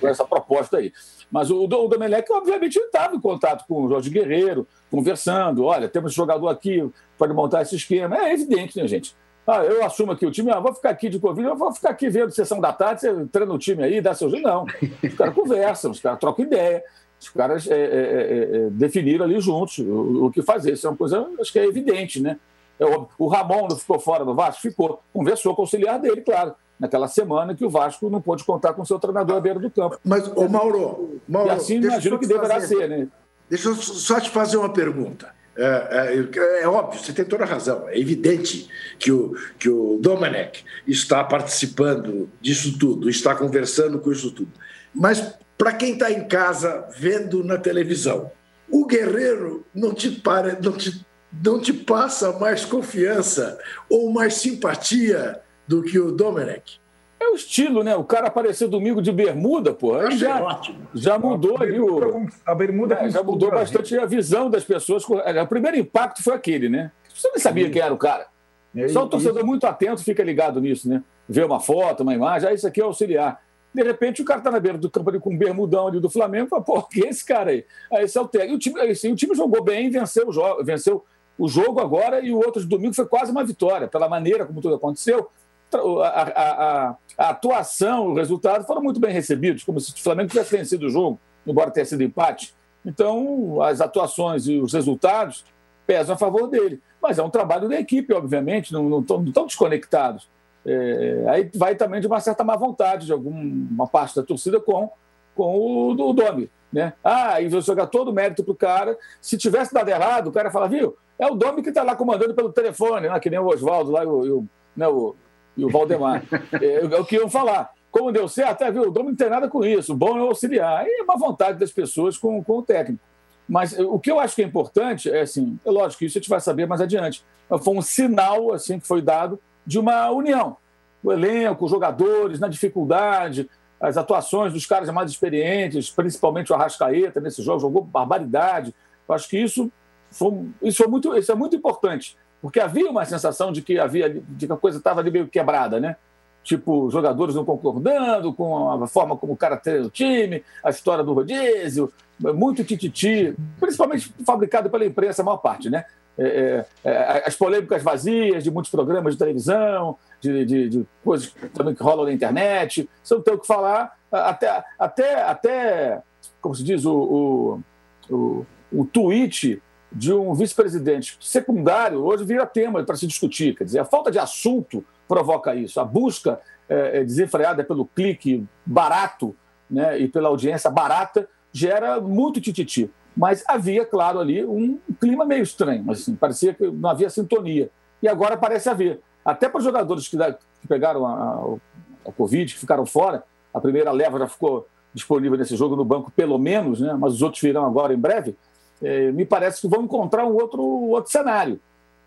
com 0.00 0.08
essa 0.08 0.24
proposta 0.24 0.78
aí. 0.78 0.92
Mas 1.30 1.50
o, 1.50 1.64
o 1.64 1.66
Domenech, 1.66 2.30
obviamente, 2.32 2.78
estava 2.78 3.14
em 3.14 3.20
contato 3.20 3.64
com 3.66 3.84
o 3.84 3.88
Jorge 3.88 4.10
Guerreiro, 4.10 4.66
conversando. 4.90 5.64
Olha, 5.64 5.88
temos 5.88 6.12
jogador 6.12 6.48
aqui, 6.48 6.88
pode 7.16 7.32
montar 7.32 7.62
esse 7.62 7.76
esquema. 7.76 8.16
É 8.16 8.32
evidente, 8.32 8.76
né, 8.80 8.86
gente? 8.86 9.14
Ah, 9.46 9.64
eu 9.64 9.84
assumo 9.84 10.12
aqui 10.12 10.24
o 10.24 10.30
time, 10.30 10.50
ah, 10.50 10.60
vou 10.60 10.72
ficar 10.74 10.90
aqui 10.90 11.08
de 11.08 11.18
Covid, 11.18 11.48
eu 11.48 11.56
vou 11.56 11.72
ficar 11.72 11.90
aqui 11.90 12.08
vendo 12.08 12.30
sessão 12.30 12.60
da 12.60 12.72
tarde, 12.72 13.00
você 13.00 13.26
treina 13.26 13.52
o 13.52 13.58
time 13.58 13.82
aí, 13.82 14.00
dá 14.00 14.14
seu 14.14 14.30
jeito. 14.30 14.46
Não. 14.46 14.64
Os 15.02 15.14
caras 15.14 15.34
conversam, 15.34 15.90
os 15.90 15.98
caras 15.98 16.20
trocam 16.20 16.44
ideia, 16.44 16.84
os 17.18 17.28
caras 17.30 17.66
é, 17.66 17.74
é, 17.74 17.78
é, 17.78 18.56
é 18.56 18.70
definiram 18.70 19.24
ali 19.24 19.40
juntos 19.40 19.78
o, 19.78 20.26
o, 20.26 20.30
que 20.30 20.42
fazer. 20.42 20.74
Isso 20.74 20.86
é 20.86 20.90
uma 20.90 20.96
coisa, 20.96 21.26
acho 21.40 21.52
que 21.52 21.58
é 21.58 21.66
evidente, 21.66 22.20
né? 22.20 22.38
É 22.78 22.84
o 23.18 23.28
Ramon 23.28 23.68
não 23.68 23.76
ficou 23.76 23.98
fora 23.98 24.24
do 24.24 24.34
Vasco? 24.34 24.62
Ficou. 24.62 25.02
Conversou 25.12 25.54
com 25.54 25.62
o 25.62 25.64
auxiliar 25.64 25.98
dele, 25.98 26.20
claro, 26.20 26.54
naquela 26.80 27.06
semana 27.06 27.54
que 27.54 27.64
o 27.64 27.68
Vasco 27.68 28.08
não 28.08 28.22
pôde 28.22 28.42
contar 28.42 28.72
com 28.72 28.80
o 28.80 28.86
seu 28.86 28.98
treinador 28.98 29.36
à 29.36 29.40
beira 29.40 29.60
do 29.60 29.70
campo. 29.70 30.00
Mas, 30.02 30.26
ô 30.34 30.48
Mauro, 30.48 31.20
Mauro 31.28 31.48
e 31.48 31.52
assim 31.52 31.76
imagino 31.76 32.18
que 32.18 32.26
deverá 32.26 32.54
fazer, 32.54 32.76
ser, 32.78 32.88
né? 32.88 33.08
Deixa 33.50 33.68
eu 33.68 33.74
só 33.74 34.18
te 34.18 34.30
fazer 34.30 34.56
uma 34.56 34.72
pergunta. 34.72 35.28
É, 35.56 36.22
é, 36.38 36.62
é, 36.62 36.68
óbvio, 36.68 36.98
você 36.98 37.12
tem 37.12 37.24
toda 37.24 37.44
a 37.44 37.46
razão. 37.46 37.86
É 37.88 37.98
evidente 37.98 38.66
que 38.98 39.12
o, 39.12 39.36
que 39.58 39.68
o 39.68 39.98
Domenech 40.00 40.64
está 40.86 41.22
participando 41.22 42.30
disso 42.40 42.78
tudo, 42.78 43.10
está 43.10 43.34
conversando 43.34 43.98
com 43.98 44.10
isso 44.10 44.30
tudo. 44.30 44.50
Mas 44.94 45.34
para 45.58 45.74
quem 45.74 45.92
está 45.92 46.10
em 46.10 46.26
casa 46.26 46.88
vendo 46.96 47.44
na 47.44 47.58
televisão, 47.58 48.30
o 48.70 48.86
Guerreiro 48.86 49.66
não 49.74 49.92
te, 49.92 50.10
para, 50.10 50.58
não, 50.62 50.72
te, 50.72 51.04
não 51.44 51.60
te 51.60 51.74
passa 51.74 52.32
mais 52.38 52.64
confiança 52.64 53.58
ou 53.90 54.10
mais 54.10 54.34
simpatia 54.34 55.42
do 55.70 55.82
que 55.82 56.00
o 56.00 56.10
Domenech? 56.10 56.80
É 57.20 57.28
o 57.28 57.34
estilo, 57.34 57.84
né? 57.84 57.94
O 57.94 58.02
cara 58.02 58.26
apareceu 58.26 58.66
domingo 58.66 59.00
de 59.00 59.12
bermuda, 59.12 59.72
pô. 59.72 59.94
Aí 59.94 60.16
já, 60.18 60.42
ótimo. 60.42 60.78
já 60.92 61.16
mudou 61.16 61.62
ali 61.62 61.78
o. 61.78 62.26
A 62.44 62.54
bermuda 62.56 62.96
é, 62.96 63.08
já 63.08 63.22
mudou 63.22 63.50
bastante 63.52 63.96
a 63.96 64.04
visão 64.04 64.50
das 64.50 64.64
pessoas. 64.64 65.04
É, 65.24 65.40
o 65.40 65.46
primeiro 65.46 65.78
impacto 65.78 66.24
foi 66.24 66.34
aquele, 66.34 66.68
né? 66.68 66.90
Você 67.14 67.28
nem 67.28 67.38
sabia 67.38 67.66
Sim. 67.66 67.70
quem 67.70 67.82
era 67.82 67.94
o 67.94 67.98
cara. 67.98 68.26
É, 68.74 68.88
Só 68.88 69.04
o 69.04 69.08
torcedor 69.08 69.46
muito 69.46 69.64
atento 69.64 70.02
fica 70.02 70.24
ligado 70.24 70.60
nisso, 70.60 70.88
né? 70.88 71.04
Vê 71.28 71.44
uma 71.44 71.60
foto, 71.60 72.02
uma 72.02 72.14
imagem, 72.14 72.48
ah, 72.48 72.52
isso 72.52 72.66
aqui 72.66 72.80
é 72.80 72.84
auxiliar. 72.84 73.40
De 73.72 73.82
repente 73.84 74.22
o 74.22 74.24
cara 74.24 74.40
tá 74.40 74.50
na 74.50 74.58
beira 74.58 74.78
do 74.78 74.90
campo 74.90 75.10
ali 75.10 75.20
com 75.20 75.30
um 75.30 75.38
bermudão 75.38 75.86
ali 75.86 76.00
do 76.00 76.10
Flamengo, 76.10 76.48
fala, 76.48 76.62
pô, 76.62 76.82
quem 76.90 77.04
é 77.04 77.10
esse 77.10 77.24
cara 77.24 77.50
aí? 77.50 77.64
Aí 77.92 78.04
esse 78.04 78.18
é 78.18 78.20
o 78.20 78.26
técnico. 78.26 78.54
E 78.54 78.56
o 78.56 78.58
time, 78.58 78.80
assim, 78.80 79.12
o 79.12 79.16
time 79.16 79.36
jogou 79.36 79.62
bem, 79.62 79.88
venceu 79.88 80.28
o, 80.28 80.32
jogo, 80.32 80.64
venceu 80.64 81.04
o 81.38 81.46
jogo 81.46 81.80
agora 81.80 82.20
e 82.20 82.32
o 82.32 82.38
outro 82.38 82.60
de 82.60 82.66
domingo 82.66 82.94
foi 82.94 83.06
quase 83.06 83.30
uma 83.30 83.44
vitória, 83.44 83.86
pela 83.86 84.08
maneira 84.08 84.44
como 84.44 84.60
tudo 84.60 84.74
aconteceu 84.74 85.30
a, 85.76 86.22
a, 86.22 86.96
a, 87.18 87.30
atuação, 87.30 88.08
o 88.08 88.14
resultado 88.14 88.64
foram 88.64 88.82
muito 88.82 89.00
bem 89.00 89.12
recebidos, 89.12 89.64
como 89.64 89.80
se 89.80 89.92
o 89.92 90.02
Flamengo 90.02 90.28
tivesse 90.28 90.56
vencido 90.56 90.86
o 90.86 90.90
jogo, 90.90 91.18
embora 91.46 91.70
tenha 91.70 91.86
sido 91.86 92.02
empate. 92.02 92.54
Então, 92.84 93.60
as 93.62 93.80
atuações 93.80 94.46
e 94.46 94.58
os 94.58 94.72
resultados 94.72 95.44
pesam 95.86 96.14
a 96.14 96.18
favor 96.18 96.48
dele. 96.48 96.80
Mas 97.00 97.18
é 97.18 97.22
um 97.22 97.30
trabalho 97.30 97.68
da 97.68 97.78
equipe, 97.78 98.12
obviamente, 98.12 98.72
não 98.72 99.00
estão 99.00 99.46
desconectados. 99.46 100.28
É, 100.64 101.24
aí 101.28 101.50
vai 101.54 101.74
também 101.74 102.00
de 102.00 102.06
uma 102.06 102.20
certa 102.20 102.44
má 102.44 102.54
vontade 102.56 103.06
de 103.06 103.12
alguma 103.12 103.86
parte 103.86 104.16
da 104.16 104.22
torcida 104.22 104.60
com, 104.60 104.90
com 105.34 105.56
o, 105.56 105.90
o 105.92 106.12
Domi. 106.12 106.50
Né? 106.72 106.92
Ah, 107.02 107.40
e 107.40 107.48
você 107.48 107.66
jogar 107.66 107.86
todo 107.86 108.08
o 108.08 108.14
mérito 108.14 108.44
para 108.44 108.52
o 108.52 108.56
cara. 108.56 108.96
Se 109.20 109.36
tivesse 109.36 109.74
dado 109.74 109.88
errado, 109.88 110.28
o 110.28 110.32
cara 110.32 110.50
fala, 110.50 110.68
viu, 110.68 110.96
é 111.18 111.26
o 111.26 111.34
Domi 111.34 111.62
que 111.62 111.70
está 111.70 111.82
lá 111.82 111.96
comandando 111.96 112.34
pelo 112.34 112.52
telefone, 112.52 113.08
né? 113.08 113.18
que 113.18 113.30
nem 113.30 113.38
o 113.38 113.46
Oswaldo 113.46 113.90
lá, 113.90 114.04
o, 114.06 114.46
né, 114.76 114.86
o, 114.86 115.16
e 115.56 115.64
o 115.64 115.70
Valdemar. 115.70 116.22
é, 116.60 116.84
é, 116.84 117.00
o 117.00 117.04
que 117.04 117.16
iam 117.16 117.28
falar. 117.28 117.70
Como 117.90 118.12
deu 118.12 118.28
certo, 118.28 118.50
até 118.62 118.70
viu, 118.70 118.82
o 118.82 118.90
Dom 118.90 119.04
não 119.04 119.16
tem 119.16 119.28
nada 119.28 119.48
com 119.48 119.64
isso, 119.64 119.92
o 119.92 119.96
bom 119.96 120.16
é 120.16 120.20
auxiliar. 120.20 120.86
E 120.86 121.00
é 121.00 121.02
uma 121.02 121.18
vontade 121.18 121.58
das 121.58 121.72
pessoas 121.72 122.16
com, 122.16 122.42
com 122.42 122.58
o 122.58 122.62
técnico. 122.62 123.02
Mas 123.48 123.76
o 123.76 123.98
que 123.98 124.10
eu 124.10 124.20
acho 124.20 124.36
que 124.36 124.42
é 124.42 124.46
importante 124.46 125.10
é 125.10 125.22
assim, 125.22 125.58
é 125.64 125.70
lógico 125.70 125.98
que 125.98 126.04
isso 126.06 126.16
a 126.16 126.20
gente 126.20 126.30
vai 126.30 126.40
saber 126.40 126.66
mais 126.66 126.80
adiante. 126.80 127.24
Foi 127.48 127.74
um 127.74 127.82
sinal 127.82 128.52
assim 128.52 128.78
que 128.78 128.86
foi 128.86 129.02
dado 129.02 129.40
de 129.66 129.76
uma 129.76 130.08
união. 130.10 130.56
O 131.02 131.10
elenco, 131.10 131.64
os 131.64 131.70
jogadores, 131.70 132.38
na 132.38 132.46
dificuldade, 132.46 133.50
as 133.80 133.96
atuações 133.96 134.52
dos 134.52 134.66
caras 134.66 134.88
mais 134.90 135.10
experientes, 135.10 135.90
principalmente 135.90 136.52
o 136.52 136.54
Arrascaeta 136.54 137.20
nesse 137.20 137.42
jogo, 137.42 137.58
jogou 137.58 137.82
barbaridade. 137.82 138.72
Eu 139.08 139.14
acho 139.16 139.28
que 139.28 139.38
isso, 139.38 139.68
foi, 140.12 140.46
isso, 140.62 140.78
foi 140.78 140.86
muito, 140.86 141.16
isso 141.16 141.32
é 141.32 141.34
muito 141.34 141.56
importante 141.56 142.16
porque 142.40 142.60
havia 142.60 142.90
uma 142.90 143.04
sensação 143.04 143.52
de 143.52 143.62
que 143.62 143.78
havia 143.78 144.08
de 144.08 144.46
que 144.46 144.52
a 144.52 144.56
coisa 144.56 144.78
estava 144.78 145.00
ali 145.00 145.10
meio 145.10 145.28
quebrada, 145.28 145.78
né? 145.78 145.96
Tipo, 146.42 146.90
jogadores 146.90 147.34
não 147.34 147.44
concordando 147.44 148.32
com 148.32 148.82
a 148.82 148.86
forma 148.86 149.16
como 149.16 149.34
o 149.34 149.36
cara 149.36 149.58
treina 149.58 149.86
o 149.86 149.90
time, 149.90 150.42
a 150.64 150.70
história 150.70 151.04
do 151.04 151.12
rodízio, 151.12 151.92
muito 152.18 152.64
tititi, 152.64 153.36
principalmente 153.58 154.12
fabricado 154.24 154.70
pela 154.70 154.86
imprensa, 154.86 155.20
a 155.20 155.24
maior 155.24 155.36
parte, 155.36 155.68
né? 155.68 155.84
É, 156.18 156.64
é, 156.84 156.90
é 156.90 157.22
as 157.26 157.36
polêmicas 157.36 157.82
vazias 157.82 158.42
de 158.42 158.50
muitos 158.50 158.70
programas 158.70 159.14
de 159.14 159.18
televisão, 159.18 159.96
de, 160.20 160.44
de, 160.44 160.68
de, 160.68 160.86
coisas 161.04 161.34
também 161.54 161.74
que 161.74 161.82
rolam 161.82 162.06
na 162.06 162.12
internet, 162.12 162.88
você 163.02 163.14
não 163.14 163.22
tem 163.22 163.34
o 163.34 163.38
que 163.38 163.46
falar, 163.46 163.96
até, 164.10 164.64
até, 164.78 165.22
até 165.22 166.02
como 166.40 166.54
se 166.54 166.64
diz, 166.64 166.84
o, 166.84 167.62
o, 168.10 168.14
o, 168.14 168.46
o 168.72 168.84
tweet 168.84 169.62
de 169.92 170.12
um 170.12 170.32
vice-presidente 170.34 171.16
secundário 171.20 172.04
hoje 172.04 172.24
vira 172.24 172.46
tema 172.46 172.82
para 172.84 172.96
se 172.96 173.06
discutir. 173.06 173.56
Quer 173.56 173.64
dizer, 173.64 173.78
a 173.80 173.84
falta 173.84 174.10
de 174.10 174.18
assunto 174.18 174.84
provoca 175.08 175.54
isso. 175.54 175.80
A 175.80 175.84
busca 175.84 176.40
é, 176.68 177.02
desenfreada 177.02 177.64
pelo 177.64 177.84
clique 177.84 178.46
barato 178.64 179.34
né, 179.68 179.98
e 179.98 180.08
pela 180.08 180.28
audiência 180.28 180.70
barata 180.70 181.28
gera 181.52 182.00
muito 182.00 182.40
tititi. 182.40 182.90
Mas 183.16 183.42
havia, 183.48 183.84
claro, 183.84 184.20
ali 184.20 184.44
um 184.44 184.78
clima 185.00 185.24
meio 185.24 185.42
estranho. 185.42 185.90
Assim, 185.90 186.14
parecia 186.14 186.54
que 186.54 186.70
não 186.70 186.90
havia 186.90 187.10
sintonia. 187.10 187.70
E 188.02 188.08
agora 188.08 188.36
parece 188.36 188.68
haver. 188.68 189.00
Até 189.24 189.48
para 189.48 189.58
os 189.58 189.64
jogadores 189.64 190.08
que, 190.08 190.16
que 190.16 190.68
pegaram 190.68 191.04
a, 191.04 191.12
a, 191.12 192.08
a 192.08 192.12
Covid, 192.12 192.54
que 192.54 192.60
ficaram 192.60 192.86
fora, 192.86 193.24
a 193.52 193.60
primeira 193.60 193.90
leva 193.90 194.18
já 194.18 194.28
ficou 194.28 194.66
disponível 194.94 195.36
nesse 195.36 195.56
jogo 195.56 195.76
no 195.76 195.84
banco, 195.84 196.10
pelo 196.10 196.38
menos, 196.38 196.80
né? 196.80 196.96
mas 196.98 197.14
os 197.14 197.22
outros 197.22 197.42
virão 197.42 197.66
agora 197.66 197.92
em 197.92 197.98
breve. 197.98 198.36
É, 198.82 199.12
me 199.12 199.24
parece 199.24 199.60
que 199.60 199.68
vão 199.68 199.82
encontrar 199.82 200.24
um 200.26 200.34
outro, 200.34 200.62
outro 200.62 201.10
cenário. 201.10 201.60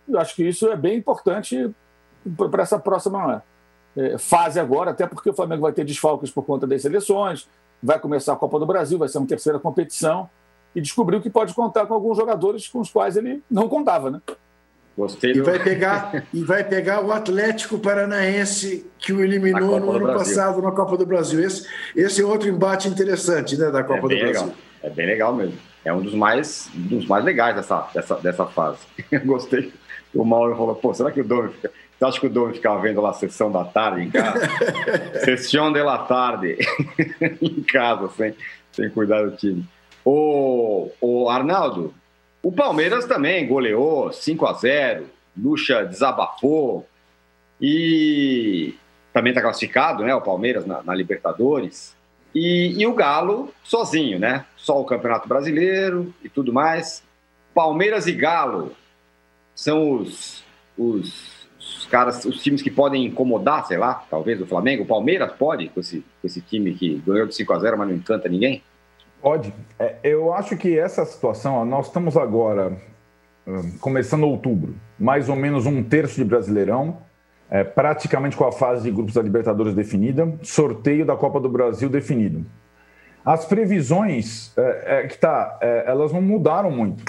Eu 0.07 0.19
acho 0.19 0.36
que 0.36 0.47
isso 0.47 0.67
é 0.67 0.76
bem 0.76 0.97
importante 0.97 1.74
para 2.51 2.63
essa 2.63 2.80
próxima 2.80 3.43
é, 3.95 4.17
fase 4.17 4.59
agora, 4.59 4.91
até 4.91 5.05
porque 5.05 5.30
o 5.30 5.34
Flamengo 5.34 5.61
vai 5.61 5.71
ter 5.71 5.86
desfalques 5.86 6.32
por 6.32 6.43
conta 6.43 6.65
das 6.65 6.82
seleções, 6.82 7.47
vai 7.82 7.99
começar 7.99 8.34
a 8.34 8.36
Copa 8.36 8.59
do 8.59 8.65
Brasil, 8.65 8.97
vai 8.97 9.07
ser 9.07 9.17
uma 9.17 9.28
terceira 9.28 9.59
competição, 9.59 10.30
e 10.76 10.82
descobriu 10.82 11.21
que 11.21 11.30
pode 11.30 11.53
contar 11.53 11.86
com 11.86 11.93
alguns 11.93 12.17
jogadores 12.17 12.67
com 12.67 12.80
os 12.80 12.89
quais 12.89 13.15
ele 13.15 13.43
não 13.49 13.69
contava, 13.69 14.09
né? 14.09 14.21
Gostei 14.97 15.32
e, 15.32 15.41
vai 15.41 15.59
pegar, 15.59 16.24
e 16.32 16.43
vai 16.43 16.63
pegar 16.63 17.03
o 17.03 17.11
Atlético 17.11 17.80
Paranaense 17.80 18.86
que 18.99 19.11
o 19.11 19.24
eliminou 19.24 19.80
no 19.80 19.91
ano 19.91 20.07
passado 20.07 20.61
na 20.61 20.71
Copa 20.71 20.95
do 20.97 21.05
Brasil. 21.05 21.43
Esse, 21.43 21.67
esse 21.95 22.21
é 22.21 22.26
outro 22.26 22.47
embate 22.47 22.88
interessante 22.88 23.57
né, 23.57 23.71
da 23.71 23.84
Copa 23.84 23.99
é 23.99 24.01
do 24.01 24.07
Brasil. 24.07 24.28
Legal. 24.28 24.49
É 24.84 24.89
bem 24.89 25.07
legal 25.07 25.34
mesmo. 25.34 25.57
É 25.86 25.93
um 25.93 26.01
dos 26.01 26.13
mais, 26.13 26.69
dos 26.73 27.05
mais 27.05 27.23
legais 27.25 27.55
dessa, 27.55 27.88
dessa, 27.93 28.15
dessa 28.15 28.45
fase. 28.45 28.79
Gostei. 29.25 29.73
O 30.13 30.23
Mauro 30.23 30.55
falou, 30.55 30.75
pô, 30.75 30.93
será 30.93 31.11
que 31.11 31.21
o 31.21 31.23
Domi 31.23 31.49
fica... 31.49 31.71
Você 31.97 32.05
acha 32.05 32.19
que 32.19 32.27
o 32.27 32.29
Domi 32.29 32.53
ficava 32.53 32.81
vendo 32.81 33.01
lá 33.01 33.11
a 33.11 33.13
sessão 33.13 33.51
da 33.51 33.63
tarde 33.63 34.01
em 34.01 34.11
casa? 34.11 34.49
Sessão 35.23 35.71
de 35.71 35.81
la 35.81 35.99
tarde 35.99 36.57
em 37.41 37.61
casa, 37.63 38.09
sem, 38.09 38.36
sem 38.71 38.89
cuidar 38.89 39.23
do 39.23 39.36
time. 39.36 39.65
O, 40.05 40.89
o 40.99 41.29
Arnaldo, 41.29 41.93
o 42.41 42.51
Palmeiras 42.51 43.05
também 43.05 43.47
goleou 43.47 44.11
5 44.11 44.45
a 44.45 44.53
0 44.53 45.05
Lucha 45.36 45.84
desabafou 45.84 46.88
e 47.59 48.75
também 49.11 49.31
está 49.31 49.41
classificado, 49.41 50.03
né? 50.03 50.13
O 50.13 50.21
Palmeiras 50.21 50.65
na, 50.65 50.84
na 50.84 50.93
Libertadores. 50.93 51.95
E, 52.34 52.81
e, 52.81 52.88
o 52.88 52.93
Galo 52.93 53.53
sozinho, 53.63 54.17
né? 54.17 54.45
Só 54.57 54.81
o 54.81 54.86
Campeonato 54.86 55.27
Brasileiro 55.27 56.13
e 56.23 56.29
tudo 56.29 56.51
mais. 56.51 57.03
Palmeiras 57.53 58.07
e 58.07 58.11
Galo 58.11 58.71
são 59.53 59.91
os, 59.91 60.43
os, 60.77 61.47
os, 61.59 61.86
caras, 61.86 62.25
os 62.25 62.41
times 62.41 62.61
que 62.61 62.71
podem 62.71 63.05
incomodar, 63.05 63.65
sei 63.67 63.77
lá, 63.77 64.03
talvez 64.09 64.41
o 64.41 64.47
Flamengo. 64.47 64.84
O 64.84 64.88
Palmeiras 64.88 65.31
pode, 65.34 65.69
com 65.69 65.79
esse, 65.79 65.99
com 66.21 66.27
esse 66.27 66.41
time 66.41 66.73
que 66.73 66.95
ganhou 67.05 67.27
de 67.27 67.36
5 67.36 67.53
a 67.53 67.59
0 67.59 67.77
mas 67.77 67.88
não 67.88 67.95
encanta 67.95 68.27
ninguém? 68.27 68.63
Pode. 69.21 69.53
É, 69.77 69.97
eu 70.03 70.34
acho 70.34 70.57
que 70.57 70.77
essa 70.77 71.05
situação, 71.05 71.63
nós 71.65 71.88
estamos 71.88 72.17
agora 72.17 72.75
hum, 73.47 73.77
começando 73.79 74.23
outubro, 74.23 74.75
mais 74.99 75.29
ou 75.29 75.36
menos 75.36 75.65
um 75.65 75.84
terço 75.84 76.15
de 76.15 76.25
Brasileirão, 76.25 76.97
é, 77.49 77.63
praticamente 77.63 78.35
com 78.35 78.45
a 78.45 78.51
fase 78.51 78.83
de 78.83 78.91
grupos 78.91 79.13
da 79.13 79.21
Libertadores 79.21 79.73
definida, 79.73 80.31
sorteio 80.41 81.05
da 81.05 81.15
Copa 81.15 81.39
do 81.39 81.49
Brasil 81.49 81.89
definido. 81.89 82.45
As 83.25 83.45
previsões 83.45 84.51
é, 84.57 84.99
é 84.99 85.07
que 85.07 85.17
tá, 85.17 85.57
é, 85.61 85.83
elas 85.87 86.11
não 86.11 86.21
mudaram 86.21 86.71
muito. 86.71 87.03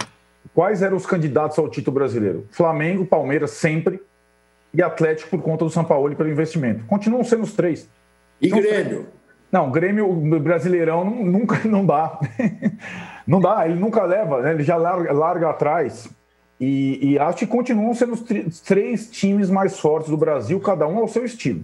Quais 0.54 0.82
eram 0.82 0.96
os 0.96 1.06
candidatos 1.06 1.58
ao 1.58 1.68
título 1.68 1.94
brasileiro? 1.94 2.46
Flamengo, 2.50 3.04
Palmeiras 3.04 3.52
sempre 3.52 4.00
e 4.72 4.82
Atlético 4.82 5.30
por 5.30 5.42
conta 5.42 5.64
do 5.64 5.70
São 5.70 5.84
Paulo 5.84 6.12
e 6.12 6.14
pelo 6.14 6.30
investimento. 6.30 6.84
Continuam 6.84 7.24
sendo 7.24 7.42
os 7.42 7.54
três. 7.54 7.88
E 8.40 8.48
Grêmio? 8.48 9.06
Não, 9.50 9.68
o 9.68 9.70
Grêmio 9.70 10.12
Brasileirão 10.40 11.04
nunca 11.04 11.60
não 11.66 11.86
dá. 11.86 12.18
não 13.26 13.40
dá, 13.40 13.66
ele 13.66 13.78
nunca 13.78 14.02
leva, 14.02 14.42
né? 14.42 14.52
ele 14.52 14.62
já 14.62 14.76
larga, 14.76 15.12
larga 15.12 15.50
atrás. 15.50 16.08
E, 16.66 17.12
e, 17.12 17.18
acho 17.18 17.40
que 17.40 17.46
continuam 17.46 17.92
sendo 17.92 18.14
os 18.14 18.60
três 18.62 19.10
times 19.10 19.50
mais 19.50 19.78
fortes 19.78 20.08
do 20.08 20.16
Brasil, 20.16 20.58
cada 20.60 20.88
um 20.88 20.96
ao 20.96 21.06
seu 21.06 21.22
estilo. 21.22 21.62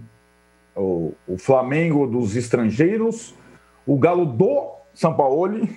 O, 0.75 1.13
o 1.27 1.39
Flamengo 1.39 2.05
dos 2.05 2.35
estrangeiros, 2.35 3.33
o 3.83 3.97
Galo 3.97 4.27
do 4.27 4.69
São 4.93 5.11
Paulo 5.15 5.67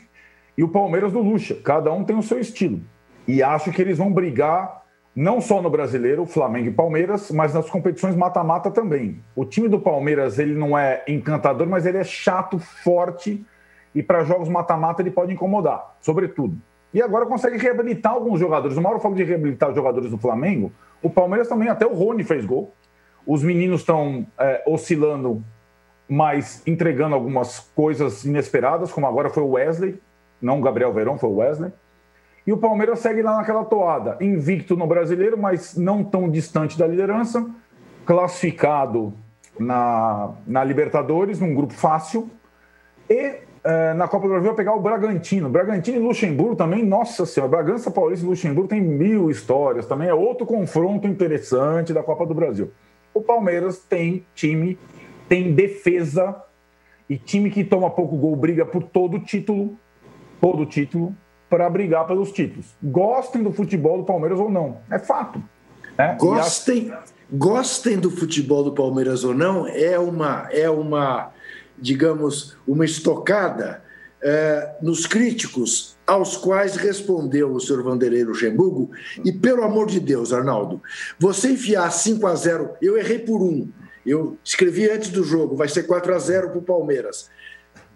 e 0.59 0.63
o 0.63 0.69
Palmeiras 0.69 1.11
do 1.11 1.21
Lucha. 1.21 1.55
Cada 1.65 1.91
um 1.91 2.05
tem 2.05 2.15
o 2.15 2.23
seu 2.23 2.39
estilo. 2.39 2.83
E 3.27 3.43
acho 3.43 3.73
que 3.73 3.81
eles 3.81 3.97
vão 3.97 4.13
brigar 4.13 4.83
não 5.17 5.41
só 5.41 5.63
no 5.63 5.71
brasileiro, 5.71 6.27
Flamengo 6.27 6.69
e 6.69 6.73
Palmeiras, 6.73 7.31
mas 7.31 7.55
nas 7.55 7.71
competições 7.71 8.15
mata-mata 8.15 8.71
também. 8.71 9.23
O 9.35 9.47
time 9.47 9.71
do 9.71 9.81
Palmeiras 9.81 10.39
ele 10.39 10.55
não 10.55 10.77
é 10.77 11.03
encantador, 11.09 11.67
mas 11.67 11.87
ele 11.87 11.97
é 11.97 12.05
chato, 12.05 12.59
forte 12.59 13.43
e 13.95 14.03
para 14.03 14.23
jogos 14.23 14.51
mata-mata 14.51 15.01
ele 15.01 15.11
pode 15.11 15.33
incomodar, 15.33 15.97
sobretudo. 16.03 16.59
E 16.95 17.03
agora 17.03 17.27
consegue 17.27 17.59
reabilitar 17.59 18.13
alguns 18.13 18.39
jogadores. 18.39 18.77
O 18.77 18.81
Mauro 18.81 19.01
falou 19.01 19.17
de 19.17 19.25
reabilitar 19.25 19.69
os 19.69 19.75
jogadores 19.75 20.13
do 20.13 20.17
Flamengo. 20.17 20.73
O 21.03 21.11
Palmeiras 21.11 21.49
também, 21.49 21.69
até 21.69 21.85
o 21.85 21.93
Rony 21.93 22.23
fez 22.23 22.47
gol. 22.47 22.73
Os 23.27 23.43
meninos 23.43 23.81
estão 23.81 24.25
é, 24.39 24.63
oscilando, 24.65 25.43
mas 26.09 26.63
entregando 26.65 27.17
algumas 27.17 27.59
coisas 27.75 28.25
inesperadas, 28.25 28.93
como 28.93 29.09
agora 29.09 29.29
foi 29.29 29.43
o 29.43 29.51
Wesley, 29.51 30.01
não 30.41 30.61
o 30.61 30.63
Gabriel 30.63 30.93
Verão, 30.93 31.19
foi 31.19 31.29
o 31.29 31.37
Wesley. 31.37 31.73
E 32.47 32.53
o 32.53 32.59
Palmeiras 32.59 33.01
segue 33.01 33.23
lá 33.23 33.39
naquela 33.39 33.65
toada, 33.65 34.17
invicto 34.21 34.77
no 34.77 34.87
brasileiro, 34.87 35.37
mas 35.37 35.77
não 35.77 36.05
tão 36.05 36.31
distante 36.31 36.79
da 36.79 36.87
liderança, 36.87 37.45
classificado 38.07 39.15
na, 39.59 40.31
na 40.47 40.63
Libertadores, 40.63 41.41
num 41.41 41.55
grupo 41.55 41.73
fácil. 41.73 42.31
E 43.09 43.41
é, 43.65 43.95
na 43.95 44.07
Copa 44.07 44.27
do 44.27 44.31
Brasil 44.31 44.49
vai 44.49 44.57
pegar 44.57 44.75
o 44.75 44.81
Bragantino. 44.81 45.49
Bragantino 45.49 45.97
e 45.97 46.01
Luxemburgo 46.01 46.55
também, 46.55 46.85
nossa 46.85 47.25
senhora, 47.25 47.51
Bragança 47.51 47.91
Paulista 47.91 48.27
e 48.27 48.29
Luxemburgo 48.29 48.69
tem 48.69 48.81
mil 48.81 49.31
histórias, 49.31 49.87
também 49.87 50.09
é 50.09 50.15
outro 50.15 50.45
confronto 50.45 51.09
interessante 51.09 51.93
da 51.93 52.03
Copa 52.03 52.27
do 52.27 52.35
Brasil. 52.35 52.71
O 53.15 53.23
Palmeiras 53.23 53.79
tem 53.79 54.27
time, 54.35 54.79
tem 55.29 55.55
defesa 55.55 56.37
e 57.09 57.17
time 57.17 57.51
que 57.51 57.65
toma 57.65 57.89
pouco 57.89 58.17
gol 58.17 58.37
briga 58.37 58.67
por 58.67 58.83
todo 58.83 59.17
o 59.17 59.21
título, 59.21 59.79
todo 60.41 60.67
título, 60.67 61.15
para 61.49 61.69
brigar 61.71 62.07
pelos 62.07 62.33
títulos. 62.33 62.75
Gostem 62.83 63.43
do 63.43 63.53
futebol 63.53 63.99
do 63.99 64.05
Palmeiras 64.05 64.39
ou 64.39 64.51
não, 64.51 64.79
é 64.91 64.99
fato. 64.99 65.43
Né? 65.97 66.17
Gostem, 66.19 66.93
gostem 67.33 67.99
do 67.99 68.11
futebol 68.11 68.63
do 68.63 68.73
Palmeiras 68.73 69.25
ou 69.25 69.33
não 69.33 69.67
é 69.67 69.99
uma, 69.99 70.49
é 70.51 70.69
uma 70.69 71.31
digamos, 71.79 72.57
uma 72.67 72.85
estocada 72.85 73.83
é, 74.23 74.77
nos 74.81 75.07
críticos 75.07 75.97
aos 76.07 76.37
quais 76.37 76.77
respondeu 76.77 77.53
o 77.53 77.61
senhor 77.61 77.83
Vanderlei 77.83 78.25
Luxemburgo. 78.25 78.91
E, 79.25 79.31
pelo 79.31 79.63
amor 79.63 79.87
de 79.87 80.01
Deus, 80.01 80.33
Arnaldo, 80.33 80.83
você 81.19 81.51
enfiar 81.51 81.91
5 81.91 82.27
a 82.27 82.35
0 82.35 82.71
eu 82.81 82.97
errei 82.97 83.19
por 83.19 83.43
um. 83.43 83.69
Eu 84.05 84.39
escrevi 84.43 84.89
antes 84.89 85.11
do 85.11 85.23
jogo, 85.23 85.57
vai 85.57 85.69
ser 85.69 85.85
4 85.85 86.15
a 86.15 86.19
0 86.19 86.51
para 86.51 86.59
o 86.59 86.63
Palmeiras. 86.63 87.31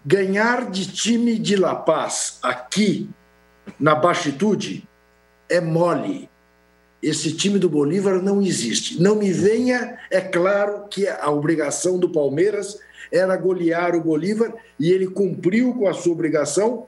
Ganhar 0.05 0.69
de 0.69 0.91
time 0.91 1.37
de 1.37 1.55
La 1.55 1.75
Paz 1.75 2.39
aqui 2.41 3.09
na 3.79 3.95
baixitude 3.95 4.87
é 5.47 5.59
mole. 5.59 6.29
Esse 7.01 7.31
time 7.33 7.57
do 7.57 7.69
Bolívar 7.69 8.21
não 8.21 8.41
existe. 8.41 9.01
Não 9.01 9.15
me 9.15 9.31
venha, 9.31 9.97
é 10.11 10.19
claro 10.19 10.87
que 10.89 11.07
a 11.07 11.29
obrigação 11.29 11.97
do 11.97 12.09
Palmeiras 12.09 12.77
era 13.11 13.35
golear 13.35 13.95
o 13.95 14.01
Bolívar 14.01 14.53
e 14.79 14.91
ele 14.91 15.07
cumpriu 15.07 15.73
com 15.73 15.87
a 15.87 15.93
sua 15.93 16.13
obrigação. 16.13 16.87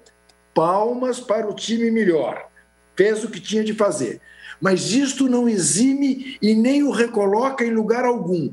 Palmas 0.54 1.20
para 1.20 1.48
o 1.48 1.54
time 1.54 1.90
melhor. 1.90 2.50
Fez 2.96 3.24
o 3.24 3.30
que 3.30 3.40
tinha 3.40 3.64
de 3.64 3.74
fazer. 3.74 4.22
Mas 4.60 4.92
isto 4.92 5.28
não 5.28 5.50
exime 5.50 6.38
e 6.42 6.54
nem 6.54 6.84
o 6.84 6.92
recoloca 6.92 7.64
em 7.64 7.72
lugar 7.72 8.06
algum. 8.06 8.52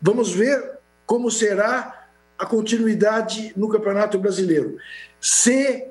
Vamos 0.00 0.32
ver 0.32 0.78
como 1.06 1.30
será 1.30 2.08
a 2.38 2.44
continuidade 2.44 3.52
no 3.56 3.68
Campeonato 3.68 4.18
Brasileiro. 4.18 4.76
Se 5.20 5.86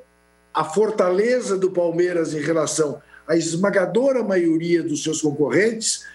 a 0.53 0.63
fortaleza 0.63 1.57
do 1.57 1.71
Palmeiras 1.71 2.33
em 2.33 2.41
relação 2.41 3.01
à 3.27 3.35
esmagadora 3.35 4.23
maioria 4.23 4.83
dos 4.83 5.01
seus 5.01 5.21
concorrentes 5.21 6.05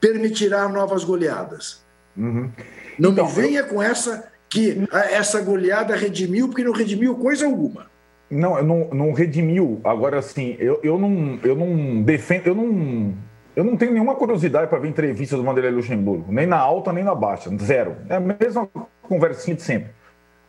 permitirá 0.00 0.68
novas 0.68 1.04
goleadas. 1.04 1.84
Uhum. 2.16 2.50
Não 2.98 3.12
então, 3.12 3.26
me 3.26 3.32
venha 3.32 3.60
eu... 3.60 3.68
com 3.68 3.82
essa 3.82 4.32
que 4.54 4.88
essa 4.92 5.40
goleada 5.40 5.96
redimiu, 5.96 6.48
porque 6.48 6.62
não 6.62 6.72
redimiu 6.72 7.16
coisa 7.16 7.44
alguma. 7.44 7.86
Não, 8.30 8.62
não, 8.62 8.88
não 8.92 9.12
redimiu. 9.12 9.80
Agora, 9.84 10.18
assim, 10.18 10.56
eu, 10.58 10.80
eu, 10.82 10.98
não, 10.98 11.38
eu 11.42 11.56
não 11.56 12.02
defendo, 12.02 12.46
eu 12.46 12.54
não, 12.54 13.14
eu 13.56 13.64
não 13.64 13.76
tenho 13.76 13.92
nenhuma 13.92 14.14
curiosidade 14.14 14.68
para 14.68 14.78
ver 14.78 14.88
entrevista 14.88 15.36
do 15.36 15.42
Vanderlei 15.42 15.72
Luxemburgo, 15.72 16.32
nem 16.32 16.46
na 16.46 16.58
alta, 16.58 16.92
nem 16.92 17.02
na 17.02 17.14
baixa, 17.14 17.50
zero. 17.58 17.96
É 18.08 18.16
a 18.16 18.20
mesma 18.20 18.68
conversinha 19.02 19.56
de 19.56 19.62
sempre. 19.62 19.90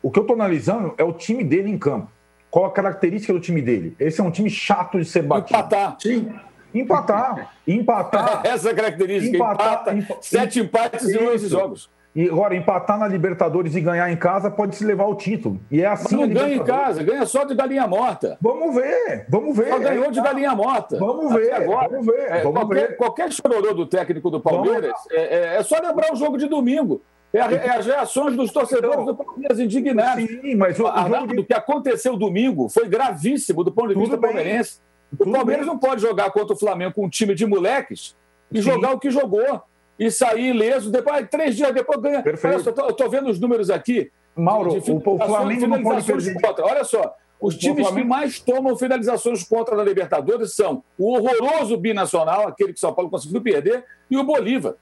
O 0.01 0.11
que 0.11 0.19
eu 0.19 0.21
estou 0.21 0.35
analisando 0.35 0.93
é 0.97 1.03
o 1.03 1.11
time 1.11 1.43
dele 1.43 1.69
em 1.69 1.77
campo 1.77 2.09
qual 2.55 2.67
a 2.67 2.71
característica 2.71 3.33
do 3.33 3.39
time 3.41 3.61
dele. 3.61 3.97
Esse 3.99 4.21
é 4.21 4.23
um 4.23 4.31
time 4.31 4.49
chato 4.49 4.97
de 4.97 5.03
ser 5.03 5.23
batido. 5.23 5.59
Empatar. 5.59 5.97
Sim. 5.99 6.31
Empatar. 6.73 7.53
Empatar. 7.67 8.41
Essa 8.47 8.69
é 8.69 8.71
a 8.71 8.75
característica. 8.75 9.35
Empatar, 9.35 9.97
empata, 9.97 10.21
sete 10.21 10.61
empates 10.61 11.09
em 11.09 11.17
11 11.17 11.47
jogos. 11.49 11.89
E 12.15 12.29
agora, 12.29 12.55
empatar 12.55 12.97
na 12.97 13.09
Libertadores 13.09 13.75
e 13.75 13.81
ganhar 13.81 14.09
em 14.09 14.15
casa 14.15 14.49
pode 14.49 14.77
se 14.77 14.85
levar 14.85 15.05
o 15.05 15.15
título. 15.15 15.59
E 15.69 15.81
é 15.81 15.85
assim. 15.85 16.15
Mas 16.15 16.29
não 16.29 16.33
ganha 16.33 16.55
em 16.55 16.63
casa, 16.63 17.03
ganha 17.03 17.25
só 17.25 17.43
de 17.43 17.53
galinha 17.53 17.85
morta. 17.85 18.37
Vamos 18.39 18.73
ver, 18.73 19.25
vamos 19.27 19.57
ver. 19.57 19.67
Só 19.67 19.79
ganhou 19.79 20.09
de 20.09 20.21
galinha 20.21 20.55
morta. 20.55 20.97
Vamos 20.97 21.33
ver, 21.33 21.53
agora. 21.53 21.89
Vamos 21.89 22.05
ver. 22.05 22.31
É, 22.31 22.41
vamos 22.41 22.59
qualquer, 22.61 22.87
ver. 22.87 22.97
qualquer 22.97 23.31
chororô 23.33 23.73
do 23.73 23.85
técnico 23.85 24.31
do 24.31 24.39
Palmeiras 24.39 24.93
é, 25.11 25.55
é, 25.55 25.55
é, 25.57 25.63
só 25.63 25.75
lembrar 25.81 26.13
o 26.13 26.15
jogo 26.15 26.37
de 26.37 26.47
domingo. 26.47 27.01
É, 27.33 27.39
é 27.39 27.69
as 27.71 27.85
reações 27.85 28.33
dos 28.33 28.49
torcedores 28.49 29.01
então, 29.01 29.05
do 29.07 29.15
Palmeiras 29.15 29.59
indignados. 29.59 30.23
Sim, 30.25 30.55
mas 30.55 30.79
o, 30.79 30.87
Arnaldo, 30.87 31.33
o 31.33 31.37
de... 31.37 31.43
que 31.43 31.53
aconteceu 31.53 32.15
domingo 32.15 32.69
foi 32.69 32.87
gravíssimo 32.87 33.61
do 33.61 33.73
ponto 33.73 33.89
de 33.89 33.99
vista 33.99 34.17
palmeirense. 34.17 34.79
O 35.11 35.29
Palmeiras 35.29 35.65
bem. 35.65 35.73
não 35.73 35.77
pode 35.77 36.01
jogar 36.01 36.31
contra 36.31 36.53
o 36.53 36.57
Flamengo 36.57 36.93
com 36.93 37.05
um 37.05 37.09
time 37.09 37.35
de 37.35 37.45
moleques 37.45 38.15
e 38.49 38.63
sim. 38.63 38.71
jogar 38.71 38.93
o 38.93 38.99
que 38.99 39.11
jogou 39.11 39.61
e 39.97 40.11
sair 40.11 40.49
ileso. 40.49 40.91
Depois, 40.91 41.27
três 41.29 41.55
dias 41.55 41.73
depois 41.73 41.99
ganha. 41.99 42.23
Olha 42.43 42.59
só, 42.59 42.69
eu 42.69 42.89
estou 42.89 43.09
vendo 43.09 43.29
os 43.29 43.39
números 43.39 43.69
aqui. 43.69 44.11
Mauro, 44.35 44.71
de, 44.71 44.81
de 44.81 44.91
o, 44.91 45.17
Flamengo 45.17 45.67
não 45.67 45.81
pode 45.81 46.05
perder. 46.05 46.41
Contra. 46.41 46.65
Olha 46.65 46.83
só, 46.83 47.15
os 47.39 47.55
times 47.55 47.89
que 47.89 48.03
mais 48.03 48.39
tomam 48.39 48.77
finalizações 48.77 49.43
contra 49.43 49.75
na 49.75 49.83
Libertadores 49.83 50.53
são 50.53 50.83
o 50.97 51.13
horroroso 51.13 51.77
binacional, 51.77 52.47
aquele 52.47 52.73
que 52.73 52.79
São 52.79 52.93
Paulo 52.93 53.09
conseguiu 53.09 53.41
perder, 53.41 53.85
e 54.09 54.17
o 54.17 54.23
Bolívar. 54.23 54.75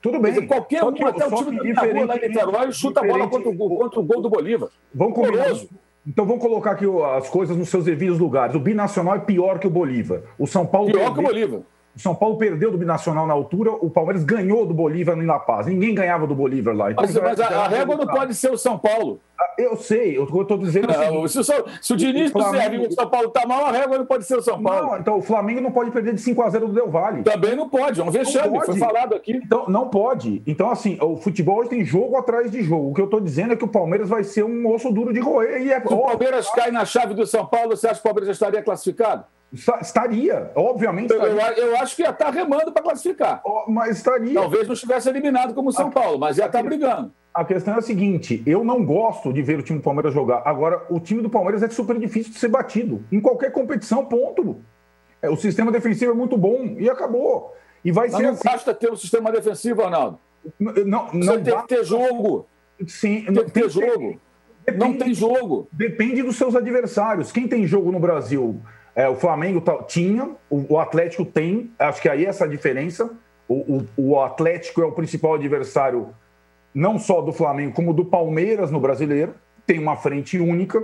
Tudo 0.00 0.20
bem. 0.20 0.32
Dizer, 0.32 0.46
qualquer 0.46 0.84
um, 0.84 0.88
até 0.88 1.26
o 1.26 1.44
time 1.44 1.72
da 1.72 1.82
rua 1.82 2.06
lá 2.06 2.16
em 2.16 2.28
Niterói, 2.28 2.72
chuta 2.72 3.00
a 3.00 3.04
bola 3.04 3.28
contra 3.28 3.48
o, 3.48 3.56
contra 3.56 4.00
o 4.00 4.02
gol 4.02 4.22
do 4.22 4.30
Bolívar. 4.30 4.68
Vamos 4.94 5.14
combinar. 5.14 5.46
Então 6.06 6.24
vamos 6.24 6.40
colocar 6.40 6.70
aqui 6.70 6.86
as 7.16 7.28
coisas 7.28 7.56
nos 7.56 7.68
seus 7.68 7.84
devidos 7.84 8.18
lugares. 8.18 8.54
O 8.54 8.60
binacional 8.60 9.16
é 9.16 9.18
pior 9.18 9.58
que 9.58 9.66
o 9.66 9.70
Bolívar. 9.70 10.22
O 10.38 10.46
São 10.46 10.64
Paulo 10.64 10.90
pior 10.90 11.12
que 11.12 11.20
o 11.20 11.22
Bolívar. 11.22 11.60
O 11.96 12.00
São 12.00 12.14
Paulo 12.14 12.36
perdeu 12.38 12.70
do 12.70 12.78
Binacional 12.78 13.26
na 13.26 13.34
altura, 13.34 13.72
o 13.72 13.90
Palmeiras 13.90 14.22
ganhou 14.22 14.64
do 14.64 14.72
Bolívar 14.72 15.18
em 15.18 15.26
La 15.26 15.38
Paz. 15.38 15.66
Ninguém 15.66 15.94
ganhava 15.94 16.26
do 16.26 16.34
Bolívar 16.34 16.74
lá. 16.74 16.92
Então, 16.92 17.04
mas, 17.04 17.14
mas 17.16 17.40
a, 17.40 17.64
a 17.64 17.68
régua 17.68 17.96
não 17.96 18.06
pode 18.06 18.34
ser 18.34 18.52
o 18.52 18.56
São 18.56 18.78
Paulo. 18.78 19.20
Ah, 19.36 19.54
eu 19.58 19.76
sei, 19.76 20.16
eu 20.16 20.24
estou 20.24 20.58
dizendo. 20.58 20.88
Não, 20.88 21.26
se, 21.26 21.40
o, 21.40 21.44
se 21.44 21.92
o 21.92 21.96
Diniz 21.96 22.30
o 22.30 22.32
Flamengo... 22.32 22.56
serve 22.56 22.86
o 22.86 22.92
São 22.92 23.08
Paulo 23.08 23.28
está 23.28 23.46
mal, 23.46 23.66
a 23.66 23.72
régua 23.72 23.98
não 23.98 24.06
pode 24.06 24.24
ser 24.24 24.36
o 24.36 24.42
São 24.42 24.62
Paulo. 24.62 24.90
Não, 24.90 24.98
então 24.98 25.18
o 25.18 25.22
Flamengo 25.22 25.60
não 25.60 25.70
pode 25.70 25.90
perder 25.90 26.14
de 26.14 26.20
5 26.20 26.42
a 26.42 26.50
0 26.50 26.68
do 26.68 26.72
Del 26.74 26.88
Valle. 26.88 27.22
Também 27.22 27.56
não 27.56 27.68
pode, 27.68 28.00
é 28.00 28.04
um 28.04 28.10
vexame, 28.10 28.64
foi 28.64 28.78
falado 28.78 29.14
aqui. 29.14 29.40
Então, 29.44 29.64
não 29.68 29.88
pode. 29.88 30.42
Então, 30.46 30.70
assim, 30.70 30.98
o 31.00 31.16
futebol 31.16 31.58
hoje 31.58 31.70
tem 31.70 31.84
jogo 31.84 32.16
atrás 32.16 32.50
de 32.50 32.62
jogo. 32.62 32.90
O 32.90 32.94
que 32.94 33.00
eu 33.00 33.06
estou 33.06 33.20
dizendo 33.20 33.52
é 33.52 33.56
que 33.56 33.64
o 33.64 33.68
Palmeiras 33.68 34.08
vai 34.08 34.22
ser 34.22 34.44
um 34.44 34.72
osso 34.72 34.92
duro 34.92 35.12
de 35.12 35.20
roer. 35.20 35.62
E 35.62 35.72
é... 35.72 35.80
Se 35.80 35.92
o 35.92 35.98
Palmeiras 35.98 36.50
cai 36.50 36.70
na 36.70 36.84
chave 36.84 37.14
do 37.14 37.26
São 37.26 37.46
Paulo, 37.46 37.76
você 37.76 37.86
acha 37.86 37.96
que 37.96 38.00
o 38.00 38.04
Palmeiras 38.04 38.26
já 38.26 38.32
estaria 38.32 38.62
classificado? 38.62 39.24
Estaria, 39.52 40.50
obviamente. 40.54 41.12
Estaria. 41.12 41.58
Eu, 41.58 41.68
eu, 41.68 41.76
acho 41.78 41.96
que 41.96 42.02
ia 42.02 42.10
estar 42.10 42.30
remando 42.30 42.70
para 42.70 42.82
classificar. 42.82 43.42
Mas 43.66 43.96
estaria. 43.96 44.34
Talvez 44.34 44.66
não 44.66 44.74
estivesse 44.74 45.08
eliminado 45.08 45.54
como 45.54 45.70
o 45.70 45.72
São 45.72 45.88
a, 45.88 45.90
Paulo, 45.90 46.18
mas 46.18 46.36
ia 46.36 46.46
estar 46.46 46.62
brigando. 46.62 47.12
A 47.32 47.44
questão 47.44 47.74
é 47.74 47.78
a 47.78 47.82
seguinte: 47.82 48.42
eu 48.46 48.62
não 48.62 48.84
gosto 48.84 49.32
de 49.32 49.40
ver 49.40 49.58
o 49.58 49.62
time 49.62 49.78
do 49.78 49.82
Palmeiras 49.82 50.12
jogar. 50.12 50.42
Agora, 50.44 50.84
o 50.90 51.00
time 51.00 51.22
do 51.22 51.30
Palmeiras 51.30 51.62
é 51.62 51.68
super 51.68 51.98
difícil 51.98 52.32
de 52.32 52.38
ser 52.38 52.48
batido. 52.48 53.02
Em 53.10 53.20
qualquer 53.20 53.50
competição, 53.50 54.04
ponto. 54.04 54.62
É, 55.22 55.30
o 55.30 55.36
sistema 55.36 55.72
defensivo 55.72 56.12
é 56.12 56.14
muito 56.14 56.36
bom 56.36 56.76
e 56.78 56.88
acabou. 56.88 57.54
E 57.84 57.90
vai 57.90 58.08
mas 58.08 58.16
ser 58.16 58.22
não 58.22 58.30
assim. 58.32 58.42
basta 58.44 58.74
ter 58.74 58.92
um 58.92 58.96
sistema 58.96 59.32
defensivo, 59.32 59.82
Arnaldo. 59.82 60.18
Não, 60.58 60.72
não, 60.84 61.06
Você 61.08 61.18
não 61.18 61.42
tem 61.42 61.56
que 61.62 61.66
ter 61.68 61.84
jogo. 61.84 62.46
Sim, 62.86 63.24
tem 63.24 63.44
que 63.44 63.50
ter 63.50 63.70
jogo. 63.70 64.20
Depende, 64.64 64.78
não 64.78 64.98
tem 64.98 65.14
jogo. 65.14 65.68
Depende 65.72 66.22
dos 66.22 66.36
seus 66.36 66.54
adversários. 66.54 67.32
Quem 67.32 67.48
tem 67.48 67.66
jogo 67.66 67.90
no 67.90 67.98
Brasil? 67.98 68.60
É, 68.98 69.08
o 69.08 69.14
Flamengo 69.14 69.62
tinha, 69.86 70.28
o, 70.50 70.74
o, 70.74 70.76
Atlético 70.76 71.24
tem, 71.24 71.70
acho 71.78 72.02
que 72.02 72.08
aí 72.08 72.26
essa 72.26 72.46
a 72.46 72.48
diferença. 72.48 73.08
O, 73.46 73.54
o, 73.54 73.86
o, 73.96 74.20
Atlético 74.20 74.82
é 74.82 74.84
o 74.84 74.90
principal 74.90 75.34
adversário, 75.34 76.08
não 76.74 76.98
só 76.98 77.22
do 77.22 77.32
Flamengo, 77.32 77.72
como 77.74 77.94
do 77.94 78.04
Palmeiras 78.04 78.72
no 78.72 78.80
brasileiro. 78.80 79.36
Tem 79.64 79.78
uma 79.78 79.94
frente 79.94 80.36
única, 80.40 80.82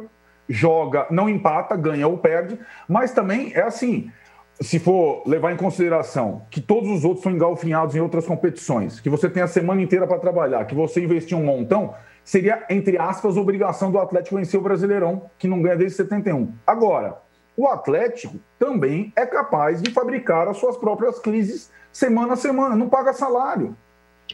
joga, 0.49 1.09
não 1.11 1.29
empata, 1.29 1.75
ganha 1.75 2.07
ou 2.07 2.17
perde, 2.17 2.57
mas 2.89 3.11
também 3.11 3.53
é 3.53 3.62
assim. 3.62 4.12
Se 4.61 4.79
for 4.79 5.25
levar 5.27 5.51
em 5.51 5.57
consideração 5.57 6.43
que 6.53 6.61
todos 6.61 6.89
os 6.89 7.05
outros 7.05 7.25
são 7.25 7.33
engalfinhados 7.33 7.97
em 7.97 8.01
outras 8.01 8.25
competições, 8.25 9.01
que 9.01 9.11
você 9.11 9.29
tem 9.29 9.43
a 9.43 9.49
semana 9.49 9.83
inteira 9.83 10.07
para 10.07 10.21
trabalhar, 10.21 10.67
que 10.67 10.75
você 10.77 11.03
investiu 11.03 11.37
um 11.37 11.45
montão, 11.45 11.93
seria, 12.23 12.65
entre 12.71 12.97
aspas, 12.97 13.37
obrigação 13.37 13.91
do 13.91 13.99
Atlético 13.99 14.37
vencer 14.37 14.61
o 14.61 14.62
Brasileirão, 14.62 15.29
que 15.37 15.49
não 15.49 15.61
ganha 15.61 15.77
desde 15.77 15.97
71. 15.97 16.53
Agora, 16.65 17.25
o 17.57 17.69
Atlético 17.69 18.37
também 18.59 19.13
é 19.17 19.25
capaz 19.25 19.81
de 19.81 19.91
fabricar 19.93 20.49
as 20.49 20.57
suas 20.57 20.77
próprias 20.77 21.19
crises 21.19 21.71
semana 21.93 22.33
a 22.33 22.37
semana, 22.37 22.75
não 22.75 22.89
paga 22.89 23.13
salário. 23.13 23.77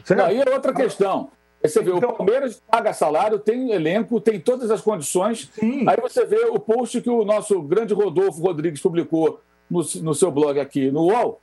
Certo? 0.03 0.21
Aí 0.23 0.41
é 0.41 0.49
outra 0.49 0.73
questão. 0.73 1.29
você 1.63 1.81
vê, 1.81 1.91
então, 1.91 2.09
o 2.09 2.13
Palmeiras 2.13 2.61
paga 2.67 2.91
salário, 2.93 3.37
tem 3.37 3.71
elenco, 3.71 4.19
tem 4.19 4.39
todas 4.39 4.71
as 4.71 4.81
condições. 4.81 5.51
Sim. 5.53 5.87
Aí 5.87 5.97
você 6.01 6.25
vê 6.25 6.45
o 6.45 6.59
post 6.59 6.99
que 7.01 7.09
o 7.09 7.23
nosso 7.23 7.61
grande 7.61 7.93
Rodolfo 7.93 8.41
Rodrigues 8.41 8.81
publicou 8.81 9.39
no, 9.69 9.81
no 10.01 10.15
seu 10.15 10.31
blog 10.31 10.59
aqui, 10.59 10.89
no 10.89 11.01
UOL, 11.01 11.39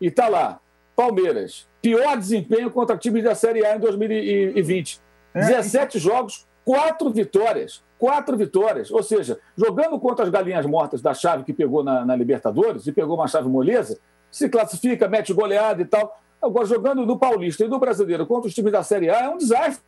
e 0.00 0.06
está 0.06 0.28
lá: 0.28 0.58
Palmeiras, 0.96 1.68
pior 1.82 2.16
desempenho 2.16 2.70
contra 2.70 2.96
times 2.96 3.24
da 3.24 3.34
Série 3.34 3.64
A 3.66 3.76
em 3.76 3.80
2020. 3.80 5.00
É, 5.34 5.40
17 5.40 5.98
jogos, 5.98 6.46
quatro 6.64 7.10
vitórias 7.10 7.82
quatro 7.98 8.36
vitórias. 8.36 8.90
Ou 8.90 9.02
seja, 9.02 9.38
jogando 9.56 9.98
contra 9.98 10.24
as 10.24 10.30
galinhas 10.30 10.64
mortas 10.64 11.02
da 11.02 11.12
chave 11.12 11.44
que 11.44 11.52
pegou 11.52 11.82
na, 11.82 12.04
na 12.04 12.16
Libertadores, 12.16 12.86
e 12.86 12.92
pegou 12.92 13.16
uma 13.16 13.28
chave 13.28 13.48
moleza, 13.48 13.98
se 14.30 14.48
classifica, 14.48 15.08
mete 15.08 15.32
goleada 15.32 15.82
e 15.82 15.84
tal. 15.84 16.20
Agora, 16.40 16.66
jogando 16.66 17.04
no 17.04 17.18
Paulista 17.18 17.64
e 17.64 17.68
no 17.68 17.78
Brasileiro 17.78 18.26
contra 18.26 18.48
os 18.48 18.54
times 18.54 18.72
da 18.72 18.82
Série 18.82 19.10
A 19.10 19.24
é 19.24 19.28
um 19.28 19.36
desastre. 19.36 19.82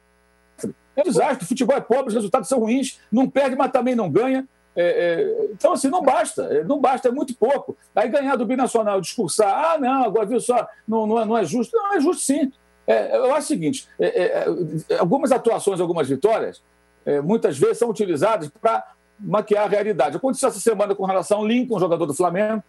É 0.96 1.00
um 1.00 1.04
desastre. 1.04 1.44
O 1.44 1.48
futebol 1.48 1.76
é 1.76 1.80
pobre, 1.80 2.08
os 2.08 2.14
resultados 2.14 2.48
são 2.48 2.58
ruins, 2.58 3.00
não 3.11 3.28
perde, 3.28 3.56
mas 3.56 3.70
também 3.70 3.94
não 3.94 4.11
ganha. 4.11 4.46
É, 4.74 4.82
é, 4.82 5.44
então, 5.52 5.72
assim, 5.72 5.88
não 5.88 6.00
basta, 6.00 6.42
é, 6.44 6.64
não 6.64 6.80
basta, 6.80 7.08
é 7.08 7.11
muito 7.11 7.34
pouco. 7.34 7.76
Aí 7.94 8.08
ganhar 8.08 8.36
do 8.36 8.46
Binacional, 8.46 9.00
discursar, 9.00 9.52
ah, 9.52 9.78
não, 9.78 10.04
agora 10.04 10.26
viu 10.26 10.40
só, 10.40 10.66
não, 10.86 11.06
não, 11.06 11.20
é, 11.20 11.24
não 11.24 11.36
é 11.36 11.44
justo. 11.44 11.76
Não, 11.76 11.94
é 11.94 12.00
justo 12.00 12.22
sim. 12.22 12.52
É, 12.86 13.16
eu 13.16 13.34
acho 13.34 13.44
o 13.44 13.48
seguinte: 13.48 13.88
é, 13.98 14.44
é, 14.88 14.98
algumas 14.98 15.32
atuações, 15.32 15.80
algumas 15.80 16.08
vitórias, 16.08 16.62
é, 17.05 17.20
muitas 17.20 17.59
vezes 17.59 17.78
são 17.78 17.88
utilizadas 17.88 18.51
para 18.61 18.92
maquiar 19.18 19.64
a 19.64 19.68
realidade. 19.68 20.16
Aconteceu 20.16 20.48
essa 20.48 20.61
semana 20.61 20.94
com 20.94 21.05
relação 21.05 21.38
ao 21.38 21.46
Lincoln, 21.46 21.78
jogador 21.78 22.07
do 22.07 22.14
Flamengo. 22.14 22.62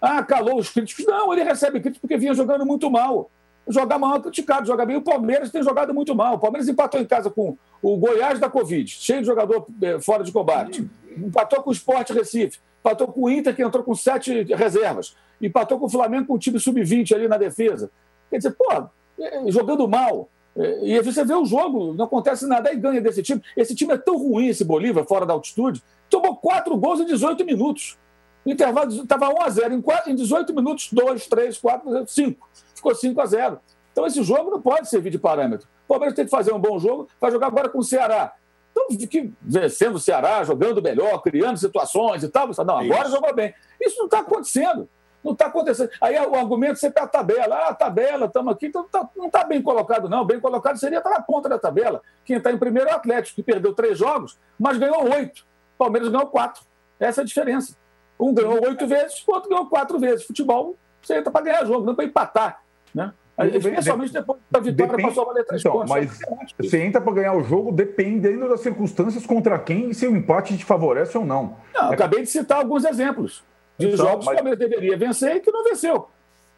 Ah, 0.00 0.22
calou 0.22 0.58
os 0.58 0.70
críticos. 0.70 1.04
Não, 1.06 1.32
ele 1.32 1.44
recebe 1.44 1.80
críticos 1.80 2.00
porque 2.00 2.16
vinha 2.16 2.34
jogando 2.34 2.66
muito 2.66 2.90
mal. 2.90 3.30
Jogar 3.68 3.98
mal 3.98 4.16
é 4.16 4.20
criticado, 4.20 4.66
joga 4.66 4.84
bem. 4.84 4.96
O 4.96 5.02
Palmeiras 5.02 5.50
tem 5.50 5.62
jogado 5.62 5.94
muito 5.94 6.14
mal. 6.14 6.34
O 6.34 6.38
Palmeiras 6.38 6.68
empatou 6.68 7.00
em 7.00 7.04
casa 7.04 7.30
com 7.30 7.56
o 7.80 7.96
Goiás 7.96 8.40
da 8.40 8.50
Covid, 8.50 8.90
cheio 8.90 9.20
de 9.20 9.26
jogador 9.26 9.66
é, 9.80 10.00
fora 10.00 10.24
de 10.24 10.32
combate. 10.32 10.88
Empatou 11.16 11.62
com 11.62 11.70
o 11.70 11.72
Sport 11.72 12.10
Recife. 12.10 12.58
Empatou 12.80 13.06
com 13.06 13.22
o 13.22 13.30
Inter, 13.30 13.54
que 13.54 13.62
entrou 13.62 13.84
com 13.84 13.94
sete 13.94 14.42
reservas. 14.54 15.16
Empatou 15.40 15.78
com 15.78 15.86
o 15.86 15.90
Flamengo 15.90 16.26
com 16.26 16.34
o 16.34 16.38
time 16.38 16.58
sub-20 16.58 17.14
ali 17.14 17.28
na 17.28 17.36
defesa. 17.36 17.90
Quer 18.28 18.38
dizer, 18.38 18.56
pô, 18.58 18.88
é, 19.20 19.50
jogando 19.52 19.86
mal. 19.86 20.28
É, 20.56 20.84
e 20.84 21.00
você 21.00 21.24
vê 21.24 21.34
o 21.34 21.44
jogo, 21.44 21.94
não 21.94 22.04
acontece 22.04 22.46
nada, 22.46 22.72
e 22.72 22.76
ganha 22.76 23.00
desse 23.00 23.22
time. 23.22 23.42
Esse 23.56 23.74
time 23.74 23.94
é 23.94 23.98
tão 23.98 24.16
ruim, 24.16 24.48
esse 24.48 24.64
Bolívar, 24.64 25.04
fora 25.04 25.24
da 25.24 25.32
altitude, 25.32 25.82
tomou 26.10 26.36
quatro 26.36 26.76
gols 26.76 27.00
em 27.00 27.06
18 27.06 27.44
minutos. 27.44 27.98
O 28.44 28.50
intervalo 28.50 28.92
estava 28.92 29.28
1 29.28 29.42
a 29.42 29.48
0 29.48 29.74
em, 29.74 29.82
em 30.08 30.14
18 30.14 30.54
minutos, 30.54 30.88
2, 30.92 31.26
3, 31.26 31.58
4, 31.58 32.06
5. 32.06 32.48
Ficou 32.74 32.94
5 32.94 33.20
a 33.20 33.26
0. 33.26 33.60
Então 33.92 34.06
esse 34.06 34.22
jogo 34.22 34.50
não 34.50 34.60
pode 34.60 34.88
servir 34.88 35.10
de 35.10 35.18
parâmetro. 35.18 35.68
O 35.84 35.88
Palmeiras 35.88 36.16
tem 36.16 36.24
que 36.24 36.30
fazer 36.30 36.52
um 36.52 36.58
bom 36.58 36.78
jogo, 36.78 37.08
vai 37.20 37.30
jogar 37.30 37.46
agora 37.46 37.68
com 37.68 37.78
o 37.78 37.84
Ceará. 37.84 38.34
Então, 38.72 38.86
fique 38.98 39.32
vencendo 39.40 39.96
o 39.96 40.00
Ceará, 40.00 40.42
jogando 40.44 40.82
melhor, 40.82 41.18
criando 41.22 41.58
situações 41.58 42.22
e 42.22 42.28
tal. 42.28 42.48
Não, 42.64 42.78
agora 42.78 43.10
jogou 43.10 43.34
bem. 43.34 43.54
Isso 43.80 43.98
não 43.98 44.06
está 44.06 44.20
acontecendo. 44.20 44.88
Não 45.22 45.32
está 45.32 45.46
acontecendo. 45.46 45.90
Aí 46.00 46.16
o 46.18 46.34
argumento 46.34 46.78
sempre 46.78 47.00
é 47.00 47.04
a 47.04 47.08
tabela. 47.08 47.56
Ah, 47.56 47.68
a 47.68 47.74
tabela, 47.74 48.26
estamos 48.26 48.52
aqui. 48.52 48.66
Então 48.66 48.84
tá, 48.88 49.08
não 49.16 49.26
está 49.26 49.44
bem 49.44 49.62
colocado, 49.62 50.08
não. 50.08 50.24
Bem 50.24 50.40
colocado 50.40 50.76
seria 50.76 50.98
estar 50.98 51.10
na 51.10 51.22
ponta 51.22 51.48
da 51.48 51.58
tabela. 51.58 52.02
Quem 52.24 52.36
está 52.36 52.50
em 52.50 52.58
primeiro 52.58 52.88
é 52.88 52.92
o 52.92 52.96
Atlético, 52.96 53.36
que 53.36 53.42
perdeu 53.42 53.72
três 53.72 53.96
jogos, 53.96 54.38
mas 54.58 54.78
ganhou 54.78 55.12
oito. 55.14 55.46
O 55.74 55.78
Palmeiras 55.78 56.08
ganhou 56.08 56.26
quatro. 56.26 56.62
Essa 56.98 57.20
é 57.20 57.22
a 57.22 57.26
diferença. 57.26 57.76
Um 58.18 58.34
ganhou 58.34 58.64
oito 58.64 58.86
vezes, 58.86 59.22
o 59.26 59.32
outro 59.32 59.48
ganhou 59.48 59.66
quatro 59.66 59.98
vezes. 59.98 60.24
Futebol, 60.24 60.76
você 61.00 61.18
entra 61.18 61.30
para 61.30 61.44
ganhar 61.44 61.64
jogo, 61.64 61.86
não 61.86 61.94
para 61.94 62.04
empatar. 62.04 62.62
Né? 62.94 63.12
Especialmente 63.54 64.12
depois 64.12 64.40
da 64.50 64.60
vitória 64.60 64.92
depende, 64.92 65.08
passou 65.08 65.22
a 65.24 65.26
valer 65.26 65.44
três 65.44 65.62
então, 65.62 65.72
pontos. 65.72 65.90
Mas 65.90 66.18
você 66.60 66.82
entra 66.82 67.00
para 67.00 67.12
ganhar 67.12 67.34
o 67.34 67.42
jogo 67.42 67.72
dependendo 67.72 68.48
das 68.48 68.60
circunstâncias 68.60 69.24
contra 69.24 69.58
quem 69.58 69.90
e 69.90 69.94
se 69.94 70.06
o 70.06 70.14
empate 70.14 70.56
te 70.56 70.64
favorece 70.64 71.16
ou 71.16 71.24
não. 71.24 71.56
não 71.74 71.90
é... 71.90 71.94
Acabei 71.94 72.22
de 72.22 72.28
citar 72.28 72.58
alguns 72.58 72.84
exemplos 72.84 73.42
de 73.88 73.94
então, 73.94 74.06
jogos 74.06 74.26
mas... 74.26 74.34
que 74.34 74.40
o 74.40 74.44
Palmeiras 74.44 74.58
deveria 74.58 74.96
vencer 74.96 75.36
e 75.36 75.40
que 75.40 75.50
não 75.50 75.64
venceu. 75.64 76.08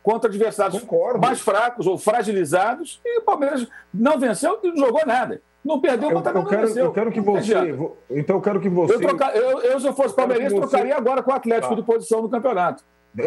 Contra 0.03 0.29
adversários 0.29 0.83
Concordo. 0.83 1.21
mais 1.21 1.41
fracos 1.41 1.87
ou 1.87 1.97
fragilizados, 1.97 3.01
e 3.05 3.21
o 3.21 3.23
Palmeiras 3.23 3.67
não 3.93 4.19
venceu 4.19 4.59
e 4.63 4.69
não 4.69 4.77
jogou 4.77 5.07
nada. 5.07 5.41
Não 5.65 5.81
perdeu, 5.81 6.11
eu, 6.11 6.17
eu, 6.17 6.45
quero, 6.45 6.79
eu 6.79 6.93
quero 6.93 7.11
que 7.11 7.21
você. 7.23 7.55
Então 8.11 8.37
eu 8.37 8.43
quero 8.43 8.61
que 8.61 8.69
você. 8.69 8.95
Eu, 8.97 9.01
eu, 9.01 9.61
eu 9.61 9.81
se 9.81 9.87
eu 9.87 9.95
fosse 9.95 10.15
palmeirense, 10.15 10.55
você... 10.55 10.61
trocaria 10.61 10.95
agora 10.95 11.23
com 11.23 11.31
o 11.31 11.35
Atlético 11.35 11.73
ah. 11.73 11.77
de 11.77 11.83
posição 11.83 12.21
no 12.21 12.29
campeonato. 12.29 12.85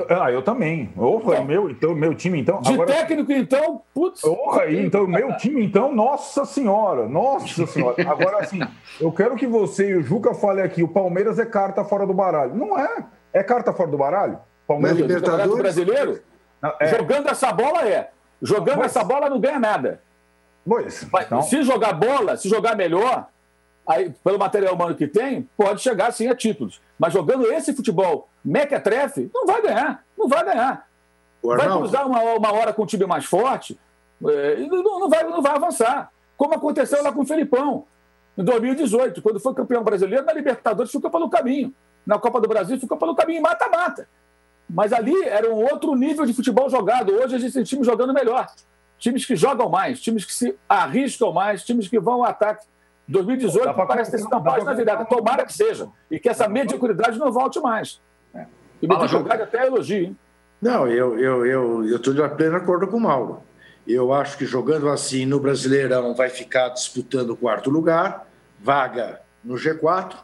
Ah, 0.10 0.30
eu 0.32 0.42
também. 0.42 0.92
Opa, 0.98 1.34
então, 1.34 1.46
meu, 1.46 1.70
então, 1.70 1.96
meu 1.96 2.14
time, 2.14 2.42
então. 2.42 2.60
De 2.60 2.74
agora... 2.74 2.94
técnico, 2.94 3.32
então, 3.32 3.82
putz. 3.94 4.22
Porra, 4.22 4.70
então, 4.70 5.08
meu 5.08 5.36
time, 5.38 5.64
então, 5.66 5.96
nossa 5.96 6.44
senhora, 6.46 7.08
nossa 7.08 7.66
senhora. 7.66 7.96
Agora, 8.08 8.40
assim, 8.40 8.60
eu 9.00 9.12
quero 9.12 9.36
que 9.36 9.48
você 9.48 9.92
e 9.92 9.96
o 9.96 10.04
Juca 10.04 10.34
falem 10.34 10.64
aqui: 10.64 10.84
o 10.84 10.90
Palmeiras 10.90 11.40
é 11.40 11.46
carta 11.46 11.86
fora 11.86 12.06
do 12.06 12.14
baralho. 12.14 12.54
Não 12.54 12.78
é. 12.78 13.04
É 13.34 13.44
carta 13.44 13.74
fora 13.74 13.90
do 13.90 13.98
baralho? 13.98 14.40
Palmeiras 14.68 15.00
é 15.00 15.02
Libertadores 15.02 15.56
brasileiro? 15.56 16.22
É. 16.80 16.88
Jogando 16.88 17.30
essa 17.30 17.52
bola 17.52 17.88
é. 17.88 18.12
Jogando 18.42 18.84
essa 18.84 19.04
bola 19.04 19.30
não 19.30 19.40
ganha 19.40 19.60
nada. 19.60 20.02
Pois. 20.66 21.04
Então... 21.04 21.42
Se 21.42 21.64
jogar 21.64 21.94
bola, 21.94 22.36
se 22.36 22.50
jogar 22.50 22.76
melhor, 22.76 23.28
aí, 23.88 24.14
pelo 24.24 24.38
material 24.38 24.76
humano 24.76 24.96
que 24.96 25.08
tem, 25.08 25.50
pode 25.56 25.82
chegar 25.82 26.12
sim 26.12 26.28
a 26.28 26.36
títulos. 26.36 26.82
Mas 27.00 27.14
jogando 27.14 27.52
esse 27.52 27.74
futebol 27.74 28.28
mequetrefe, 28.44 29.30
não 29.34 29.46
vai 29.46 29.62
ganhar. 29.62 30.04
Não 30.18 30.28
vai 30.28 30.44
ganhar. 30.44 30.88
Vai 31.42 31.68
cruzar 31.70 32.06
uma, 32.06 32.22
uma 32.22 32.52
hora 32.52 32.74
com 32.74 32.84
um 32.84 32.86
time 32.86 33.06
mais 33.06 33.26
forte 33.26 33.80
é, 34.26 34.60
e 34.60 34.68
não, 34.68 35.00
não, 35.00 35.10
vai, 35.10 35.24
não 35.24 35.42
vai 35.42 35.56
avançar. 35.56 36.12
Como 36.36 36.54
aconteceu 36.54 37.02
lá 37.04 37.12
com 37.12 37.22
o 37.22 37.26
Felipão, 37.26 37.86
em 38.38 38.44
2018, 38.44 39.22
quando 39.22 39.40
foi 39.40 39.54
campeão 39.54 39.84
brasileiro, 39.84 40.26
na 40.26 40.34
Libertadores 40.34 40.92
ficou 40.92 41.10
pelo 41.10 41.30
caminho. 41.30 41.74
Na 42.08 42.18
Copa 42.18 42.40
do 42.40 42.48
Brasil 42.48 42.80
ficou 42.80 42.98
pelo 42.98 43.14
caminho 43.14 43.42
mata-mata. 43.42 44.08
Mas 44.70 44.94
ali 44.94 45.14
era 45.26 45.54
um 45.54 45.62
outro 45.62 45.94
nível 45.94 46.26
de 46.26 46.34
futebol 46.34 46.70
jogado. 46.70 47.12
Hoje 47.12 47.36
a 47.36 47.38
gente 47.38 47.54
tem 47.54 47.64
times 47.64 47.86
jogando 47.86 48.14
melhor. 48.14 48.48
Times 48.98 49.26
que 49.26 49.36
jogam 49.36 49.70
mais, 49.70 50.00
times 50.00 50.24
que 50.24 50.34
se 50.34 50.58
arriscam 50.70 51.34
mais, 51.34 51.66
times 51.66 51.90
que 51.90 52.00
vão 52.00 52.16
ao 52.16 52.24
ataque. 52.24 52.66
2018 53.10 53.74
parece 53.86 54.12
ter 54.12 54.20
sido 54.20 54.28
uma 54.28 54.42
página 54.42 54.74
virada. 54.74 55.04
Tomara 55.04 55.46
que 55.46 55.54
seja. 55.54 55.90
E 56.10 56.18
que 56.18 56.30
essa 56.30 56.48
mediocridade 56.48 57.20
não 57.20 57.32
volte 57.32 57.60
mais. 57.60 58.02
É. 58.34 58.46
E 58.82 58.88
mediocridade 58.88 59.42
até 59.42 59.68
elogio, 59.68 60.06
hein? 60.06 60.18
Não, 60.62 60.88
eu 60.88 61.14
estou 61.14 61.46
eu, 61.46 61.46
eu, 61.46 61.90
eu 61.90 62.30
de 62.30 62.36
pleno 62.36 62.56
acordo 62.56 62.88
com 62.88 62.98
o 62.98 63.02
Mauro. 63.02 63.44
Eu 63.86 64.14
acho 64.14 64.38
que 64.38 64.46
jogando 64.46 64.90
assim 64.90 65.26
no 65.26 65.40
Brasileirão 65.40 66.16
vai 66.16 66.30
ficar 66.30 66.70
disputando 66.70 67.32
o 67.32 67.38
quarto 67.38 67.70
lugar, 67.70 68.28
vaga 68.60 69.22
no 69.44 69.56
G4, 69.56 70.14
é, 70.14 70.18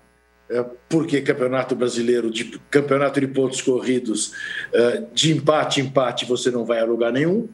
porque 0.89 1.21
campeonato 1.21 1.75
brasileiro, 1.75 2.29
de 2.29 2.59
campeonato 2.69 3.19
de 3.19 3.27
pontos 3.27 3.61
corridos, 3.61 4.33
é, 4.73 5.03
de 5.13 5.31
empate, 5.31 5.81
empate, 5.81 6.25
você 6.25 6.51
não 6.51 6.65
vai 6.65 6.79
a 6.79 6.85
lugar 6.85 7.11
nenhum. 7.11 7.49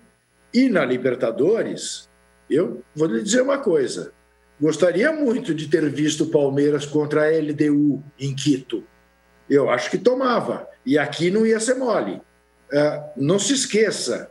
E 0.54 0.68
na 0.68 0.84
Libertadores, 0.84 2.10
eu 2.50 2.82
vou 2.96 3.08
lhe 3.08 3.22
dizer 3.22 3.42
uma 3.42 3.60
coisa: 3.60 4.12
gostaria 4.60 5.12
muito 5.14 5.54
de 5.54 5.68
ter 5.68 5.88
visto 5.90 6.26
o 6.26 6.30
Palmeiras 6.30 6.86
contra 6.86 7.24
a 7.24 7.30
LDU 7.30 8.04
em 8.20 8.36
Quito. 8.36 8.84
Eu 9.50 9.70
acho 9.70 9.90
que 9.90 9.98
tomava. 9.98 10.68
E 10.86 10.98
aqui 10.98 11.32
não 11.32 11.46
ia 11.46 11.60
ser 11.60 11.76
mole. 11.76 12.22
É, 12.72 13.04
não 13.18 13.40
se 13.40 13.54
esqueça 13.54 14.30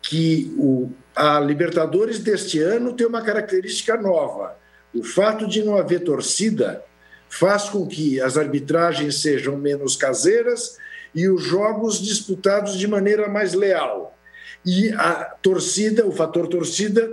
que 0.00 0.54
o, 0.56 0.90
a 1.14 1.40
Libertadores 1.40 2.18
deste 2.18 2.60
ano 2.60 2.92
tem 2.94 3.06
uma 3.06 3.22
característica 3.22 3.96
nova. 3.96 4.56
O 4.94 5.02
fato 5.02 5.46
de 5.46 5.62
não 5.62 5.76
haver 5.76 6.00
torcida 6.00 6.82
faz 7.28 7.68
com 7.68 7.86
que 7.86 8.20
as 8.20 8.36
arbitragens 8.36 9.20
sejam 9.20 9.56
menos 9.56 9.96
caseiras 9.96 10.78
e 11.14 11.28
os 11.28 11.42
jogos 11.42 12.00
disputados 12.00 12.78
de 12.78 12.86
maneira 12.86 13.28
mais 13.28 13.54
leal. 13.54 14.16
E 14.64 14.90
a 14.92 15.24
torcida, 15.42 16.06
o 16.06 16.12
fator 16.12 16.48
torcida, 16.48 17.10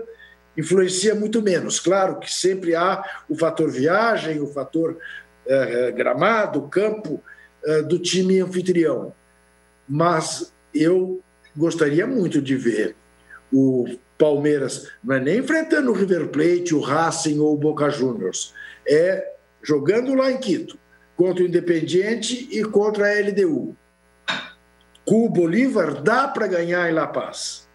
influencia 0.57 1.13
muito 1.15 1.41
menos. 1.41 1.79
Claro 1.79 2.19
que 2.19 2.31
sempre 2.31 2.75
há 2.75 3.03
o 3.29 3.35
fator 3.35 3.69
viagem, 3.69 4.39
o 4.39 4.47
fator 4.47 4.97
eh, 5.45 5.91
gramado, 5.91 6.67
campo 6.69 7.21
eh, 7.63 7.81
do 7.83 7.99
time 7.99 8.39
anfitrião. 8.39 9.13
Mas 9.87 10.53
eu 10.73 11.21
gostaria 11.55 12.07
muito 12.07 12.41
de 12.41 12.55
ver 12.55 12.95
o 13.51 13.85
Palmeiras, 14.17 14.89
não 15.03 15.15
é 15.15 15.19
nem 15.19 15.39
enfrentando 15.39 15.91
o 15.91 15.93
River 15.93 16.29
Plate, 16.29 16.73
o 16.73 16.79
Racing 16.79 17.39
ou 17.39 17.53
o 17.53 17.57
Boca 17.57 17.89
Juniors, 17.89 18.53
é 18.87 19.34
jogando 19.65 20.13
lá 20.13 20.31
em 20.31 20.37
Quito, 20.37 20.77
contra 21.17 21.43
o 21.43 21.47
Independiente 21.47 22.47
e 22.51 22.63
contra 22.63 23.07
a 23.07 23.19
LDU. 23.19 23.75
Com 25.05 25.25
o 25.25 25.29
Bolívar 25.29 26.01
dá 26.01 26.27
para 26.27 26.47
ganhar 26.47 26.89
em 26.89 26.93
La 26.93 27.07
Paz. 27.07 27.67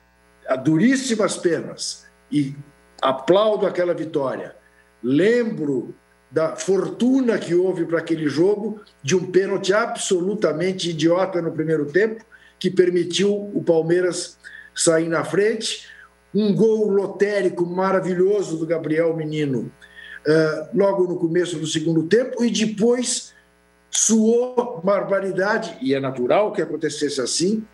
A 0.48 0.56
duríssimas 0.56 1.36
penas. 1.36 2.06
E 2.30 2.54
aplaudo 3.00 3.66
aquela 3.66 3.94
vitória. 3.94 4.56
Lembro 5.02 5.94
da 6.30 6.54
fortuna 6.54 7.38
que 7.38 7.54
houve 7.54 7.84
para 7.84 7.98
aquele 7.98 8.28
jogo, 8.28 8.80
de 9.02 9.16
um 9.16 9.30
pênalti 9.30 9.72
absolutamente 9.72 10.90
idiota 10.90 11.42
no 11.42 11.50
primeiro 11.50 11.86
tempo, 11.86 12.24
que 12.58 12.70
permitiu 12.70 13.50
o 13.52 13.62
Palmeiras 13.64 14.38
sair 14.74 15.08
na 15.08 15.24
frente. 15.24 15.88
Um 16.32 16.54
gol 16.54 16.88
lotérico 16.88 17.66
maravilhoso 17.66 18.56
do 18.58 18.66
Gabriel 18.66 19.16
Menino, 19.16 19.72
uh, 20.26 20.68
logo 20.74 21.04
no 21.04 21.16
começo 21.16 21.58
do 21.58 21.66
segundo 21.66 22.04
tempo, 22.04 22.44
e 22.44 22.50
depois 22.50 23.34
suou 23.90 24.80
barbaridade, 24.82 25.76
e 25.80 25.94
é 25.94 26.00
natural 26.00 26.52
que 26.52 26.62
acontecesse 26.62 27.20
assim, 27.20 27.64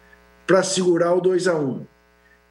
para 0.47 0.63
segurar 0.63 1.15
o 1.15 1.21
2 1.21 1.49
a 1.49 1.57
1 1.57 1.85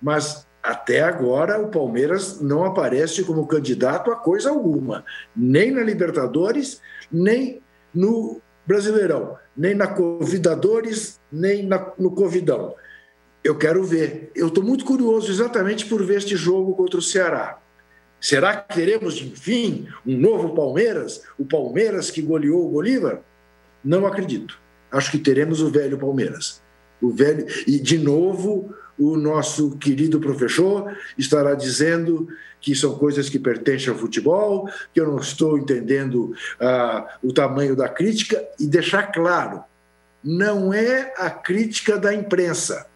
Mas 0.02 0.46
até 0.62 1.02
agora 1.02 1.62
o 1.62 1.70
Palmeiras 1.70 2.42
não 2.42 2.66
aparece 2.66 3.24
como 3.24 3.48
candidato 3.48 4.12
a 4.12 4.16
coisa 4.16 4.50
alguma, 4.50 5.06
nem 5.36 5.72
na 5.72 5.82
Libertadores, 5.82 6.82
nem 7.12 7.62
no 7.94 8.42
Brasileirão, 8.66 9.38
nem 9.56 9.76
na 9.76 9.88
Convidadores, 9.88 11.20
nem 11.32 11.66
na, 11.66 11.92
no 11.98 12.12
Covidão. 12.12 12.76
Eu 13.44 13.56
quero 13.56 13.84
ver. 13.84 14.32
Eu 14.36 14.48
estou 14.48 14.64
muito 14.64 14.84
curioso 14.84 15.32
exatamente 15.32 15.86
por 15.86 16.04
ver 16.04 16.18
este 16.18 16.36
jogo 16.36 16.76
contra 16.76 16.98
o 16.98 17.02
Ceará. 17.02 17.60
Será 18.26 18.58
que 18.58 18.74
teremos, 18.74 19.22
enfim, 19.22 19.88
um 20.04 20.18
novo 20.18 20.56
Palmeiras? 20.56 21.22
O 21.38 21.46
Palmeiras 21.46 22.10
que 22.10 22.24
goleou 22.24 22.66
o 22.66 22.72
Bolívar? 22.72 23.22
Não 23.84 24.08
acredito. 24.08 24.58
Acho 24.92 25.12
que 25.12 25.20
teremos 25.20 25.62
o 25.62 25.70
velho 25.70 25.96
Palmeiras. 25.96 26.60
O 27.00 27.12
velho 27.12 27.46
e 27.68 27.78
de 27.78 28.00
novo 28.00 28.74
o 28.98 29.16
nosso 29.16 29.78
querido 29.78 30.20
professor 30.20 30.98
estará 31.16 31.54
dizendo 31.54 32.28
que 32.60 32.74
são 32.74 32.98
coisas 32.98 33.30
que 33.30 33.38
pertencem 33.38 33.90
ao 33.90 34.00
futebol, 34.00 34.68
que 34.92 35.00
eu 35.00 35.06
não 35.06 35.20
estou 35.20 35.60
entendendo 35.60 36.34
ah, 36.60 37.20
o 37.22 37.32
tamanho 37.32 37.76
da 37.76 37.88
crítica 37.88 38.44
e 38.60 38.66
deixar 38.66 39.12
claro, 39.12 39.64
não 40.24 40.74
é 40.74 41.14
a 41.16 41.30
crítica 41.30 41.96
da 41.96 42.12
imprensa, 42.12 42.88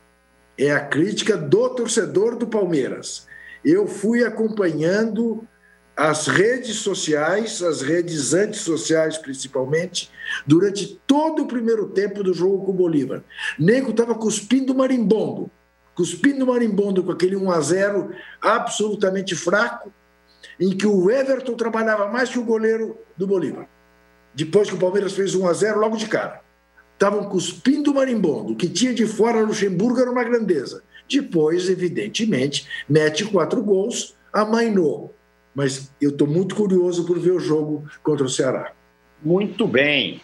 é 0.57 0.71
a 0.71 0.79
crítica 0.79 1.37
do 1.37 1.69
torcedor 1.69 2.35
do 2.35 2.47
Palmeiras. 2.47 3.28
Eu 3.63 3.87
fui 3.87 4.23
acompanhando 4.23 5.47
as 5.99 6.27
redes 6.27 6.77
sociais, 6.77 7.61
as 7.61 7.81
redes 7.81 8.33
antissociais 8.33 9.17
principalmente, 9.17 10.09
durante 10.47 10.99
todo 11.05 11.43
o 11.43 11.47
primeiro 11.47 11.89
tempo 11.89 12.23
do 12.23 12.33
jogo 12.33 12.65
com 12.65 12.71
o 12.71 12.75
Bolívar. 12.75 13.21
Nego 13.59 13.91
estava 13.91 14.15
cuspindo 14.15 14.73
marimbondo, 14.73 15.51
cuspindo 15.93 16.47
marimbondo 16.47 17.03
com 17.03 17.11
aquele 17.11 17.35
1 17.35 17.51
a 17.51 17.59
0 17.59 18.11
absolutamente 18.41 19.35
fraco, 19.35 19.91
em 20.57 20.69
que 20.69 20.87
o 20.87 21.11
Everton 21.11 21.55
trabalhava 21.55 22.07
mais 22.07 22.29
que 22.29 22.39
o 22.39 22.45
goleiro 22.45 22.97
do 23.17 23.27
Bolívar. 23.27 23.67
Depois 24.33 24.69
que 24.69 24.75
o 24.75 24.79
Palmeiras 24.79 25.11
fez 25.11 25.35
1 25.35 25.47
a 25.47 25.51
0 25.51 25.81
logo 25.81 25.97
de 25.97 26.07
cara. 26.07 26.41
Estavam 26.93 27.25
cuspindo 27.25 27.93
marimbondo, 27.93 28.53
o 28.53 28.55
que 28.55 28.69
tinha 28.69 28.93
de 28.93 29.05
fora 29.05 29.41
Luxemburgo 29.41 29.99
era 29.99 30.11
uma 30.11 30.23
grandeza. 30.23 30.81
Depois, 31.09 31.69
evidentemente, 31.69 32.67
mete 32.87 33.25
quatro 33.25 33.63
gols, 33.63 34.15
amainou 34.31 35.15
mas 35.59 35.91
eu 36.01 36.11
estou 36.11 36.27
muito 36.27 36.55
curioso 36.55 37.05
por 37.05 37.19
ver 37.19 37.31
o 37.31 37.39
jogo 37.39 37.83
contra 38.01 38.25
o 38.25 38.29
Ceará. 38.29 38.71
Muito 39.21 39.67
bem. 39.67 40.21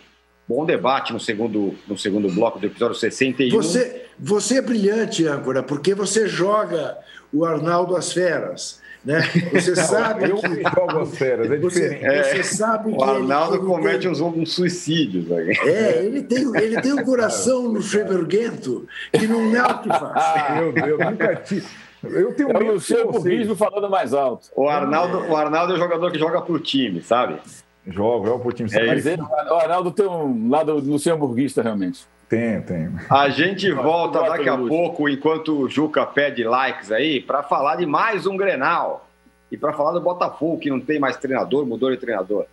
Bom 0.47 0.65
debate 0.65 1.11
no 1.11 1.19
segundo, 1.19 1.75
no 1.87 1.97
segundo 1.97 2.29
bloco 2.29 2.57
do 2.57 2.67
episódio 2.67 2.95
61. 2.95 3.53
Você, 3.53 4.05
você 4.17 4.59
é 4.59 4.61
brilhante, 4.61 5.27
âncora, 5.27 5.63
porque 5.63 5.93
você 5.93 6.27
joga 6.27 6.97
o 7.33 7.43
Arnaldo 7.43 7.97
às 7.97 8.13
feras. 8.13 8.81
Né? 9.05 9.21
Você 9.53 9.75
sabe 9.75 10.29
eu 10.31 10.37
que. 10.37 10.63
jogo 10.63 10.99
as 10.99 11.15
feras, 11.15 11.51
é 11.51 11.57
você, 11.57 11.89
diferente. 11.89 12.27
Você 12.27 12.43
sabe 12.43 12.91
o 12.91 13.03
Arnaldo 13.03 13.59
comete 13.59 14.07
uns, 14.07 14.19
uns 14.19 14.53
suicídios. 14.53 15.29
É, 15.29 16.03
ele 16.03 16.23
tem, 16.23 16.43
ele 16.57 16.81
tem 16.81 16.93
um 16.93 17.03
coração 17.03 17.71
no 17.71 17.81
Cheverguento 17.81 18.87
que 19.11 19.27
não 19.27 19.55
é 19.55 19.61
o 19.61 19.79
que 19.79 19.89
faz. 19.89 20.59
Meu 20.59 20.73
Deus, 20.73 20.99
nunca 20.99 21.35
tive. 21.35 21.67
Eu 22.03 22.33
tenho 22.33 22.51
é 22.51 22.57
o 22.57 22.73
Luciano 22.73 23.55
falando 23.55 23.89
mais 23.89 24.13
alto. 24.13 24.49
O 24.55 24.67
Arnaldo, 24.67 25.19
o 25.31 25.35
Arnaldo 25.35 25.73
é 25.73 25.75
o 25.75 25.79
jogador 25.79 26.11
que 26.11 26.19
joga 26.19 26.41
pro 26.41 26.59
time, 26.59 27.01
sabe? 27.01 27.39
Joga, 27.87 28.29
joga 28.29 28.43
pro 28.43 28.53
time. 28.53 28.69
É 28.73 28.87
Mas 28.87 29.05
ele, 29.05 29.21
o 29.21 29.53
Arnaldo 29.55 29.91
tem 29.91 30.07
um 30.07 30.49
lado 30.49 30.73
luxemburguista, 30.73 31.61
realmente. 31.61 32.05
Tem, 32.27 32.59
tem. 32.61 32.89
A 33.09 33.29
gente 33.29 33.71
volta 33.71 34.21
daqui 34.23 34.49
a 34.49 34.57
pouco, 34.57 35.07
enquanto 35.07 35.59
o 35.59 35.69
Juca 35.69 36.05
pede 36.05 36.43
likes 36.43 36.91
aí, 36.91 37.21
para 37.21 37.43
falar 37.43 37.75
de 37.75 37.85
mais 37.85 38.25
um 38.25 38.35
Grenal. 38.35 39.07
e 39.51 39.57
para 39.57 39.71
falar 39.73 39.91
do 39.91 40.01
Botafogo, 40.01 40.57
que 40.57 40.71
não 40.71 40.79
tem 40.79 40.99
mais 40.99 41.17
treinador, 41.17 41.65
mudou 41.65 41.91
de 41.91 41.97
treinador. 41.97 42.45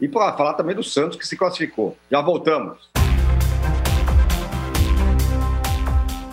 E 0.00 0.06
para 0.06 0.32
falar 0.34 0.54
também 0.54 0.76
do 0.76 0.82
Santos, 0.82 1.18
que 1.18 1.26
se 1.26 1.36
classificou. 1.36 1.96
Já 2.10 2.20
voltamos. 2.20 2.88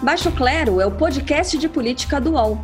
Baixo 0.04 0.32
Clero 0.32 0.80
é 0.80 0.86
o 0.86 0.92
podcast 0.92 1.58
de 1.58 1.68
política 1.68 2.22
do 2.22 2.34
UOL. 2.34 2.64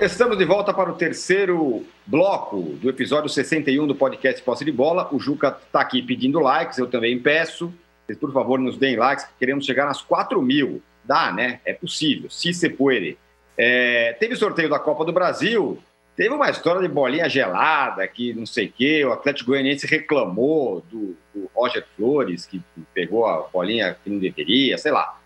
Estamos 0.00 0.36
de 0.36 0.44
volta 0.44 0.74
para 0.74 0.90
o 0.90 0.94
terceiro 0.96 1.86
bloco 2.04 2.60
do 2.80 2.90
episódio 2.90 3.28
61 3.28 3.86
do 3.86 3.94
podcast 3.94 4.42
Posse 4.42 4.64
de 4.64 4.72
Bola. 4.72 5.08
O 5.14 5.20
Juca 5.20 5.56
está 5.64 5.80
aqui 5.80 6.02
pedindo 6.02 6.40
likes, 6.40 6.78
eu 6.78 6.88
também 6.88 7.18
peço. 7.18 7.72
Vocês, 8.04 8.18
por 8.18 8.32
favor, 8.32 8.58
nos 8.58 8.76
deem 8.76 8.96
likes, 8.96 9.26
queremos 9.38 9.64
chegar 9.64 9.86
nas 9.86 10.02
4 10.02 10.42
mil. 10.42 10.82
Dá, 11.04 11.32
né? 11.32 11.60
É 11.64 11.72
possível, 11.72 12.28
se 12.28 12.52
se 12.52 12.68
puede. 12.68 13.16
É, 13.56 14.14
teve 14.18 14.34
sorteio 14.34 14.68
da 14.68 14.80
Copa 14.80 15.04
do 15.04 15.12
Brasil, 15.12 15.78
teve 16.16 16.34
uma 16.34 16.50
história 16.50 16.82
de 16.82 16.88
bolinha 16.88 17.28
gelada, 17.28 18.06
que 18.08 18.34
não 18.34 18.46
sei 18.46 18.66
o 18.66 18.72
quê, 18.72 19.04
o 19.04 19.12
Atlético 19.12 19.52
Goianiense 19.52 19.86
reclamou 19.86 20.80
do, 20.90 21.16
do 21.32 21.48
Roger 21.54 21.86
Flores, 21.96 22.46
que 22.46 22.60
pegou 22.92 23.26
a 23.26 23.42
bolinha 23.42 23.96
que 24.02 24.10
não 24.10 24.18
deveria, 24.18 24.76
sei 24.76 24.90
lá. 24.90 25.20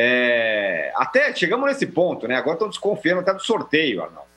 É, 0.00 0.92
até 0.94 1.34
chegamos 1.34 1.66
nesse 1.66 1.84
ponto, 1.84 2.28
né? 2.28 2.36
Agora 2.36 2.52
estão 2.52 2.68
desconfiando 2.68 3.20
até 3.20 3.34
do 3.34 3.42
sorteio, 3.42 4.00
Arnaldo. 4.00 4.28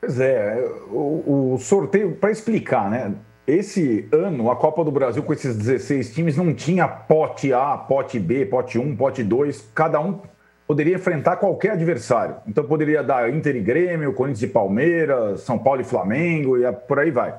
Pois 0.00 0.18
é, 0.18 0.56
o, 0.90 1.52
o 1.54 1.58
sorteio, 1.60 2.16
para 2.16 2.32
explicar, 2.32 2.90
né? 2.90 3.14
Esse 3.46 4.08
ano, 4.10 4.50
a 4.50 4.56
Copa 4.56 4.82
do 4.82 4.90
Brasil, 4.90 5.22
com 5.22 5.32
esses 5.32 5.56
16 5.56 6.12
times, 6.12 6.36
não 6.36 6.52
tinha 6.52 6.88
pote 6.88 7.52
A, 7.52 7.76
pote 7.76 8.18
B, 8.18 8.44
pote 8.44 8.76
1, 8.76 8.96
pote 8.96 9.22
2. 9.22 9.70
Cada 9.72 10.00
um 10.00 10.20
poderia 10.66 10.96
enfrentar 10.96 11.36
qualquer 11.36 11.72
adversário. 11.72 12.38
Então 12.44 12.64
poderia 12.64 13.00
dar 13.00 13.32
Inter 13.32 13.54
e 13.54 13.60
Grêmio, 13.60 14.14
Corinthians 14.14 14.42
e 14.42 14.52
Palmeiras, 14.52 15.42
São 15.42 15.60
Paulo 15.60 15.80
e 15.80 15.84
Flamengo, 15.84 16.58
e 16.58 16.72
por 16.72 16.98
aí 16.98 17.12
vai. 17.12 17.36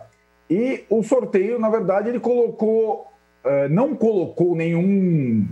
E 0.49 0.85
o 0.89 1.03
sorteio, 1.03 1.59
na 1.59 1.69
verdade, 1.69 2.07
ele 2.07 2.21
colocou, 2.21 3.07
eh, 3.43 3.67
não 3.67 3.93
colocou 3.93 4.55
nenhum 4.55 5.45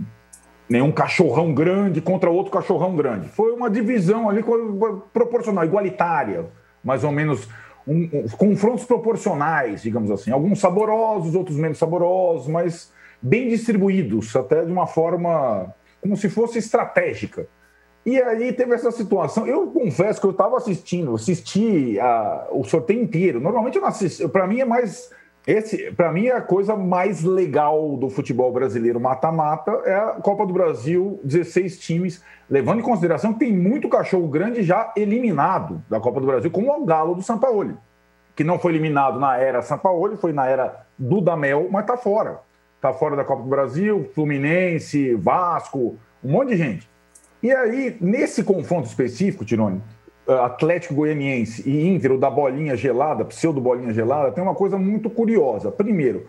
nenhum 0.74 0.90
cachorrão 0.90 1.54
grande 1.54 2.00
contra 2.00 2.28
outro 2.28 2.50
cachorrão 2.50 2.96
grande. 2.96 3.28
Foi 3.28 3.52
uma 3.52 3.70
divisão 3.70 4.28
ali 4.28 4.44
proporcional, 5.12 5.64
igualitária, 5.64 6.46
mais 6.82 7.04
ou 7.04 7.12
menos 7.12 7.48
um, 7.86 8.02
um, 8.12 8.28
confrontos 8.36 8.84
proporcionais, 8.84 9.82
digamos 9.82 10.10
assim. 10.10 10.32
Alguns 10.32 10.58
saborosos, 10.58 11.36
outros 11.36 11.56
menos 11.56 11.78
saborosos, 11.78 12.48
mas 12.48 12.92
bem 13.22 13.48
distribuídos, 13.48 14.34
até 14.34 14.64
de 14.64 14.72
uma 14.72 14.88
forma 14.88 15.72
como 16.02 16.16
se 16.16 16.28
fosse 16.28 16.58
estratégica. 16.58 17.46
E 18.04 18.20
aí 18.20 18.52
teve 18.52 18.74
essa 18.74 18.90
situação. 18.90 19.46
Eu 19.46 19.68
confesso 19.68 20.20
que 20.20 20.26
eu 20.26 20.32
estava 20.32 20.56
assistindo, 20.56 21.14
assisti 21.14 22.00
a, 22.00 22.48
o 22.50 22.64
sorteio 22.64 23.00
inteiro. 23.00 23.40
Normalmente 23.40 23.76
eu 23.76 23.82
não 23.82 23.88
assisto. 23.88 24.28
Para 24.28 24.46
mim 24.48 24.58
é 24.58 24.64
mais 24.64 25.08
esse, 25.46 25.92
para 25.92 26.10
mim, 26.10 26.26
é 26.26 26.36
a 26.36 26.40
coisa 26.40 26.74
mais 26.74 27.22
legal 27.22 27.96
do 27.98 28.08
futebol 28.08 28.50
brasileiro 28.50 28.98
mata-mata 28.98 29.70
é 29.84 29.94
a 29.94 30.12
Copa 30.12 30.46
do 30.46 30.54
Brasil, 30.54 31.20
16 31.22 31.78
times, 31.78 32.22
levando 32.48 32.78
em 32.78 32.82
consideração 32.82 33.34
que 33.34 33.40
tem 33.40 33.52
muito 33.52 33.88
cachorro 33.88 34.26
grande 34.26 34.62
já 34.62 34.90
eliminado 34.96 35.82
da 35.90 36.00
Copa 36.00 36.18
do 36.18 36.26
Brasil, 36.26 36.50
como 36.50 36.72
o 36.72 36.86
Galo 36.86 37.14
do 37.14 37.22
Sampaoli, 37.22 37.76
que 38.34 38.42
não 38.42 38.58
foi 38.58 38.72
eliminado 38.72 39.20
na 39.20 39.36
era 39.36 39.60
Sampaoli, 39.60 40.16
foi 40.16 40.32
na 40.32 40.46
era 40.46 40.86
Dudamel, 40.98 41.68
mas 41.70 41.82
está 41.82 41.98
fora. 41.98 42.40
Está 42.76 42.92
fora 42.94 43.14
da 43.14 43.24
Copa 43.24 43.42
do 43.42 43.48
Brasil, 43.48 44.10
Fluminense, 44.14 45.14
Vasco, 45.14 45.98
um 46.22 46.32
monte 46.32 46.50
de 46.50 46.56
gente. 46.56 46.90
E 47.42 47.52
aí, 47.52 47.96
nesse 48.00 48.42
confronto 48.42 48.88
específico, 48.88 49.44
Tirone, 49.44 49.82
Atlético 50.26 50.94
Goianiense 50.94 51.68
e 51.68 51.88
Inter, 51.88 52.12
o 52.12 52.18
da 52.18 52.30
bolinha 52.30 52.76
gelada, 52.76 53.24
pseudo 53.24 53.60
bolinha 53.60 53.92
gelada, 53.92 54.32
tem 54.32 54.42
uma 54.42 54.54
coisa 54.54 54.78
muito 54.78 55.10
curiosa. 55.10 55.70
Primeiro, 55.70 56.26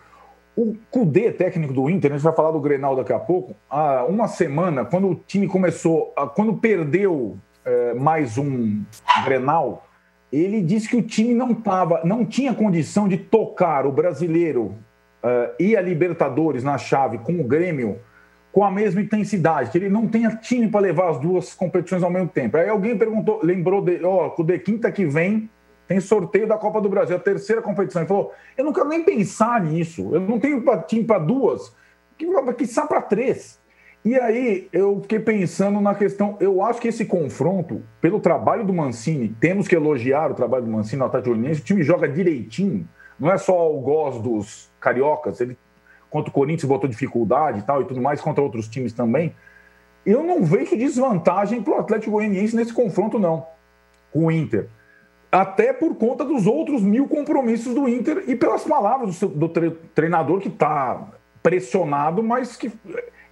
o 0.55 0.75
Cudê, 0.89 1.31
técnico 1.31 1.73
do 1.73 1.89
Inter, 1.89 2.11
a 2.11 2.15
gente 2.15 2.23
vai 2.23 2.33
falar 2.33 2.51
do 2.51 2.59
Grenal 2.59 2.95
daqui 2.95 3.13
a 3.13 3.19
pouco, 3.19 3.55
há 3.69 4.05
uma 4.05 4.27
semana, 4.27 4.85
quando 4.85 5.09
o 5.09 5.15
time 5.15 5.47
começou, 5.47 6.13
quando 6.35 6.55
perdeu 6.55 7.37
é, 7.65 7.93
mais 7.93 8.37
um 8.37 8.83
Grenal, 9.25 9.85
ele 10.31 10.61
disse 10.61 10.89
que 10.89 10.97
o 10.97 11.01
time 11.01 11.33
não 11.33 11.53
tava, 11.53 12.01
não 12.03 12.25
tinha 12.25 12.53
condição 12.53 13.07
de 13.07 13.17
tocar 13.17 13.85
o 13.85 13.91
brasileiro 13.91 14.75
uh, 15.23 15.53
e 15.59 15.77
a 15.77 15.81
Libertadores 15.81 16.63
na 16.63 16.77
chave 16.77 17.19
com 17.19 17.39
o 17.39 17.43
Grêmio 17.43 17.99
com 18.55 18.63
a 18.63 18.71
mesma 18.71 19.01
intensidade, 19.01 19.69
que 19.69 19.77
ele 19.77 19.89
não 19.89 20.07
tenha 20.07 20.29
time 20.29 20.69
para 20.69 20.79
levar 20.79 21.09
as 21.09 21.19
duas 21.19 21.53
competições 21.53 22.01
ao 22.01 22.09
mesmo 22.09 22.29
tempo. 22.29 22.55
Aí 22.55 22.69
alguém 22.69 22.97
perguntou, 22.97 23.41
lembrou 23.43 23.81
de, 23.81 24.01
ó, 24.01 24.33
oh, 24.33 24.43
de 24.43 24.57
quinta 24.59 24.89
que 24.93 25.05
vem 25.05 25.49
tem 25.85 25.99
sorteio 25.99 26.47
da 26.47 26.57
Copa 26.57 26.79
do 26.79 26.87
Brasil, 26.87 27.17
a 27.17 27.19
terceira 27.19 27.61
competição. 27.61 28.01
Ele 28.01 28.07
falou: 28.07 28.31
eu 28.57 28.63
não 28.63 28.71
quero 28.71 28.87
nem 28.87 29.03
pensar 29.03 29.61
nisso, 29.61 30.09
eu 30.15 30.21
não 30.21 30.39
tenho 30.39 30.63
time 30.87 31.03
para 31.03 31.19
duas, 31.19 31.75
que, 32.17 32.25
que 32.25 32.81
para 32.87 33.01
três. 33.01 33.59
E 34.05 34.17
aí 34.17 34.69
eu 34.71 35.01
fiquei 35.01 35.19
pensando 35.19 35.81
na 35.81 35.93
questão, 35.93 36.37
eu 36.39 36.61
acho 36.61 36.79
que 36.79 36.87
esse 36.87 37.03
confronto, 37.03 37.83
pelo 37.99 38.21
trabalho 38.21 38.65
do 38.65 38.73
Mancini, 38.73 39.35
temos 39.37 39.67
que 39.67 39.75
elogiar 39.75 40.31
o 40.31 40.33
trabalho 40.33 40.63
do 40.63 40.71
Mancini 40.71 40.99
no 40.99 41.07
Atlético 41.07 41.35
Goianiense, 41.35 41.59
o 41.59 41.65
time 41.65 41.83
joga 41.83 42.07
direitinho, 42.07 42.87
não 43.19 43.29
é 43.29 43.37
só 43.37 43.69
o 43.69 43.81
gosto 43.81 44.21
dos 44.21 44.71
cariocas, 44.79 45.41
ele 45.41 45.57
contra 46.09 46.29
o 46.29 46.33
Corinthians 46.33 46.67
botou 46.67 46.89
dificuldade 46.89 47.59
e 47.59 47.61
tal 47.61 47.81
e 47.81 47.85
tudo 47.85 48.01
mais, 48.01 48.21
contra 48.21 48.43
outros 48.43 48.67
times 48.67 48.93
também. 48.93 49.35
Eu 50.05 50.23
não 50.23 50.43
vejo 50.43 50.77
desvantagem 50.77 51.61
para 51.61 51.73
o 51.73 51.79
Atlético 51.79 52.11
Goianiense 52.11 52.55
nesse 52.55 52.73
confronto, 52.73 53.17
não, 53.17 53.45
com 54.11 54.27
o 54.27 54.31
Inter. 54.31 54.69
Até 55.31 55.73
por 55.73 55.95
conta 55.95 56.23
dos 56.23 56.47
outros 56.47 56.81
mil 56.81 57.07
compromissos 57.07 57.73
do 57.73 57.89
Inter 57.89 58.23
e 58.27 58.35
pelas 58.35 58.63
palavras 58.63 59.19
do, 59.19 59.27
do 59.27 59.49
treinador 59.93 60.39
que 60.39 60.47
está 60.47 61.07
pressionado, 61.41 62.23
mas 62.23 62.55
que 62.55 62.71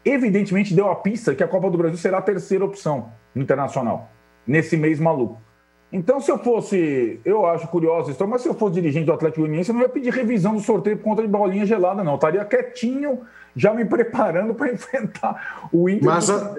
evidentemente 0.03 0.73
deu 0.73 0.89
a 0.89 0.95
pista 0.95 1.33
que 1.33 1.43
a 1.43 1.47
Copa 1.47 1.69
do 1.69 1.77
Brasil 1.77 1.97
será 1.97 2.17
a 2.17 2.21
terceira 2.21 2.65
opção 2.65 3.11
internacional 3.35 4.09
nesse 4.45 4.75
mês 4.75 4.99
maluco. 4.99 5.41
Então, 5.93 6.19
se 6.19 6.31
eu 6.31 6.39
fosse, 6.39 7.19
eu 7.23 7.45
acho 7.45 7.67
curiosa 7.67 8.09
a 8.09 8.11
história, 8.11 8.31
mas 8.31 8.41
se 8.41 8.49
eu 8.49 8.55
fosse 8.55 8.73
dirigente 8.73 9.05
do 9.05 9.13
Atlético 9.13 9.41
Goianiense, 9.41 9.69
eu 9.69 9.75
não 9.75 9.83
ia 9.83 9.89
pedir 9.89 10.11
revisão 10.11 10.55
do 10.55 10.59
sorteio 10.59 10.97
por 10.97 11.03
conta 11.03 11.21
de 11.21 11.27
bolinha 11.27 11.67
gelada, 11.67 12.03
não. 12.03 12.13
Eu 12.13 12.15
estaria 12.15 12.43
quietinho, 12.43 13.19
já 13.55 13.71
me 13.75 13.85
preparando 13.85 14.55
para 14.55 14.73
enfrentar 14.73 15.69
o 15.71 15.87
Inter. 15.87 16.05
Mas 16.05 16.31
a, 16.31 16.55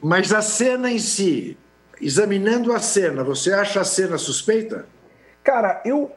mas 0.00 0.32
a 0.32 0.40
cena 0.40 0.88
em 0.88 1.00
si, 1.00 1.58
examinando 2.00 2.72
a 2.72 2.78
cena, 2.78 3.24
você 3.24 3.52
acha 3.52 3.80
a 3.80 3.84
cena 3.84 4.16
suspeita? 4.18 4.86
Cara, 5.42 5.82
eu, 5.84 6.12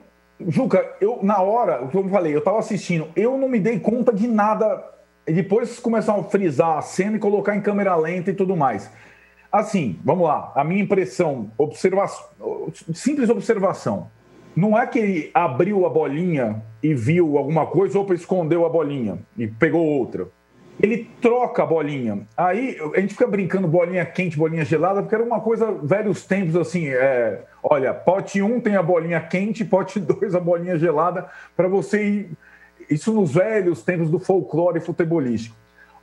Juca, 0.47 0.95
eu 1.01 1.21
na 1.23 1.41
hora, 1.41 1.79
como 1.91 2.07
eu 2.07 2.13
falei, 2.13 2.35
eu 2.35 2.39
estava 2.39 2.59
assistindo, 2.59 3.07
eu 3.15 3.35
não 3.35 3.49
me 3.49 3.59
dei 3.59 3.79
conta 3.79 4.13
de 4.13 4.27
nada. 4.27 4.85
Depois 5.25 5.79
começaram 5.79 6.19
a 6.19 6.23
frisar 6.25 6.77
a 6.77 6.81
cena 6.83 7.17
e 7.17 7.19
colocar 7.19 7.55
em 7.55 7.61
câmera 7.61 7.95
lenta 7.95 8.29
e 8.29 8.33
tudo 8.35 8.55
mais. 8.55 8.91
Assim, 9.51 9.99
vamos 10.03 10.27
lá. 10.27 10.51
A 10.55 10.63
minha 10.63 10.83
impressão, 10.83 11.51
observa... 11.57 12.05
simples 12.93 13.29
observação. 13.29 14.09
Não 14.55 14.77
é 14.77 14.85
que 14.85 14.99
ele 14.99 15.31
abriu 15.33 15.85
a 15.85 15.89
bolinha 15.89 16.61
e 16.83 16.93
viu 16.93 17.37
alguma 17.37 17.65
coisa, 17.65 17.97
ou 17.97 18.13
escondeu 18.13 18.65
a 18.65 18.69
bolinha 18.69 19.19
e 19.37 19.47
pegou 19.47 19.85
outra. 19.85 20.27
Ele 20.81 21.09
troca 21.21 21.63
a 21.63 21.65
bolinha. 21.65 22.25
Aí 22.37 22.77
a 22.95 22.99
gente 22.99 23.13
fica 23.13 23.27
brincando 23.27 23.67
bolinha 23.67 24.05
quente, 24.05 24.37
bolinha 24.37 24.63
gelada, 24.63 25.01
porque 25.01 25.15
era 25.15 25.23
uma 25.23 25.41
coisa, 25.41 25.71
velhos 25.71 26.25
tempos 26.25 26.55
assim. 26.55 26.87
É, 26.87 27.43
olha, 27.61 27.93
pote 27.93 28.41
1 28.41 28.45
um 28.45 28.61
tem 28.61 28.75
a 28.75 28.83
bolinha 28.83 29.19
quente, 29.19 29.65
pote 29.65 29.99
2 30.01 30.35
a 30.35 30.39
bolinha 30.39 30.77
gelada, 30.77 31.27
para 31.55 31.67
você 31.67 32.03
ir. 32.03 32.31
Isso 32.89 33.13
nos 33.13 33.33
velhos 33.33 33.83
tempos 33.83 34.09
do 34.09 34.19
folclore 34.19 34.79
futebolístico. 34.79 35.55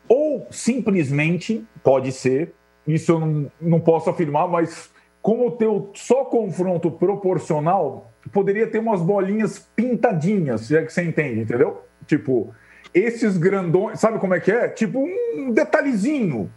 Ou 0.09 0.47
simplesmente, 0.51 1.65
pode 1.83 2.13
ser, 2.13 2.55
isso 2.87 3.13
eu 3.13 3.21
não, 3.21 3.51
não 3.61 3.81
posso 3.81 4.09
afirmar, 4.09 4.49
mas 4.49 4.91
como 5.21 5.49
o 5.49 5.51
teu 5.51 5.91
só 5.95 6.25
confronto 6.25 6.91
proporcional, 6.91 8.13
poderia 8.33 8.67
ter 8.67 8.79
umas 8.79 9.01
bolinhas 9.03 9.59
pintadinhas, 9.75 10.63
se 10.63 10.77
é 10.77 10.85
que 10.85 10.93
você 10.93 11.03
entende, 11.03 11.41
entendeu? 11.41 11.83
Tipo, 12.07 12.55
esses 12.95 13.37
grandões, 13.37 13.99
sabe 13.99 14.19
como 14.19 14.35
é 14.35 14.41
que 14.41 14.53
é? 14.53 14.69
Tipo 14.69 15.01
um 15.01 15.51
detalhezinho. 15.51 16.51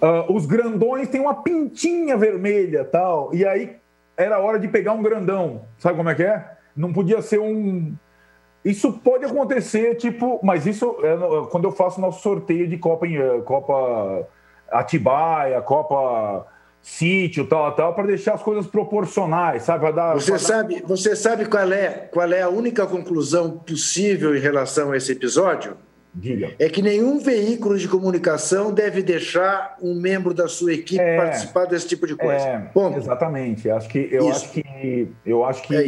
Uh, 0.00 0.30
os 0.32 0.44
grandões 0.44 1.08
têm 1.08 1.22
uma 1.22 1.42
pintinha 1.42 2.18
vermelha 2.18 2.84
tal, 2.84 3.34
e 3.34 3.46
aí 3.46 3.76
era 4.16 4.38
hora 4.38 4.58
de 4.58 4.68
pegar 4.68 4.92
um 4.92 5.02
grandão, 5.02 5.62
sabe 5.78 5.96
como 5.96 6.10
é 6.10 6.14
que 6.14 6.22
é? 6.22 6.52
Não 6.76 6.92
podia 6.92 7.22
ser 7.22 7.40
um. 7.40 7.94
Isso 8.62 8.92
pode 8.92 9.24
acontecer, 9.24 9.94
tipo, 9.94 10.38
mas 10.42 10.66
isso 10.66 10.96
é 11.02 11.50
quando 11.50 11.64
eu 11.64 11.72
faço 11.72 12.00
nosso 12.00 12.20
sorteio 12.20 12.68
de 12.68 12.76
Copa, 12.76 13.06
eh, 13.06 13.40
Copa 13.44 14.28
Atibaia, 14.70 15.60
Copa 15.60 16.46
Sítio, 16.82 17.46
tal, 17.46 17.74
tal, 17.74 17.94
para 17.94 18.06
deixar 18.06 18.34
as 18.34 18.42
coisas 18.42 18.64
proporcionais, 18.64 19.64
sabe? 19.64 19.90
Dar, 19.90 20.14
você, 20.14 20.30
dar... 20.30 20.38
sabe 20.38 20.82
você 20.86 21.16
sabe 21.16 21.46
qual 21.46 21.72
é, 21.72 21.88
qual 22.12 22.32
é 22.32 22.42
a 22.42 22.48
única 22.48 22.86
conclusão 22.86 23.58
possível 23.58 24.36
em 24.36 24.38
relação 24.38 24.92
a 24.92 24.96
esse 24.96 25.10
episódio? 25.10 25.76
Diga. 26.14 26.54
É 26.58 26.68
que 26.68 26.80
nenhum 26.80 27.18
veículo 27.18 27.76
de 27.76 27.88
comunicação 27.88 28.72
deve 28.72 29.02
deixar 29.02 29.76
um 29.82 29.94
membro 30.00 30.32
da 30.32 30.48
sua 30.48 30.72
equipe 30.72 31.02
é, 31.02 31.16
participar 31.16 31.66
desse 31.66 31.88
tipo 31.88 32.06
de 32.06 32.14
coisa. 32.14 32.72
É, 32.74 32.96
Exatamente. 32.96 33.68
Acho 33.68 33.88
que 33.88 34.08
eu 34.10 34.30
isso. 34.30 34.44
acho 34.44 34.52
que 34.52 35.12
eu 35.26 35.44
acho 35.44 35.62
que 35.64 35.76
é 35.76 35.84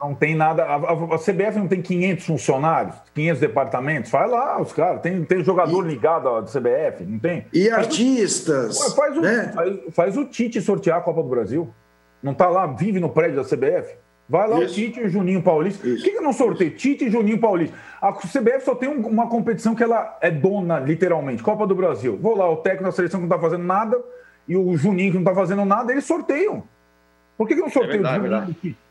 não 0.00 0.14
tem 0.14 0.34
nada. 0.34 0.64
A, 0.64 0.76
a, 0.76 1.18
CBF 1.18 1.58
não 1.58 1.68
tem 1.68 1.82
500 1.82 2.24
funcionários, 2.24 2.94
500 3.14 3.40
departamentos. 3.40 4.10
Vai 4.10 4.28
lá, 4.28 4.60
os 4.60 4.72
caras. 4.72 5.00
Tem, 5.00 5.24
tem 5.24 5.42
jogador 5.42 5.84
e, 5.84 5.88
ligado 5.88 6.28
à 6.28 6.42
CBF, 6.42 7.04
não 7.04 7.18
tem? 7.18 7.46
E 7.52 7.68
faz 7.68 7.86
artistas. 7.86 8.80
O, 8.80 8.96
faz, 8.96 9.16
o, 9.16 9.20
né? 9.20 9.52
faz, 9.54 9.78
faz, 9.92 10.16
o 10.16 10.24
Tite 10.24 10.60
sortear 10.60 10.98
a 10.98 11.00
Copa 11.00 11.22
do 11.22 11.28
Brasil. 11.28 11.72
Não 12.22 12.32
está 12.32 12.48
lá, 12.48 12.66
vive 12.66 13.00
no 13.00 13.08
prédio 13.08 13.36
da 13.36 13.44
CBF. 13.44 13.96
Vai 14.28 14.46
lá 14.46 14.60
Isso. 14.60 14.72
o 14.72 14.74
Tite 14.74 15.00
e 15.00 15.04
o 15.04 15.08
Juninho 15.08 15.42
Paulista. 15.42 15.88
Por 15.88 15.96
que, 15.96 16.10
que 16.10 16.20
não 16.20 16.32
sorteio? 16.32 16.70
Tite 16.72 17.06
e 17.06 17.10
Juninho 17.10 17.38
Paulista. 17.38 17.74
A 18.00 18.12
CBF 18.12 18.60
só 18.60 18.74
tem 18.74 18.88
uma 18.88 19.26
competição 19.28 19.74
que 19.74 19.82
ela 19.82 20.18
é 20.20 20.30
dona, 20.30 20.78
literalmente. 20.78 21.42
Copa 21.42 21.66
do 21.66 21.74
Brasil. 21.74 22.18
Vou 22.20 22.36
lá, 22.36 22.48
o 22.50 22.56
técnico 22.56 22.84
da 22.84 22.92
seleção 22.92 23.20
que 23.20 23.26
não 23.26 23.34
está 23.34 23.48
fazendo 23.48 23.64
nada 23.66 23.98
e 24.46 24.56
o 24.56 24.76
Juninho 24.76 25.12
que 25.12 25.18
não 25.18 25.22
está 25.22 25.34
fazendo 25.34 25.64
nada, 25.64 25.92
eles 25.92 26.04
sorteiam. 26.04 26.62
Por 27.38 27.48
que, 27.48 27.54
que 27.54 27.60
não 27.60 27.70
sorteio 27.70 27.94
é 28.06 28.18
verdade, 28.18 28.20
o 28.20 28.54
Juninho? 28.54 28.76
É 28.76 28.87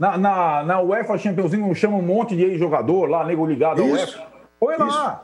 na, 0.00 0.16
na, 0.16 0.62
na 0.64 0.80
UEFA 0.80 1.18
Champions 1.18 1.52
League 1.52 1.74
chama 1.74 1.98
um 1.98 2.02
monte 2.02 2.34
de 2.34 2.56
jogador 2.56 3.04
lá, 3.04 3.22
nego 3.26 3.44
ligado 3.44 3.82
Isso. 3.82 3.92
à 3.92 3.92
UEFA. 3.92 4.26
Põe 4.58 4.76
lá. 4.78 5.22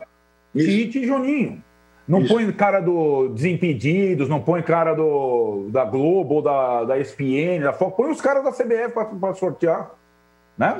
Isso. 0.55 0.68
Tite 0.68 0.99
e 0.99 1.07
Juninho. 1.07 1.64
Não 2.07 2.20
Isso. 2.20 2.35
põe 2.35 2.53
cara 2.53 2.81
do 2.81 3.31
Desimpedidos, 3.31 4.29
não 4.29 4.39
põe 4.39 4.62
cara 4.62 4.93
do, 4.93 5.70
da 5.70 5.83
Globo, 5.83 6.43
da, 6.43 6.85
da 6.85 6.99
ESPN, 6.99 7.62
da 7.62 7.72
Fox. 7.72 7.97
Põe 7.97 8.11
os 8.11 8.20
caras 8.20 8.45
da 8.45 8.53
CBF 8.53 8.93
para 9.18 9.33
sortear. 9.33 9.93
Né? 10.59 10.77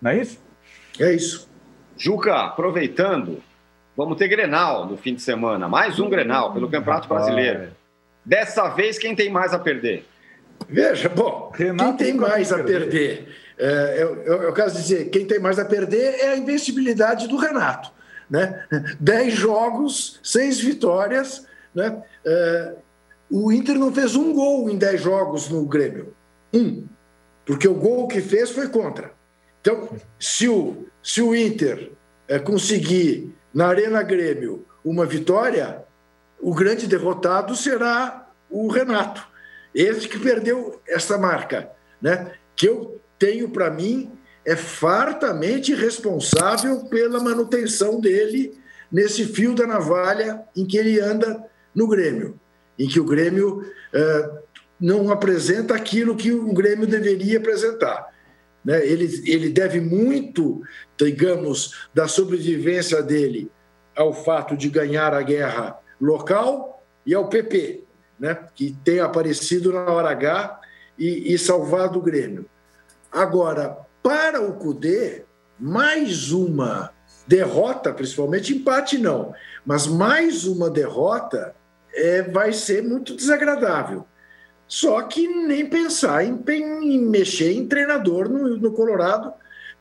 Não 0.00 0.10
é 0.10 0.16
isso? 0.16 0.40
É 0.98 1.12
isso. 1.12 1.46
Juca, 1.98 2.46
aproveitando, 2.46 3.42
vamos 3.94 4.16
ter 4.16 4.28
Grenal 4.28 4.86
no 4.86 4.96
fim 4.96 5.14
de 5.14 5.20
semana. 5.20 5.68
Mais 5.68 6.00
um 6.00 6.08
Grenal 6.08 6.54
pelo 6.54 6.70
Campeonato 6.70 7.06
Brasileiro. 7.06 7.68
Dessa 8.24 8.70
vez, 8.70 8.98
quem 8.98 9.14
tem 9.14 9.30
mais 9.30 9.52
a 9.52 9.58
perder? 9.58 10.06
Veja, 10.68 11.08
bom, 11.08 11.50
Renato 11.54 11.96
quem 11.96 12.06
tem 12.06 12.14
mais 12.14 12.52
a 12.52 12.62
perder? 12.62 13.28
É, 13.58 14.02
eu, 14.02 14.22
eu, 14.22 14.42
eu 14.44 14.52
quero 14.52 14.70
dizer, 14.70 15.10
quem 15.10 15.26
tem 15.26 15.38
mais 15.38 15.58
a 15.58 15.64
perder 15.64 16.20
é 16.20 16.28
a 16.30 16.36
invencibilidade 16.36 17.28
do 17.28 17.36
Renato. 17.36 17.92
Né? 18.28 18.64
Dez 18.98 19.34
jogos, 19.34 20.20
seis 20.22 20.60
vitórias. 20.60 21.46
Né? 21.74 22.02
É, 22.24 22.74
o 23.30 23.52
Inter 23.52 23.76
não 23.76 23.92
fez 23.92 24.16
um 24.16 24.32
gol 24.32 24.70
em 24.70 24.78
dez 24.78 25.02
jogos 25.02 25.48
no 25.48 25.66
Grêmio. 25.66 26.14
Um. 26.54 26.86
Porque 27.44 27.68
o 27.68 27.74
gol 27.74 28.08
que 28.08 28.20
fez 28.20 28.50
foi 28.50 28.68
contra. 28.68 29.12
Então, 29.60 29.88
se 30.18 30.48
o, 30.48 30.86
se 31.02 31.20
o 31.20 31.34
Inter 31.34 31.92
é, 32.28 32.38
conseguir, 32.38 33.34
na 33.52 33.66
Arena 33.66 34.02
Grêmio, 34.02 34.64
uma 34.84 35.04
vitória, 35.04 35.84
o 36.40 36.54
grande 36.54 36.86
derrotado 36.86 37.54
será 37.54 38.30
o 38.48 38.68
Renato. 38.68 39.26
Esse 39.74 40.08
que 40.08 40.18
perdeu 40.18 40.80
essa 40.86 41.16
marca, 41.16 41.70
né? 42.00 42.32
que 42.56 42.68
eu 42.68 43.00
tenho 43.18 43.50
para 43.50 43.70
mim 43.70 44.10
é 44.44 44.56
fartamente 44.56 45.74
responsável 45.74 46.84
pela 46.86 47.22
manutenção 47.22 48.00
dele 48.00 48.58
nesse 48.90 49.24
fio 49.24 49.54
da 49.54 49.66
navalha 49.66 50.42
em 50.56 50.66
que 50.66 50.76
ele 50.76 50.98
anda 50.98 51.44
no 51.74 51.86
Grêmio, 51.86 52.40
em 52.78 52.88
que 52.88 52.98
o 52.98 53.04
Grêmio 53.04 53.60
uh, 53.60 54.38
não 54.80 55.10
apresenta 55.10 55.74
aquilo 55.74 56.16
que 56.16 56.32
o 56.32 56.52
Grêmio 56.52 56.86
deveria 56.86 57.38
apresentar. 57.38 58.08
Né? 58.64 58.84
Ele, 58.84 59.22
ele 59.30 59.50
deve 59.50 59.80
muito, 59.80 60.62
digamos, 60.96 61.88
da 61.94 62.08
sobrevivência 62.08 63.02
dele 63.02 63.50
ao 63.96 64.12
fato 64.12 64.56
de 64.56 64.68
ganhar 64.68 65.12
a 65.12 65.22
guerra 65.22 65.78
local 66.00 66.82
e 67.04 67.14
ao 67.14 67.28
PP, 67.28 67.84
né, 68.20 68.38
que 68.54 68.76
tem 68.84 69.00
aparecido 69.00 69.72
na 69.72 69.86
hora 69.86 70.10
H 70.10 70.60
e, 70.98 71.32
e 71.32 71.38
salvado 71.38 71.98
o 71.98 72.02
Grêmio. 72.02 72.44
Agora, 73.10 73.78
para 74.02 74.42
o 74.42 74.52
Cudê, 74.52 75.24
mais 75.58 76.30
uma 76.30 76.92
derrota, 77.26 77.92
principalmente 77.92 78.54
empate 78.54 78.98
não, 78.98 79.34
mas 79.64 79.86
mais 79.86 80.44
uma 80.44 80.68
derrota 80.68 81.54
é, 81.94 82.22
vai 82.22 82.52
ser 82.52 82.82
muito 82.82 83.16
desagradável. 83.16 84.06
Só 84.68 85.02
que 85.02 85.26
nem 85.26 85.66
pensar 85.66 86.24
em, 86.24 86.40
em 86.48 87.00
mexer 87.00 87.52
em 87.52 87.66
treinador 87.66 88.28
no, 88.28 88.56
no 88.56 88.72
Colorado, 88.72 89.32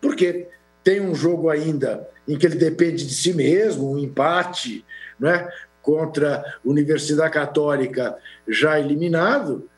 porque 0.01 0.47
tem 0.83 1.01
um 1.01 1.13
jogo 1.13 1.49
ainda 1.49 2.07
em 2.27 2.37
que 2.37 2.45
ele 2.45 2.55
depende 2.55 3.05
de 3.05 3.13
si 3.13 3.33
mesmo, 3.33 3.91
um 3.91 3.99
empate, 3.99 4.85
né? 5.19 5.47
Contra 5.81 6.39
a 6.39 6.43
Universidade 6.63 7.33
Católica 7.33 8.17
já 8.47 8.79
eliminado, 8.79 9.69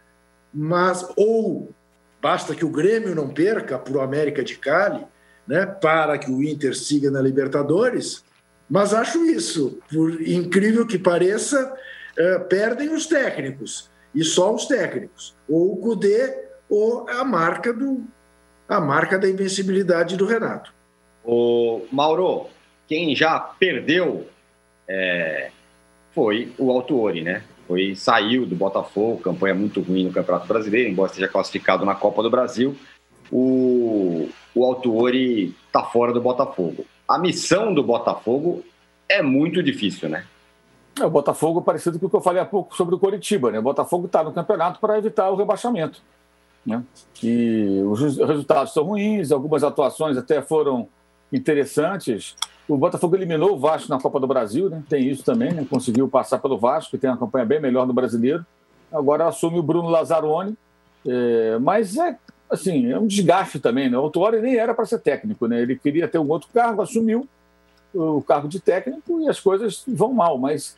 mas 0.53 1.07
ou 1.15 1.73
basta 2.21 2.53
que 2.55 2.65
o 2.65 2.69
Grêmio 2.69 3.15
não 3.15 3.29
perca 3.29 3.79
para 3.79 3.93
o 3.93 4.01
América 4.01 4.43
de 4.43 4.57
Cali, 4.57 5.05
né, 5.47 5.65
para 5.65 6.17
que 6.17 6.29
o 6.29 6.43
Inter 6.43 6.75
siga 6.75 7.09
na 7.09 7.21
Libertadores. 7.21 8.23
Mas 8.69 8.93
acho 8.93 9.25
isso, 9.25 9.79
por 9.91 10.21
incrível 10.21 10.85
que 10.85 10.97
pareça, 10.97 11.73
é, 12.17 12.39
perdem 12.39 12.93
os 12.93 13.05
técnicos 13.05 13.89
e 14.13 14.23
só 14.23 14.53
os 14.53 14.65
técnicos, 14.65 15.35
ou 15.47 15.73
o 15.73 15.77
Cudê 15.77 16.51
ou 16.69 17.09
a 17.09 17.23
marca 17.23 17.73
do 17.73 18.05
a 18.67 18.79
marca 18.79 19.19
da 19.19 19.29
invencibilidade 19.29 20.15
do 20.15 20.25
Renato. 20.25 20.73
O 21.25 21.85
Mauro, 21.91 22.47
quem 22.87 23.13
já 23.13 23.37
perdeu 23.37 24.25
é, 24.87 25.51
foi 26.13 26.53
o 26.57 26.71
Autuori, 26.71 27.21
né? 27.21 27.43
Foi, 27.67 27.95
saiu 27.95 28.45
do 28.45 28.55
Botafogo, 28.55 29.21
campanha 29.21 29.55
muito 29.55 29.81
ruim 29.81 30.05
no 30.05 30.11
Campeonato 30.11 30.47
Brasileiro, 30.47 30.89
embora 30.89 31.09
esteja 31.09 31.27
classificado 31.27 31.85
na 31.85 31.95
Copa 31.95 32.21
do 32.21 32.29
Brasil. 32.29 32.75
O, 33.31 34.29
o 34.53 34.65
Autuori 34.65 35.55
está 35.67 35.83
fora 35.83 36.11
do 36.11 36.19
Botafogo. 36.19 36.85
A 37.07 37.17
missão 37.17 37.73
do 37.73 37.81
Botafogo 37.81 38.63
é 39.07 39.21
muito 39.21 39.63
difícil, 39.63 40.09
né? 40.09 40.25
É, 40.99 41.05
o 41.05 41.09
Botafogo 41.09 41.61
parecido 41.61 41.97
com 41.99 42.07
o 42.07 42.09
que 42.09 42.15
eu 42.15 42.21
falei 42.21 42.41
há 42.41 42.45
pouco 42.45 42.75
sobre 42.75 42.95
o 42.95 42.99
Coritiba, 42.99 43.51
né? 43.51 43.59
O 43.59 43.63
Botafogo 43.63 44.05
está 44.05 44.23
no 44.23 44.33
campeonato 44.33 44.79
para 44.79 44.97
evitar 44.97 45.29
o 45.29 45.35
rebaixamento. 45.35 46.01
Né? 46.65 46.83
E 47.23 47.81
os 47.85 48.01
resultados 48.01 48.73
são 48.73 48.83
ruins, 48.83 49.31
algumas 49.31 49.63
atuações 49.63 50.17
até 50.17 50.41
foram 50.41 50.87
interessantes, 51.33 52.35
o 52.71 52.77
Botafogo 52.77 53.15
eliminou 53.17 53.53
o 53.53 53.59
Vasco 53.59 53.89
na 53.89 53.99
Copa 53.99 54.17
do 54.19 54.27
Brasil, 54.27 54.69
né? 54.69 54.81
tem 54.87 55.09
isso 55.09 55.23
também, 55.23 55.51
né? 55.51 55.65
conseguiu 55.69 56.07
passar 56.07 56.39
pelo 56.39 56.57
Vasco, 56.57 56.91
que 56.91 56.97
tem 56.97 57.09
uma 57.09 57.17
campanha 57.17 57.45
bem 57.45 57.59
melhor 57.59 57.85
no 57.85 57.93
brasileiro. 57.93 58.45
Agora 58.91 59.27
assume 59.27 59.59
o 59.59 59.63
Bruno 59.63 59.89
Lazzaroni, 59.89 60.55
é, 61.05 61.57
mas 61.59 61.97
é 61.97 62.17
assim, 62.49 62.89
é 62.91 62.97
um 62.97 63.07
desgaste 63.07 63.59
também. 63.59 63.89
Né? 63.89 63.97
O 63.97 64.01
Autuori 64.01 64.41
nem 64.41 64.55
era 64.55 64.73
para 64.73 64.85
ser 64.85 64.99
técnico, 64.99 65.47
né? 65.47 65.61
ele 65.61 65.75
queria 65.75 66.07
ter 66.07 66.17
um 66.17 66.29
outro 66.29 66.47
cargo, 66.53 66.81
assumiu 66.81 67.27
o 67.93 68.21
cargo 68.21 68.47
de 68.47 68.59
técnico 68.59 69.19
e 69.19 69.27
as 69.27 69.39
coisas 69.39 69.83
vão 69.85 70.13
mal. 70.13 70.37
Mas, 70.37 70.77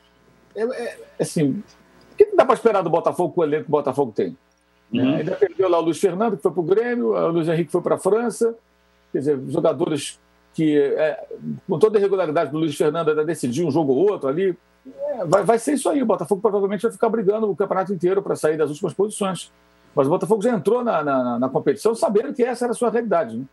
é, 0.55 0.63
é 0.63 0.97
assim, 1.19 1.63
o 2.11 2.15
que 2.15 2.35
dá 2.35 2.43
para 2.43 2.55
esperar 2.55 2.81
do 2.81 2.89
Botafogo 2.89 3.33
com 3.35 3.41
o 3.41 3.43
elenco 3.43 3.65
que 3.65 3.69
o 3.69 3.71
Botafogo 3.71 4.11
tem? 4.11 4.35
Né? 4.91 5.03
Uhum. 5.03 5.15
Ainda 5.17 5.35
perdeu 5.35 5.69
lá 5.69 5.77
o 5.77 5.81
Luiz 5.81 5.99
Fernando, 5.99 6.37
que 6.37 6.43
foi 6.43 6.51
para 6.51 6.61
o 6.61 6.63
Grêmio, 6.63 7.13
o 7.13 7.27
Luiz 7.29 7.47
Henrique 7.47 7.71
foi 7.71 7.81
para 7.81 7.95
a 7.95 7.99
França. 7.99 8.55
Quer 9.11 9.19
dizer, 9.19 9.39
jogadores 9.47 10.19
que, 10.53 10.77
é, 10.77 11.27
com 11.67 11.79
toda 11.79 11.97
a 11.97 11.99
irregularidade 11.99 12.51
do 12.51 12.57
Luiz 12.57 12.75
Fernando, 12.75 13.09
ainda 13.09 13.25
decidir 13.25 13.65
um 13.65 13.71
jogo 13.71 13.93
ou 13.93 14.11
outro 14.11 14.29
ali, 14.29 14.55
é, 14.85 15.25
vai, 15.25 15.43
vai 15.43 15.59
ser 15.59 15.73
isso 15.73 15.89
aí. 15.89 16.01
O 16.01 16.05
Botafogo 16.05 16.41
provavelmente 16.41 16.83
vai 16.83 16.91
ficar 16.91 17.09
brigando 17.09 17.49
o 17.49 17.55
campeonato 17.55 17.93
inteiro 17.93 18.21
para 18.21 18.35
sair 18.35 18.57
das 18.57 18.69
últimas 18.69 18.93
posições. 18.93 19.51
Mas 19.95 20.07
o 20.07 20.09
Botafogo 20.09 20.41
já 20.41 20.51
entrou 20.51 20.83
na, 20.83 21.03
na, 21.03 21.39
na, 21.39 21.49
competição 21.49 21.93
sabendo 21.93 22.33
que 22.33 22.43
essa 22.43 22.65
era 22.65 22.71
a 22.71 22.75
sua 22.75 22.89
realidade. 22.89 23.37
Né? 23.37 23.45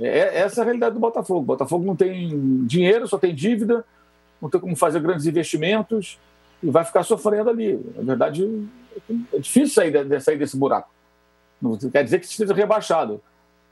É, 0.00 0.18
é, 0.18 0.38
essa 0.40 0.60
é 0.60 0.62
a 0.62 0.64
realidade 0.64 0.94
do 0.94 1.00
Botafogo. 1.00 1.40
O 1.40 1.44
Botafogo 1.44 1.84
não 1.84 1.94
tem 1.94 2.64
dinheiro, 2.66 3.06
só 3.06 3.18
tem 3.18 3.34
dívida, 3.34 3.84
não 4.40 4.48
tem 4.48 4.60
como 4.60 4.74
fazer 4.76 5.00
grandes 5.00 5.26
investimentos 5.26 6.18
e 6.62 6.70
vai 6.70 6.84
ficar 6.84 7.02
sofrendo 7.02 7.50
ali. 7.50 7.78
Na 7.96 8.02
verdade, 8.02 8.66
é 9.32 9.38
difícil 9.38 9.74
sair, 9.74 10.04
de, 10.04 10.20
sair 10.20 10.38
desse 10.38 10.56
buraco. 10.56 10.90
Não 11.60 11.76
quer 11.76 12.02
dizer 12.02 12.18
que 12.18 12.26
esteja 12.26 12.52
rebaixado. 12.54 13.22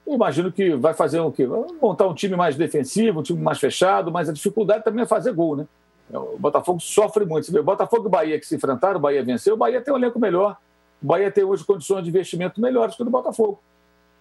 Imagino 0.07 0.51
que 0.51 0.75
vai 0.75 0.95
fazer 0.95 1.21
o 1.21 1.31
quê? 1.31 1.47
Montar 1.81 2.07
um 2.07 2.15
time 2.15 2.37
mais 2.37 2.57
defensivo, 2.57 3.21
um 3.21 3.23
time 3.23 3.41
mais 3.41 3.59
fechado, 3.59 4.11
mas 4.11 4.29
a 4.29 4.33
dificuldade 4.33 4.85
também 4.85 5.05
é 5.05 5.07
fazer 5.07 5.33
gol, 5.33 5.57
né? 5.57 5.67
O 6.13 6.37
Botafogo 6.39 6.81
sofre 6.81 7.25
muito. 7.25 7.47
Você 7.47 7.53
vê, 7.53 7.61
o 7.61 7.65
Botafogo 7.65 8.05
e 8.05 8.07
o 8.07 8.11
Bahia 8.11 8.39
que 8.39 8.47
se 8.47 8.57
enfrentaram, 8.57 8.99
o 8.99 9.01
Bahia 9.01 9.25
venceu, 9.25 9.55
o 9.55 9.57
Bahia 9.57 9.81
tem 9.81 9.95
um 9.95 9.97
elenco 9.97 10.19
melhor, 10.19 10.57
o 11.03 11.07
Bahia 11.07 11.31
tem 11.31 11.45
hoje 11.45 11.65
condições 11.65 12.03
de 12.03 12.11
investimento 12.11 12.61
melhores 12.61 12.95
que 12.95 13.03
o 13.03 13.05
do 13.05 13.11
Botafogo. 13.11 13.61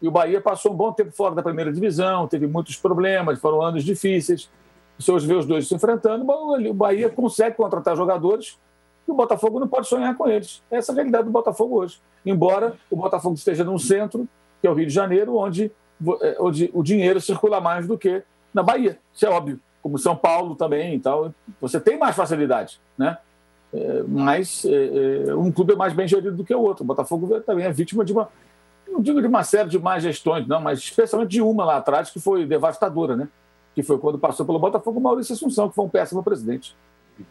E 0.02 0.08
o 0.08 0.12
Bahia 0.12 0.40
passou 0.40 0.72
um 0.72 0.76
bom 0.76 0.92
tempo 0.92 1.12
fora 1.12 1.36
da 1.36 1.44
primeira 1.44 1.72
divisão, 1.72 2.28
teve 2.28 2.48
muitos 2.48 2.76
problemas, 2.76 3.40
foram 3.40 3.62
anos 3.62 3.84
difíceis. 3.84 4.50
Se 4.98 5.12
hoje 5.12 5.28
vê 5.28 5.34
os 5.34 5.46
dois 5.46 5.68
se 5.68 5.76
enfrentando, 5.76 6.26
o 6.26 6.74
Bahia 6.74 7.10
consegue 7.10 7.56
contratar 7.56 7.96
jogadores 7.96 8.58
e 9.08 9.12
o 9.12 9.16
Botafogo 9.16 9.60
não 9.60 9.68
pode 9.68 9.88
sonhar 9.88 10.16
com 10.16 10.28
eles. 10.28 10.64
Essa 10.72 10.92
é 10.92 10.94
a 10.94 10.96
realidade 10.96 11.26
do 11.26 11.32
Botafogo 11.32 11.80
hoje. 11.80 12.00
Embora 12.26 12.76
o 12.90 12.96
Botafogo 12.96 13.36
esteja 13.36 13.64
num 13.64 13.78
centro, 13.78 14.28
que 14.62 14.68
é 14.68 14.70
o 14.70 14.74
Rio 14.74 14.86
de 14.86 14.94
Janeiro, 14.94 15.36
onde, 15.36 15.72
é, 16.22 16.38
onde 16.40 16.70
o 16.74 16.84
dinheiro 16.84 17.20
circula 17.20 17.60
mais 17.60 17.88
do 17.88 17.98
que 17.98 18.24
na 18.54 18.62
Bahia. 18.62 19.00
Isso 19.14 19.26
é 19.26 19.30
óbvio. 19.30 19.60
Como 19.82 19.98
São 19.98 20.16
Paulo 20.16 20.56
também 20.56 20.96
e 20.96 21.00
tal. 21.00 21.34
Você 21.60 21.80
tem 21.80 21.98
mais 21.98 22.16
facilidade, 22.16 22.80
né? 22.98 23.18
É, 23.74 24.04
mas 24.08 24.64
é, 24.66 25.34
um 25.34 25.52
clube 25.52 25.74
é 25.74 25.76
mais 25.76 25.94
bem 25.94 26.08
gerido 26.08 26.36
do 26.38 26.44
que 26.44 26.54
o 26.54 26.62
outro. 26.62 26.84
O 26.84 26.88
Botafogo 26.88 27.42
também 27.42 27.66
é 27.66 27.72
vítima 27.72 28.06
de 28.06 28.14
uma, 28.14 28.30
não 28.88 29.02
digo 29.02 29.22
de 29.22 29.28
uma 29.28 29.44
série 29.44 29.70
de 29.70 29.80
más 29.80 30.04
gestões, 30.04 30.46
não, 30.48 30.62
mas 30.62 30.80
especialmente 30.80 31.32
de 31.32 31.42
uma 31.42 31.66
lá 31.66 31.78
atrás 31.78 32.10
que 32.10 32.20
foi 32.20 32.46
devastadora, 32.46 33.16
né? 33.16 33.28
Que 33.74 33.82
foi 33.82 33.98
quando 33.98 34.20
passou 34.20 34.46
pelo 34.46 34.60
Botafogo 34.60 35.00
Maurício 35.00 35.34
Assunção, 35.34 35.70
que 35.70 35.76
foi 35.76 35.86
um 35.86 35.90
péssimo 35.90 36.22
presidente. 36.22 36.76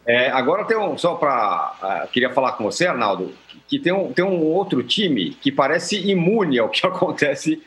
É, 0.05 0.29
agora 0.29 0.65
tem 0.65 0.77
um, 0.77 0.97
só 0.97 1.15
para. 1.15 1.75
Uh, 1.81 1.85
ah, 1.85 2.07
queria 2.11 2.31
falar 2.31 2.53
com 2.53 2.63
você, 2.63 2.87
Arnaldo, 2.87 3.33
que 3.67 3.79
tem 3.79 3.91
um, 3.91 4.11
tem 4.11 4.23
um 4.23 4.43
outro 4.43 4.83
time 4.83 5.31
que 5.31 5.51
parece 5.51 6.09
imune 6.09 6.59
ao 6.59 6.69
que 6.69 6.85
acontece 6.87 7.61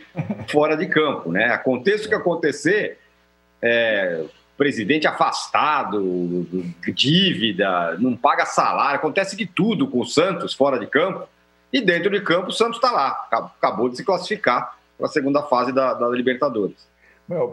fora 0.49 0.77
de 0.77 0.87
campo, 0.87 1.31
né? 1.31 1.47
Aconteça 1.47 2.07
o 2.07 2.09
que 2.09 2.15
acontecer, 2.15 2.99
é, 3.61 4.25
presidente 4.57 5.07
afastado, 5.07 6.47
dívida, 6.95 7.97
não 7.99 8.17
paga 8.17 8.47
salário, 8.47 8.97
acontece 8.97 9.37
de 9.37 9.47
tudo 9.47 9.89
com 9.89 10.01
o 10.01 10.07
Santos 10.07 10.55
fora 10.55 10.79
de 10.79 10.87
campo. 10.87 11.29
E 11.73 11.81
dentro 11.81 12.11
de 12.11 12.21
campo, 12.21 12.49
o 12.49 12.53
Santos 12.53 12.77
está 12.77 12.93
lá, 12.93 13.27
acabou 13.31 13.89
de 13.89 13.97
se 13.97 14.05
classificar 14.05 14.77
para 14.97 15.07
a 15.07 15.11
segunda 15.11 15.43
fase 15.43 15.73
da, 15.73 15.93
da 15.93 16.09
Libertadores. 16.09 16.87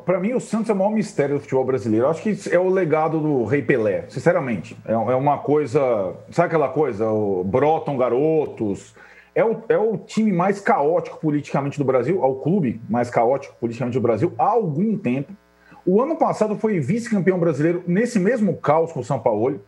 Para 0.06 0.20
mim, 0.20 0.34
o 0.34 0.40
Santos 0.40 0.70
é 0.70 0.74
o 0.74 0.76
maior 0.76 0.92
mistério 0.92 1.36
do 1.36 1.42
futebol 1.42 1.64
brasileiro. 1.64 2.08
Acho 2.08 2.22
que 2.22 2.54
é 2.54 2.60
o 2.60 2.70
legado 2.70 3.20
do 3.22 3.46
Rei 3.46 3.62
Pelé, 3.62 4.06
sinceramente. 4.10 4.78
É, 4.86 4.92
é 4.92 4.96
uma 4.96 5.38
coisa. 5.38 6.14
Sabe 6.30 6.48
aquela 6.48 6.68
coisa? 6.68 7.10
O, 7.10 7.44
brotam 7.44 7.96
garotos. 7.96 8.94
É 9.34 9.46
o, 9.46 9.64
é 9.70 9.78
o 9.78 9.98
time 9.98 10.30
mais 10.30 10.60
caótico 10.60 11.18
politicamente 11.22 11.78
do 11.78 11.86
Brasil, 11.86 12.22
é 12.22 12.28
o 12.28 12.36
clube 12.36 12.82
mais 12.90 13.10
caótico 13.10 13.56
politicamente 13.62 13.98
do 13.98 14.02
Brasil 14.02 14.34
há 14.38 14.50
algum 14.50 14.98
tempo. 14.98 15.32
O 15.86 16.02
ano 16.02 16.18
passado 16.18 16.58
foi 16.58 16.82
vice-campeão 16.82 17.40
brasileiro 17.40 17.82
nesse 17.88 18.20
mesmo 18.20 18.58
caos 18.58 18.92
com 18.92 19.00
o 19.00 19.06
São 19.06 19.20
Paulo. 19.20 19.62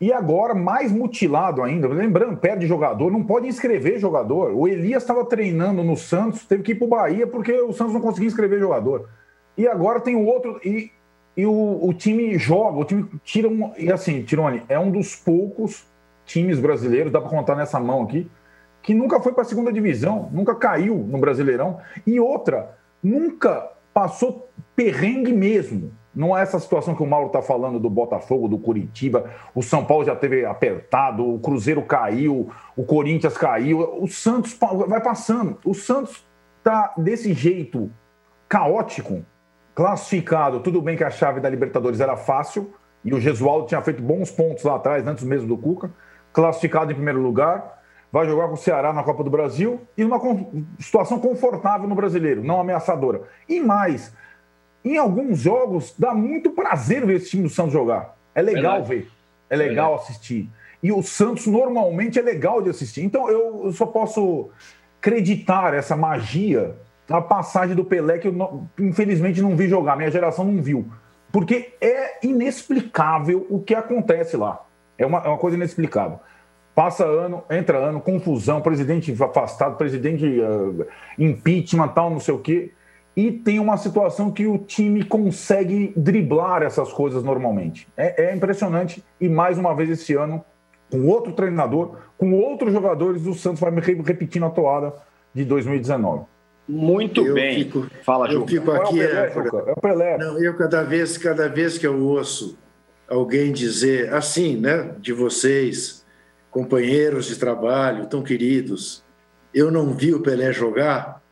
E 0.00 0.12
agora, 0.12 0.52
mais 0.52 0.90
mutilado 0.90 1.62
ainda. 1.62 1.86
Lembrando, 1.86 2.36
perde 2.36 2.66
jogador, 2.66 3.10
não 3.12 3.22
pode 3.22 3.46
inscrever 3.46 4.00
jogador. 4.00 4.52
O 4.52 4.66
Elias 4.66 5.04
estava 5.04 5.24
treinando 5.24 5.84
no 5.84 5.96
Santos, 5.96 6.44
teve 6.44 6.64
que 6.64 6.72
ir 6.72 6.74
para 6.74 6.84
o 6.84 6.90
Bahia 6.90 7.26
porque 7.26 7.52
o 7.52 7.72
Santos 7.72 7.94
não 7.94 8.00
conseguia 8.00 8.26
inscrever 8.26 8.58
jogador. 8.58 9.08
E 9.56 9.66
agora 9.66 10.00
tem 10.00 10.16
o 10.16 10.24
outro. 10.24 10.60
E, 10.64 10.90
e 11.36 11.46
o, 11.46 11.78
o 11.82 11.92
time 11.92 12.38
joga, 12.38 12.78
o 12.78 12.84
time 12.84 13.08
tira 13.22 13.48
um. 13.48 13.72
E 13.76 13.90
assim, 13.90 14.22
Tirone, 14.22 14.62
é 14.68 14.78
um 14.78 14.90
dos 14.90 15.16
poucos 15.16 15.86
times 16.24 16.58
brasileiros, 16.58 17.12
dá 17.12 17.20
para 17.20 17.30
contar 17.30 17.54
nessa 17.54 17.78
mão 17.78 18.02
aqui, 18.02 18.30
que 18.82 18.94
nunca 18.94 19.20
foi 19.20 19.32
para 19.32 19.42
a 19.42 19.46
segunda 19.46 19.72
divisão, 19.72 20.28
nunca 20.32 20.54
caiu 20.54 20.96
no 20.96 21.18
Brasileirão. 21.18 21.80
E 22.06 22.18
outra, 22.20 22.76
nunca 23.02 23.70
passou 23.92 24.48
perrengue 24.74 25.32
mesmo. 25.32 25.92
Não 26.14 26.36
é 26.36 26.42
essa 26.42 26.60
situação 26.60 26.94
que 26.94 27.02
o 27.02 27.06
Mauro 27.06 27.26
está 27.26 27.42
falando 27.42 27.80
do 27.80 27.90
Botafogo, 27.90 28.46
do 28.46 28.58
Curitiba. 28.58 29.30
O 29.54 29.62
São 29.62 29.84
Paulo 29.84 30.04
já 30.04 30.14
teve 30.14 30.44
apertado, 30.44 31.28
o 31.28 31.40
Cruzeiro 31.40 31.82
caiu, 31.82 32.50
o 32.76 32.84
Corinthians 32.84 33.36
caiu. 33.36 33.80
O 34.00 34.06
Santos 34.06 34.56
vai 34.86 35.00
passando. 35.00 35.58
O 35.64 35.74
Santos 35.74 36.24
está 36.58 36.94
desse 36.96 37.32
jeito 37.32 37.90
caótico, 38.48 39.24
classificado. 39.74 40.60
Tudo 40.60 40.80
bem 40.80 40.96
que 40.96 41.04
a 41.04 41.10
chave 41.10 41.40
da 41.40 41.48
Libertadores 41.48 42.00
era 42.00 42.16
fácil 42.16 42.72
e 43.04 43.12
o 43.12 43.20
Gesualdo 43.20 43.66
tinha 43.66 43.82
feito 43.82 44.02
bons 44.02 44.30
pontos 44.30 44.64
lá 44.64 44.76
atrás, 44.76 45.06
antes 45.06 45.24
mesmo 45.24 45.48
do 45.48 45.58
Cuca. 45.58 45.90
Classificado 46.32 46.92
em 46.92 46.94
primeiro 46.94 47.20
lugar. 47.20 47.82
Vai 48.10 48.26
jogar 48.26 48.46
com 48.46 48.54
o 48.54 48.56
Ceará 48.56 48.92
na 48.92 49.02
Copa 49.02 49.24
do 49.24 49.30
Brasil 49.30 49.80
e 49.98 50.04
numa 50.04 50.20
situação 50.78 51.18
confortável 51.18 51.88
no 51.88 51.96
brasileiro, 51.96 52.44
não 52.44 52.60
ameaçadora. 52.60 53.22
E 53.48 53.60
mais 53.60 54.14
em 54.84 54.96
alguns 54.96 55.40
jogos 55.40 55.94
dá 55.98 56.14
muito 56.14 56.50
prazer 56.50 57.04
ver 57.04 57.16
esse 57.16 57.30
time 57.30 57.42
do 57.42 57.48
Santos 57.48 57.72
jogar. 57.72 58.16
É 58.34 58.40
legal 58.40 58.82
Verdade. 58.82 58.88
ver, 58.88 59.10
é 59.50 59.56
legal 59.56 59.96
Verdade. 59.96 60.10
assistir. 60.10 60.50
E 60.80 60.92
o 60.92 61.02
Santos 61.02 61.46
normalmente 61.46 62.18
é 62.18 62.22
legal 62.22 62.62
de 62.62 62.70
assistir. 62.70 63.02
Então 63.02 63.28
eu, 63.28 63.72
só 63.72 63.86
posso 63.86 64.50
acreditar 65.00 65.74
essa 65.74 65.96
magia 65.96 66.76
na 67.08 67.20
passagem 67.20 67.74
do 67.74 67.84
Pelé, 67.84 68.18
que 68.18 68.28
eu 68.28 68.32
não, 68.32 68.68
infelizmente 68.78 69.42
não 69.42 69.56
vi 69.56 69.68
jogar, 69.68 69.96
minha 69.96 70.10
geração 70.10 70.44
não 70.44 70.62
viu. 70.62 70.86
Porque 71.32 71.74
é 71.80 72.26
inexplicável 72.26 73.46
o 73.50 73.60
que 73.60 73.74
acontece 73.74 74.36
lá. 74.36 74.64
É 74.96 75.04
uma, 75.04 75.18
é 75.18 75.28
uma 75.28 75.38
coisa 75.38 75.56
inexplicável. 75.56 76.20
Passa 76.74 77.04
ano, 77.04 77.42
entra 77.50 77.78
ano, 77.78 78.00
confusão, 78.00 78.60
presidente 78.60 79.12
afastado, 79.22 79.76
presidente 79.76 80.24
uh, 80.24 80.86
impeachment, 81.18 81.88
tal, 81.88 82.10
não 82.10 82.20
sei 82.20 82.34
o 82.34 82.38
quê 82.38 82.72
e 83.16 83.30
tem 83.30 83.60
uma 83.60 83.76
situação 83.76 84.30
que 84.30 84.46
o 84.46 84.58
time 84.58 85.04
consegue 85.04 85.92
driblar 85.96 86.62
essas 86.62 86.92
coisas 86.92 87.22
normalmente. 87.22 87.86
É, 87.96 88.26
é, 88.26 88.34
impressionante 88.34 89.04
e 89.20 89.28
mais 89.28 89.56
uma 89.56 89.74
vez 89.74 89.90
esse 89.90 90.14
ano, 90.14 90.44
com 90.90 91.06
outro 91.06 91.32
treinador, 91.32 91.96
com 92.18 92.32
outros 92.32 92.72
jogadores, 92.72 93.26
o 93.26 93.34
Santos 93.34 93.60
vai 93.60 93.70
repetindo 93.70 94.46
a 94.46 94.50
toada 94.50 94.94
de 95.32 95.44
2019. 95.44 96.24
Muito 96.68 97.26
eu 97.26 97.34
bem. 97.34 97.64
Fico, 97.64 97.86
Fala, 98.02 98.32
Eu 98.32 98.46
fico 98.46 98.70
aqui. 98.70 99.00
É 99.00 99.06
o 99.06 99.40
Pelé, 99.40 99.64
é, 99.66 99.70
é 99.70 99.72
o 99.72 99.80
Pelé. 99.80 100.18
Não, 100.18 100.42
eu 100.42 100.56
cada 100.56 100.82
vez, 100.82 101.18
cada 101.18 101.48
vez 101.48 101.76
que 101.76 101.86
eu 101.86 102.00
ouço 102.02 102.58
alguém 103.08 103.52
dizer 103.52 104.12
assim, 104.14 104.56
né, 104.56 104.94
de 104.98 105.12
vocês, 105.12 106.04
companheiros 106.50 107.26
de 107.26 107.36
trabalho 107.36 108.06
tão 108.06 108.22
queridos, 108.22 109.04
eu 109.52 109.70
não 109.70 109.92
vi 109.92 110.14
o 110.14 110.20
Pelé 110.20 110.52
jogar 110.52 111.22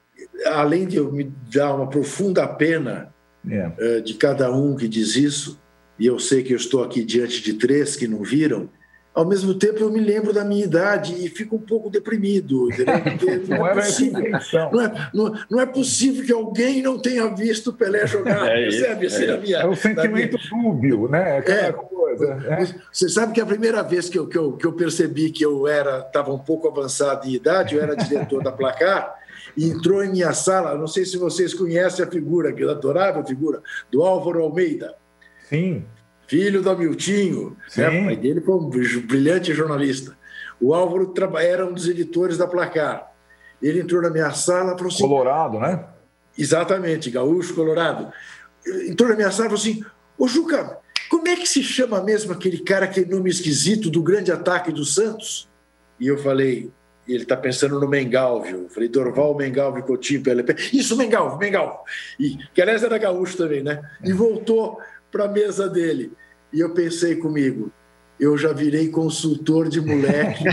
além 0.46 0.86
de 0.86 0.96
eu 0.96 1.10
me 1.12 1.32
dar 1.52 1.74
uma 1.74 1.88
profunda 1.88 2.46
pena 2.46 3.12
é. 3.48 4.00
de 4.00 4.14
cada 4.14 4.52
um 4.52 4.76
que 4.76 4.88
diz 4.88 5.16
isso, 5.16 5.60
e 5.98 6.06
eu 6.06 6.18
sei 6.18 6.42
que 6.42 6.52
eu 6.52 6.56
estou 6.56 6.82
aqui 6.82 7.04
diante 7.04 7.42
de 7.42 7.54
três 7.54 7.96
que 7.96 8.08
não 8.08 8.22
viram, 8.22 8.68
ao 9.14 9.26
mesmo 9.26 9.54
tempo 9.54 9.78
eu 9.80 9.90
me 9.90 10.00
lembro 10.00 10.32
da 10.32 10.44
minha 10.44 10.64
idade 10.64 11.14
e 11.14 11.28
fico 11.28 11.56
um 11.56 11.60
pouco 11.60 11.90
deprimido. 11.90 12.68
Não, 13.48 13.58
não, 13.58 13.66
é 13.66 13.74
possível, 13.74 14.30
não, 14.72 14.80
é, 14.80 15.10
não, 15.12 15.34
não, 15.50 15.60
é 15.60 15.66
possível 15.66 16.24
que 16.24 16.32
alguém 16.32 16.82
não 16.82 16.98
tenha 16.98 17.26
visto 17.34 17.72
Pelé 17.72 18.06
jogar. 18.06 18.46
É, 18.48 18.62
percebe? 18.62 19.06
Assim, 19.06 19.24
é, 19.24 19.36
minha, 19.36 19.58
é 19.58 19.66
o 19.66 19.76
sentimento 19.76 20.38
minha... 20.38 20.62
dúbio, 20.62 21.08
né? 21.08 21.38
Aquela 21.38 21.66
é, 21.68 21.72
coisa. 21.72 22.42
É. 22.48 22.66
Você 22.90 23.08
sabe 23.08 23.32
que 23.32 23.40
a 23.40 23.46
primeira 23.46 23.82
vez 23.82 24.08
que 24.08 24.18
eu, 24.18 24.26
que 24.26 24.38
eu, 24.38 24.52
que 24.52 24.66
eu 24.66 24.72
percebi 24.72 25.30
que 25.30 25.44
eu 25.44 25.68
era 25.68 25.98
estava 25.98 26.32
um 26.32 26.38
pouco 26.38 26.68
avançado 26.68 27.28
em 27.28 27.32
idade, 27.32 27.74
eu 27.74 27.82
era 27.82 27.94
diretor 27.94 28.42
da 28.42 28.50
Placar, 28.50 29.14
e 29.56 29.68
entrou 29.68 30.02
em 30.02 30.10
minha 30.10 30.32
sala. 30.32 30.76
Não 30.76 30.86
sei 30.86 31.04
se 31.04 31.18
vocês 31.18 31.52
conhecem 31.52 32.04
a 32.04 32.08
figura, 32.10 32.48
aquela 32.48 32.72
adorável 32.72 33.24
figura, 33.24 33.62
do 33.90 34.02
Álvaro 34.02 34.42
Almeida. 34.42 34.94
Sim. 35.48 35.84
Filho 36.32 36.62
do 36.62 36.70
Amiltinho. 36.70 37.54
Né? 37.76 37.88
O 37.88 38.04
pai 38.06 38.16
dele 38.16 38.40
foi 38.40 38.54
um 38.54 38.70
brilhante 38.70 39.52
jornalista. 39.52 40.16
O 40.58 40.72
Álvaro 40.72 41.12
era 41.38 41.66
um 41.66 41.74
dos 41.74 41.86
editores 41.86 42.38
da 42.38 42.46
Placar. 42.46 43.12
Ele 43.60 43.80
entrou 43.80 44.00
na 44.00 44.08
minha 44.08 44.30
sala 44.30 44.72
e 44.72 44.78
falou 44.78 44.86
assim. 44.86 45.02
Colorado, 45.02 45.60
né? 45.60 45.84
Exatamente, 46.38 47.10
gaúcho 47.10 47.54
colorado. 47.54 48.10
Entrou 48.88 49.10
na 49.10 49.14
minha 49.14 49.30
sala 49.30 49.48
e 49.48 49.50
falou 49.50 49.60
assim: 49.60 49.84
Ô 50.16 50.26
Juca, 50.26 50.78
como 51.10 51.28
é 51.28 51.36
que 51.36 51.46
se 51.46 51.62
chama 51.62 52.02
mesmo 52.02 52.32
aquele 52.32 52.60
cara, 52.60 52.86
aquele 52.86 53.10
nome 53.10 53.28
esquisito 53.28 53.90
do 53.90 54.02
grande 54.02 54.32
ataque 54.32 54.72
do 54.72 54.86
Santos? 54.86 55.50
E 56.00 56.06
eu 56.06 56.16
falei: 56.16 56.72
ele 57.06 57.24
está 57.24 57.36
pensando 57.36 57.78
no 57.78 57.86
Mengalvio. 57.86 58.62
Eu 58.62 58.68
falei, 58.70 58.88
Dorval, 58.88 59.36
Mengalvio, 59.36 59.82
Coutinho, 59.82 60.22
PLP. 60.22 60.56
Isso, 60.72 60.96
Mengalvio, 60.96 61.36
Mengalvio. 61.36 61.80
E, 62.18 62.38
que 62.54 62.62
aliás 62.62 62.82
era 62.82 62.96
gaúcho 62.96 63.36
também, 63.36 63.62
né? 63.62 63.82
E 64.02 64.14
voltou 64.14 64.80
para 65.12 65.26
a 65.26 65.28
mesa 65.28 65.68
dele. 65.68 66.12
E 66.52 66.58
eu 66.60 66.74
pensei 66.74 67.16
comigo, 67.16 67.70
eu 68.18 68.36
já 68.36 68.52
virei 68.52 68.88
consultor 68.88 69.68
de 69.68 69.80
moleque 69.80 70.44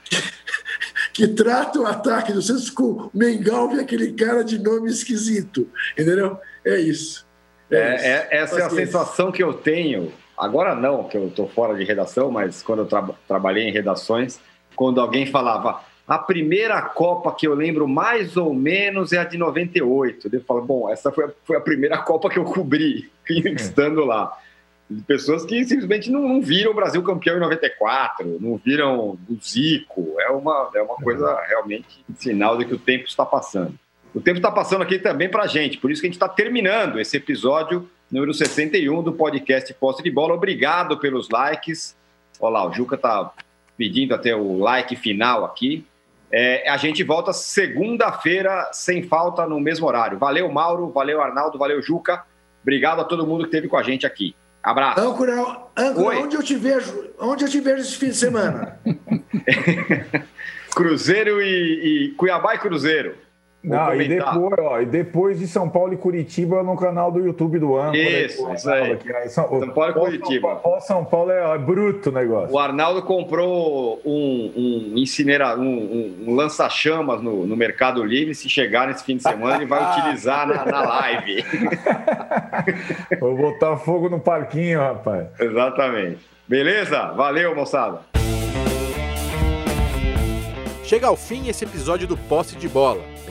que 1.12 1.28
trata 1.28 1.80
o 1.80 1.86
ataque 1.86 2.32
do 2.32 2.40
Santos 2.40 2.70
com 2.70 3.10
Mengalvio, 3.12 3.80
aquele 3.80 4.12
cara 4.12 4.42
de 4.42 4.58
nome 4.58 4.88
esquisito. 4.88 5.68
Entendeu? 5.98 6.38
É 6.64 6.78
isso. 6.78 7.26
É, 7.70 7.76
é, 7.76 7.94
isso. 7.94 8.04
é 8.04 8.28
essa 8.30 8.60
é 8.60 8.62
a 8.62 8.70
sensação 8.70 9.30
que 9.30 9.42
eu 9.42 9.52
tenho. 9.52 10.12
Agora 10.36 10.74
não, 10.74 11.04
que 11.04 11.16
eu 11.16 11.28
estou 11.28 11.48
fora 11.48 11.76
de 11.76 11.84
redação, 11.84 12.30
mas 12.30 12.62
quando 12.62 12.80
eu 12.80 12.86
tra 12.86 13.10
trabalhei 13.28 13.64
em 13.64 13.72
redações, 13.72 14.40
quando 14.74 15.00
alguém 15.00 15.26
falava 15.26 15.82
a 16.10 16.18
primeira 16.18 16.82
Copa 16.82 17.32
que 17.32 17.46
eu 17.46 17.54
lembro 17.54 17.86
mais 17.86 18.36
ou 18.36 18.52
menos 18.52 19.12
é 19.12 19.18
a 19.18 19.24
de 19.24 19.38
98. 19.38 20.28
Eu 20.32 20.40
falo, 20.40 20.60
bom, 20.60 20.90
essa 20.90 21.12
foi 21.12 21.26
a, 21.26 21.30
foi 21.44 21.56
a 21.56 21.60
primeira 21.60 21.98
Copa 22.02 22.28
que 22.28 22.36
eu 22.36 22.44
cobri, 22.44 23.08
estando 23.28 24.04
lá. 24.04 24.36
Pessoas 25.06 25.44
que 25.44 25.64
simplesmente 25.64 26.10
não, 26.10 26.28
não, 26.28 26.42
viram 26.42 26.72
o 26.72 26.74
Brasil 26.74 27.00
campeão 27.04 27.36
em 27.36 27.40
94, 27.40 28.38
não 28.40 28.56
viram 28.56 29.10
o 29.28 29.38
Zico. 29.40 30.16
É 30.18 30.30
uma, 30.30 30.68
é 30.74 30.82
uma 30.82 30.96
coisa 30.96 31.40
realmente 31.46 32.04
sinal 32.16 32.58
de 32.58 32.64
que 32.64 32.74
o 32.74 32.78
tempo 32.78 33.04
está 33.06 33.24
passando. 33.24 33.78
O 34.12 34.20
tempo 34.20 34.38
está 34.38 34.50
passando 34.50 34.82
aqui 34.82 34.98
também 34.98 35.28
para 35.28 35.44
a 35.44 35.46
gente, 35.46 35.78
por 35.78 35.92
isso 35.92 36.00
que 36.00 36.08
a 36.08 36.10
gente 36.10 36.16
está 36.16 36.28
terminando 36.28 36.98
esse 36.98 37.16
episódio 37.18 37.88
número 38.10 38.34
61 38.34 39.00
do 39.04 39.12
podcast 39.12 39.72
Posse 39.74 40.02
de 40.02 40.10
Bola. 40.10 40.34
Obrigado 40.34 40.98
pelos 40.98 41.28
likes. 41.28 41.96
Olha 42.40 42.54
lá, 42.54 42.66
o 42.66 42.72
Juca 42.72 42.96
está 42.96 43.32
pedindo 43.76 44.12
até 44.12 44.34
o 44.34 44.58
like 44.58 44.96
final 44.96 45.44
aqui. 45.44 45.86
É, 46.32 46.68
a 46.68 46.76
gente 46.76 47.02
volta 47.02 47.32
segunda-feira, 47.32 48.70
sem 48.72 49.02
falta, 49.02 49.46
no 49.46 49.58
mesmo 49.58 49.86
horário. 49.86 50.18
Valeu, 50.18 50.50
Mauro, 50.50 50.90
valeu, 50.90 51.20
Arnaldo, 51.20 51.58
valeu, 51.58 51.82
Juca. 51.82 52.24
Obrigado 52.62 53.00
a 53.00 53.04
todo 53.04 53.26
mundo 53.26 53.40
que 53.40 53.48
esteve 53.48 53.68
com 53.68 53.76
a 53.76 53.82
gente 53.82 54.06
aqui. 54.06 54.34
Abraço. 54.62 55.00
Âncora, 55.00 56.22
onde 56.22 56.36
eu 56.36 56.42
te 56.42 56.54
vejo? 56.54 57.10
Onde 57.18 57.44
eu 57.44 57.48
te 57.48 57.60
vejo 57.60 57.80
esse 57.80 57.96
fim 57.96 58.08
de 58.08 58.16
semana? 58.16 58.78
Cruzeiro 60.74 61.42
e, 61.42 62.08
e 62.08 62.08
Cuiabá 62.10 62.54
e 62.54 62.58
Cruzeiro. 62.58 63.16
Não, 63.62 63.94
e 63.94 64.08
depois, 64.08 64.58
ó, 64.58 64.80
e 64.80 64.86
depois 64.86 65.38
de 65.38 65.46
São 65.46 65.68
Paulo 65.68 65.92
e 65.92 65.96
Curitiba 65.96 66.62
no 66.62 66.74
canal 66.76 67.12
do 67.12 67.20
YouTube 67.20 67.58
do 67.58 67.76
Âncora. 67.76 67.98
Isso, 67.98 68.50
isso 68.52 68.70
aí. 68.70 68.98
São, 69.28 69.46
São, 69.48 69.68
Paulo 69.68 69.90
e 69.90 69.94
Curitiba. 69.94 70.60
São, 70.62 70.80
São 70.80 71.04
Paulo 71.04 71.30
é, 71.30 71.54
é, 71.54 71.58
bruto 71.58 72.08
o 72.08 72.12
negócio. 72.12 72.54
O 72.54 72.58
Arnaldo 72.58 73.02
comprou 73.02 74.00
um, 74.02 74.52
um 74.56 74.92
incinera, 74.96 75.58
um, 75.58 75.62
um, 75.62 76.24
um 76.28 76.34
lança-chamas 76.34 77.20
no, 77.20 77.46
no, 77.46 77.54
Mercado 77.54 78.02
Livre. 78.02 78.34
Se 78.34 78.48
chegar 78.48 78.88
nesse 78.88 79.04
fim 79.04 79.16
de 79.16 79.22
semana, 79.22 79.56
ele 79.56 79.66
vai 79.66 79.92
utilizar 79.92 80.48
na, 80.48 80.64
na 80.64 80.80
live. 80.80 81.44
Vou 83.20 83.36
botar 83.36 83.76
fogo 83.76 84.08
no 84.08 84.20
parquinho, 84.20 84.80
rapaz. 84.80 85.28
Exatamente. 85.38 86.18
Beleza? 86.48 87.12
Valeu, 87.12 87.54
moçada. 87.54 88.00
Chega 90.82 91.06
ao 91.06 91.16
fim 91.16 91.48
esse 91.48 91.64
episódio 91.64 92.08
do 92.08 92.16
Posse 92.16 92.56
de 92.56 92.68
Bola. 92.68 93.00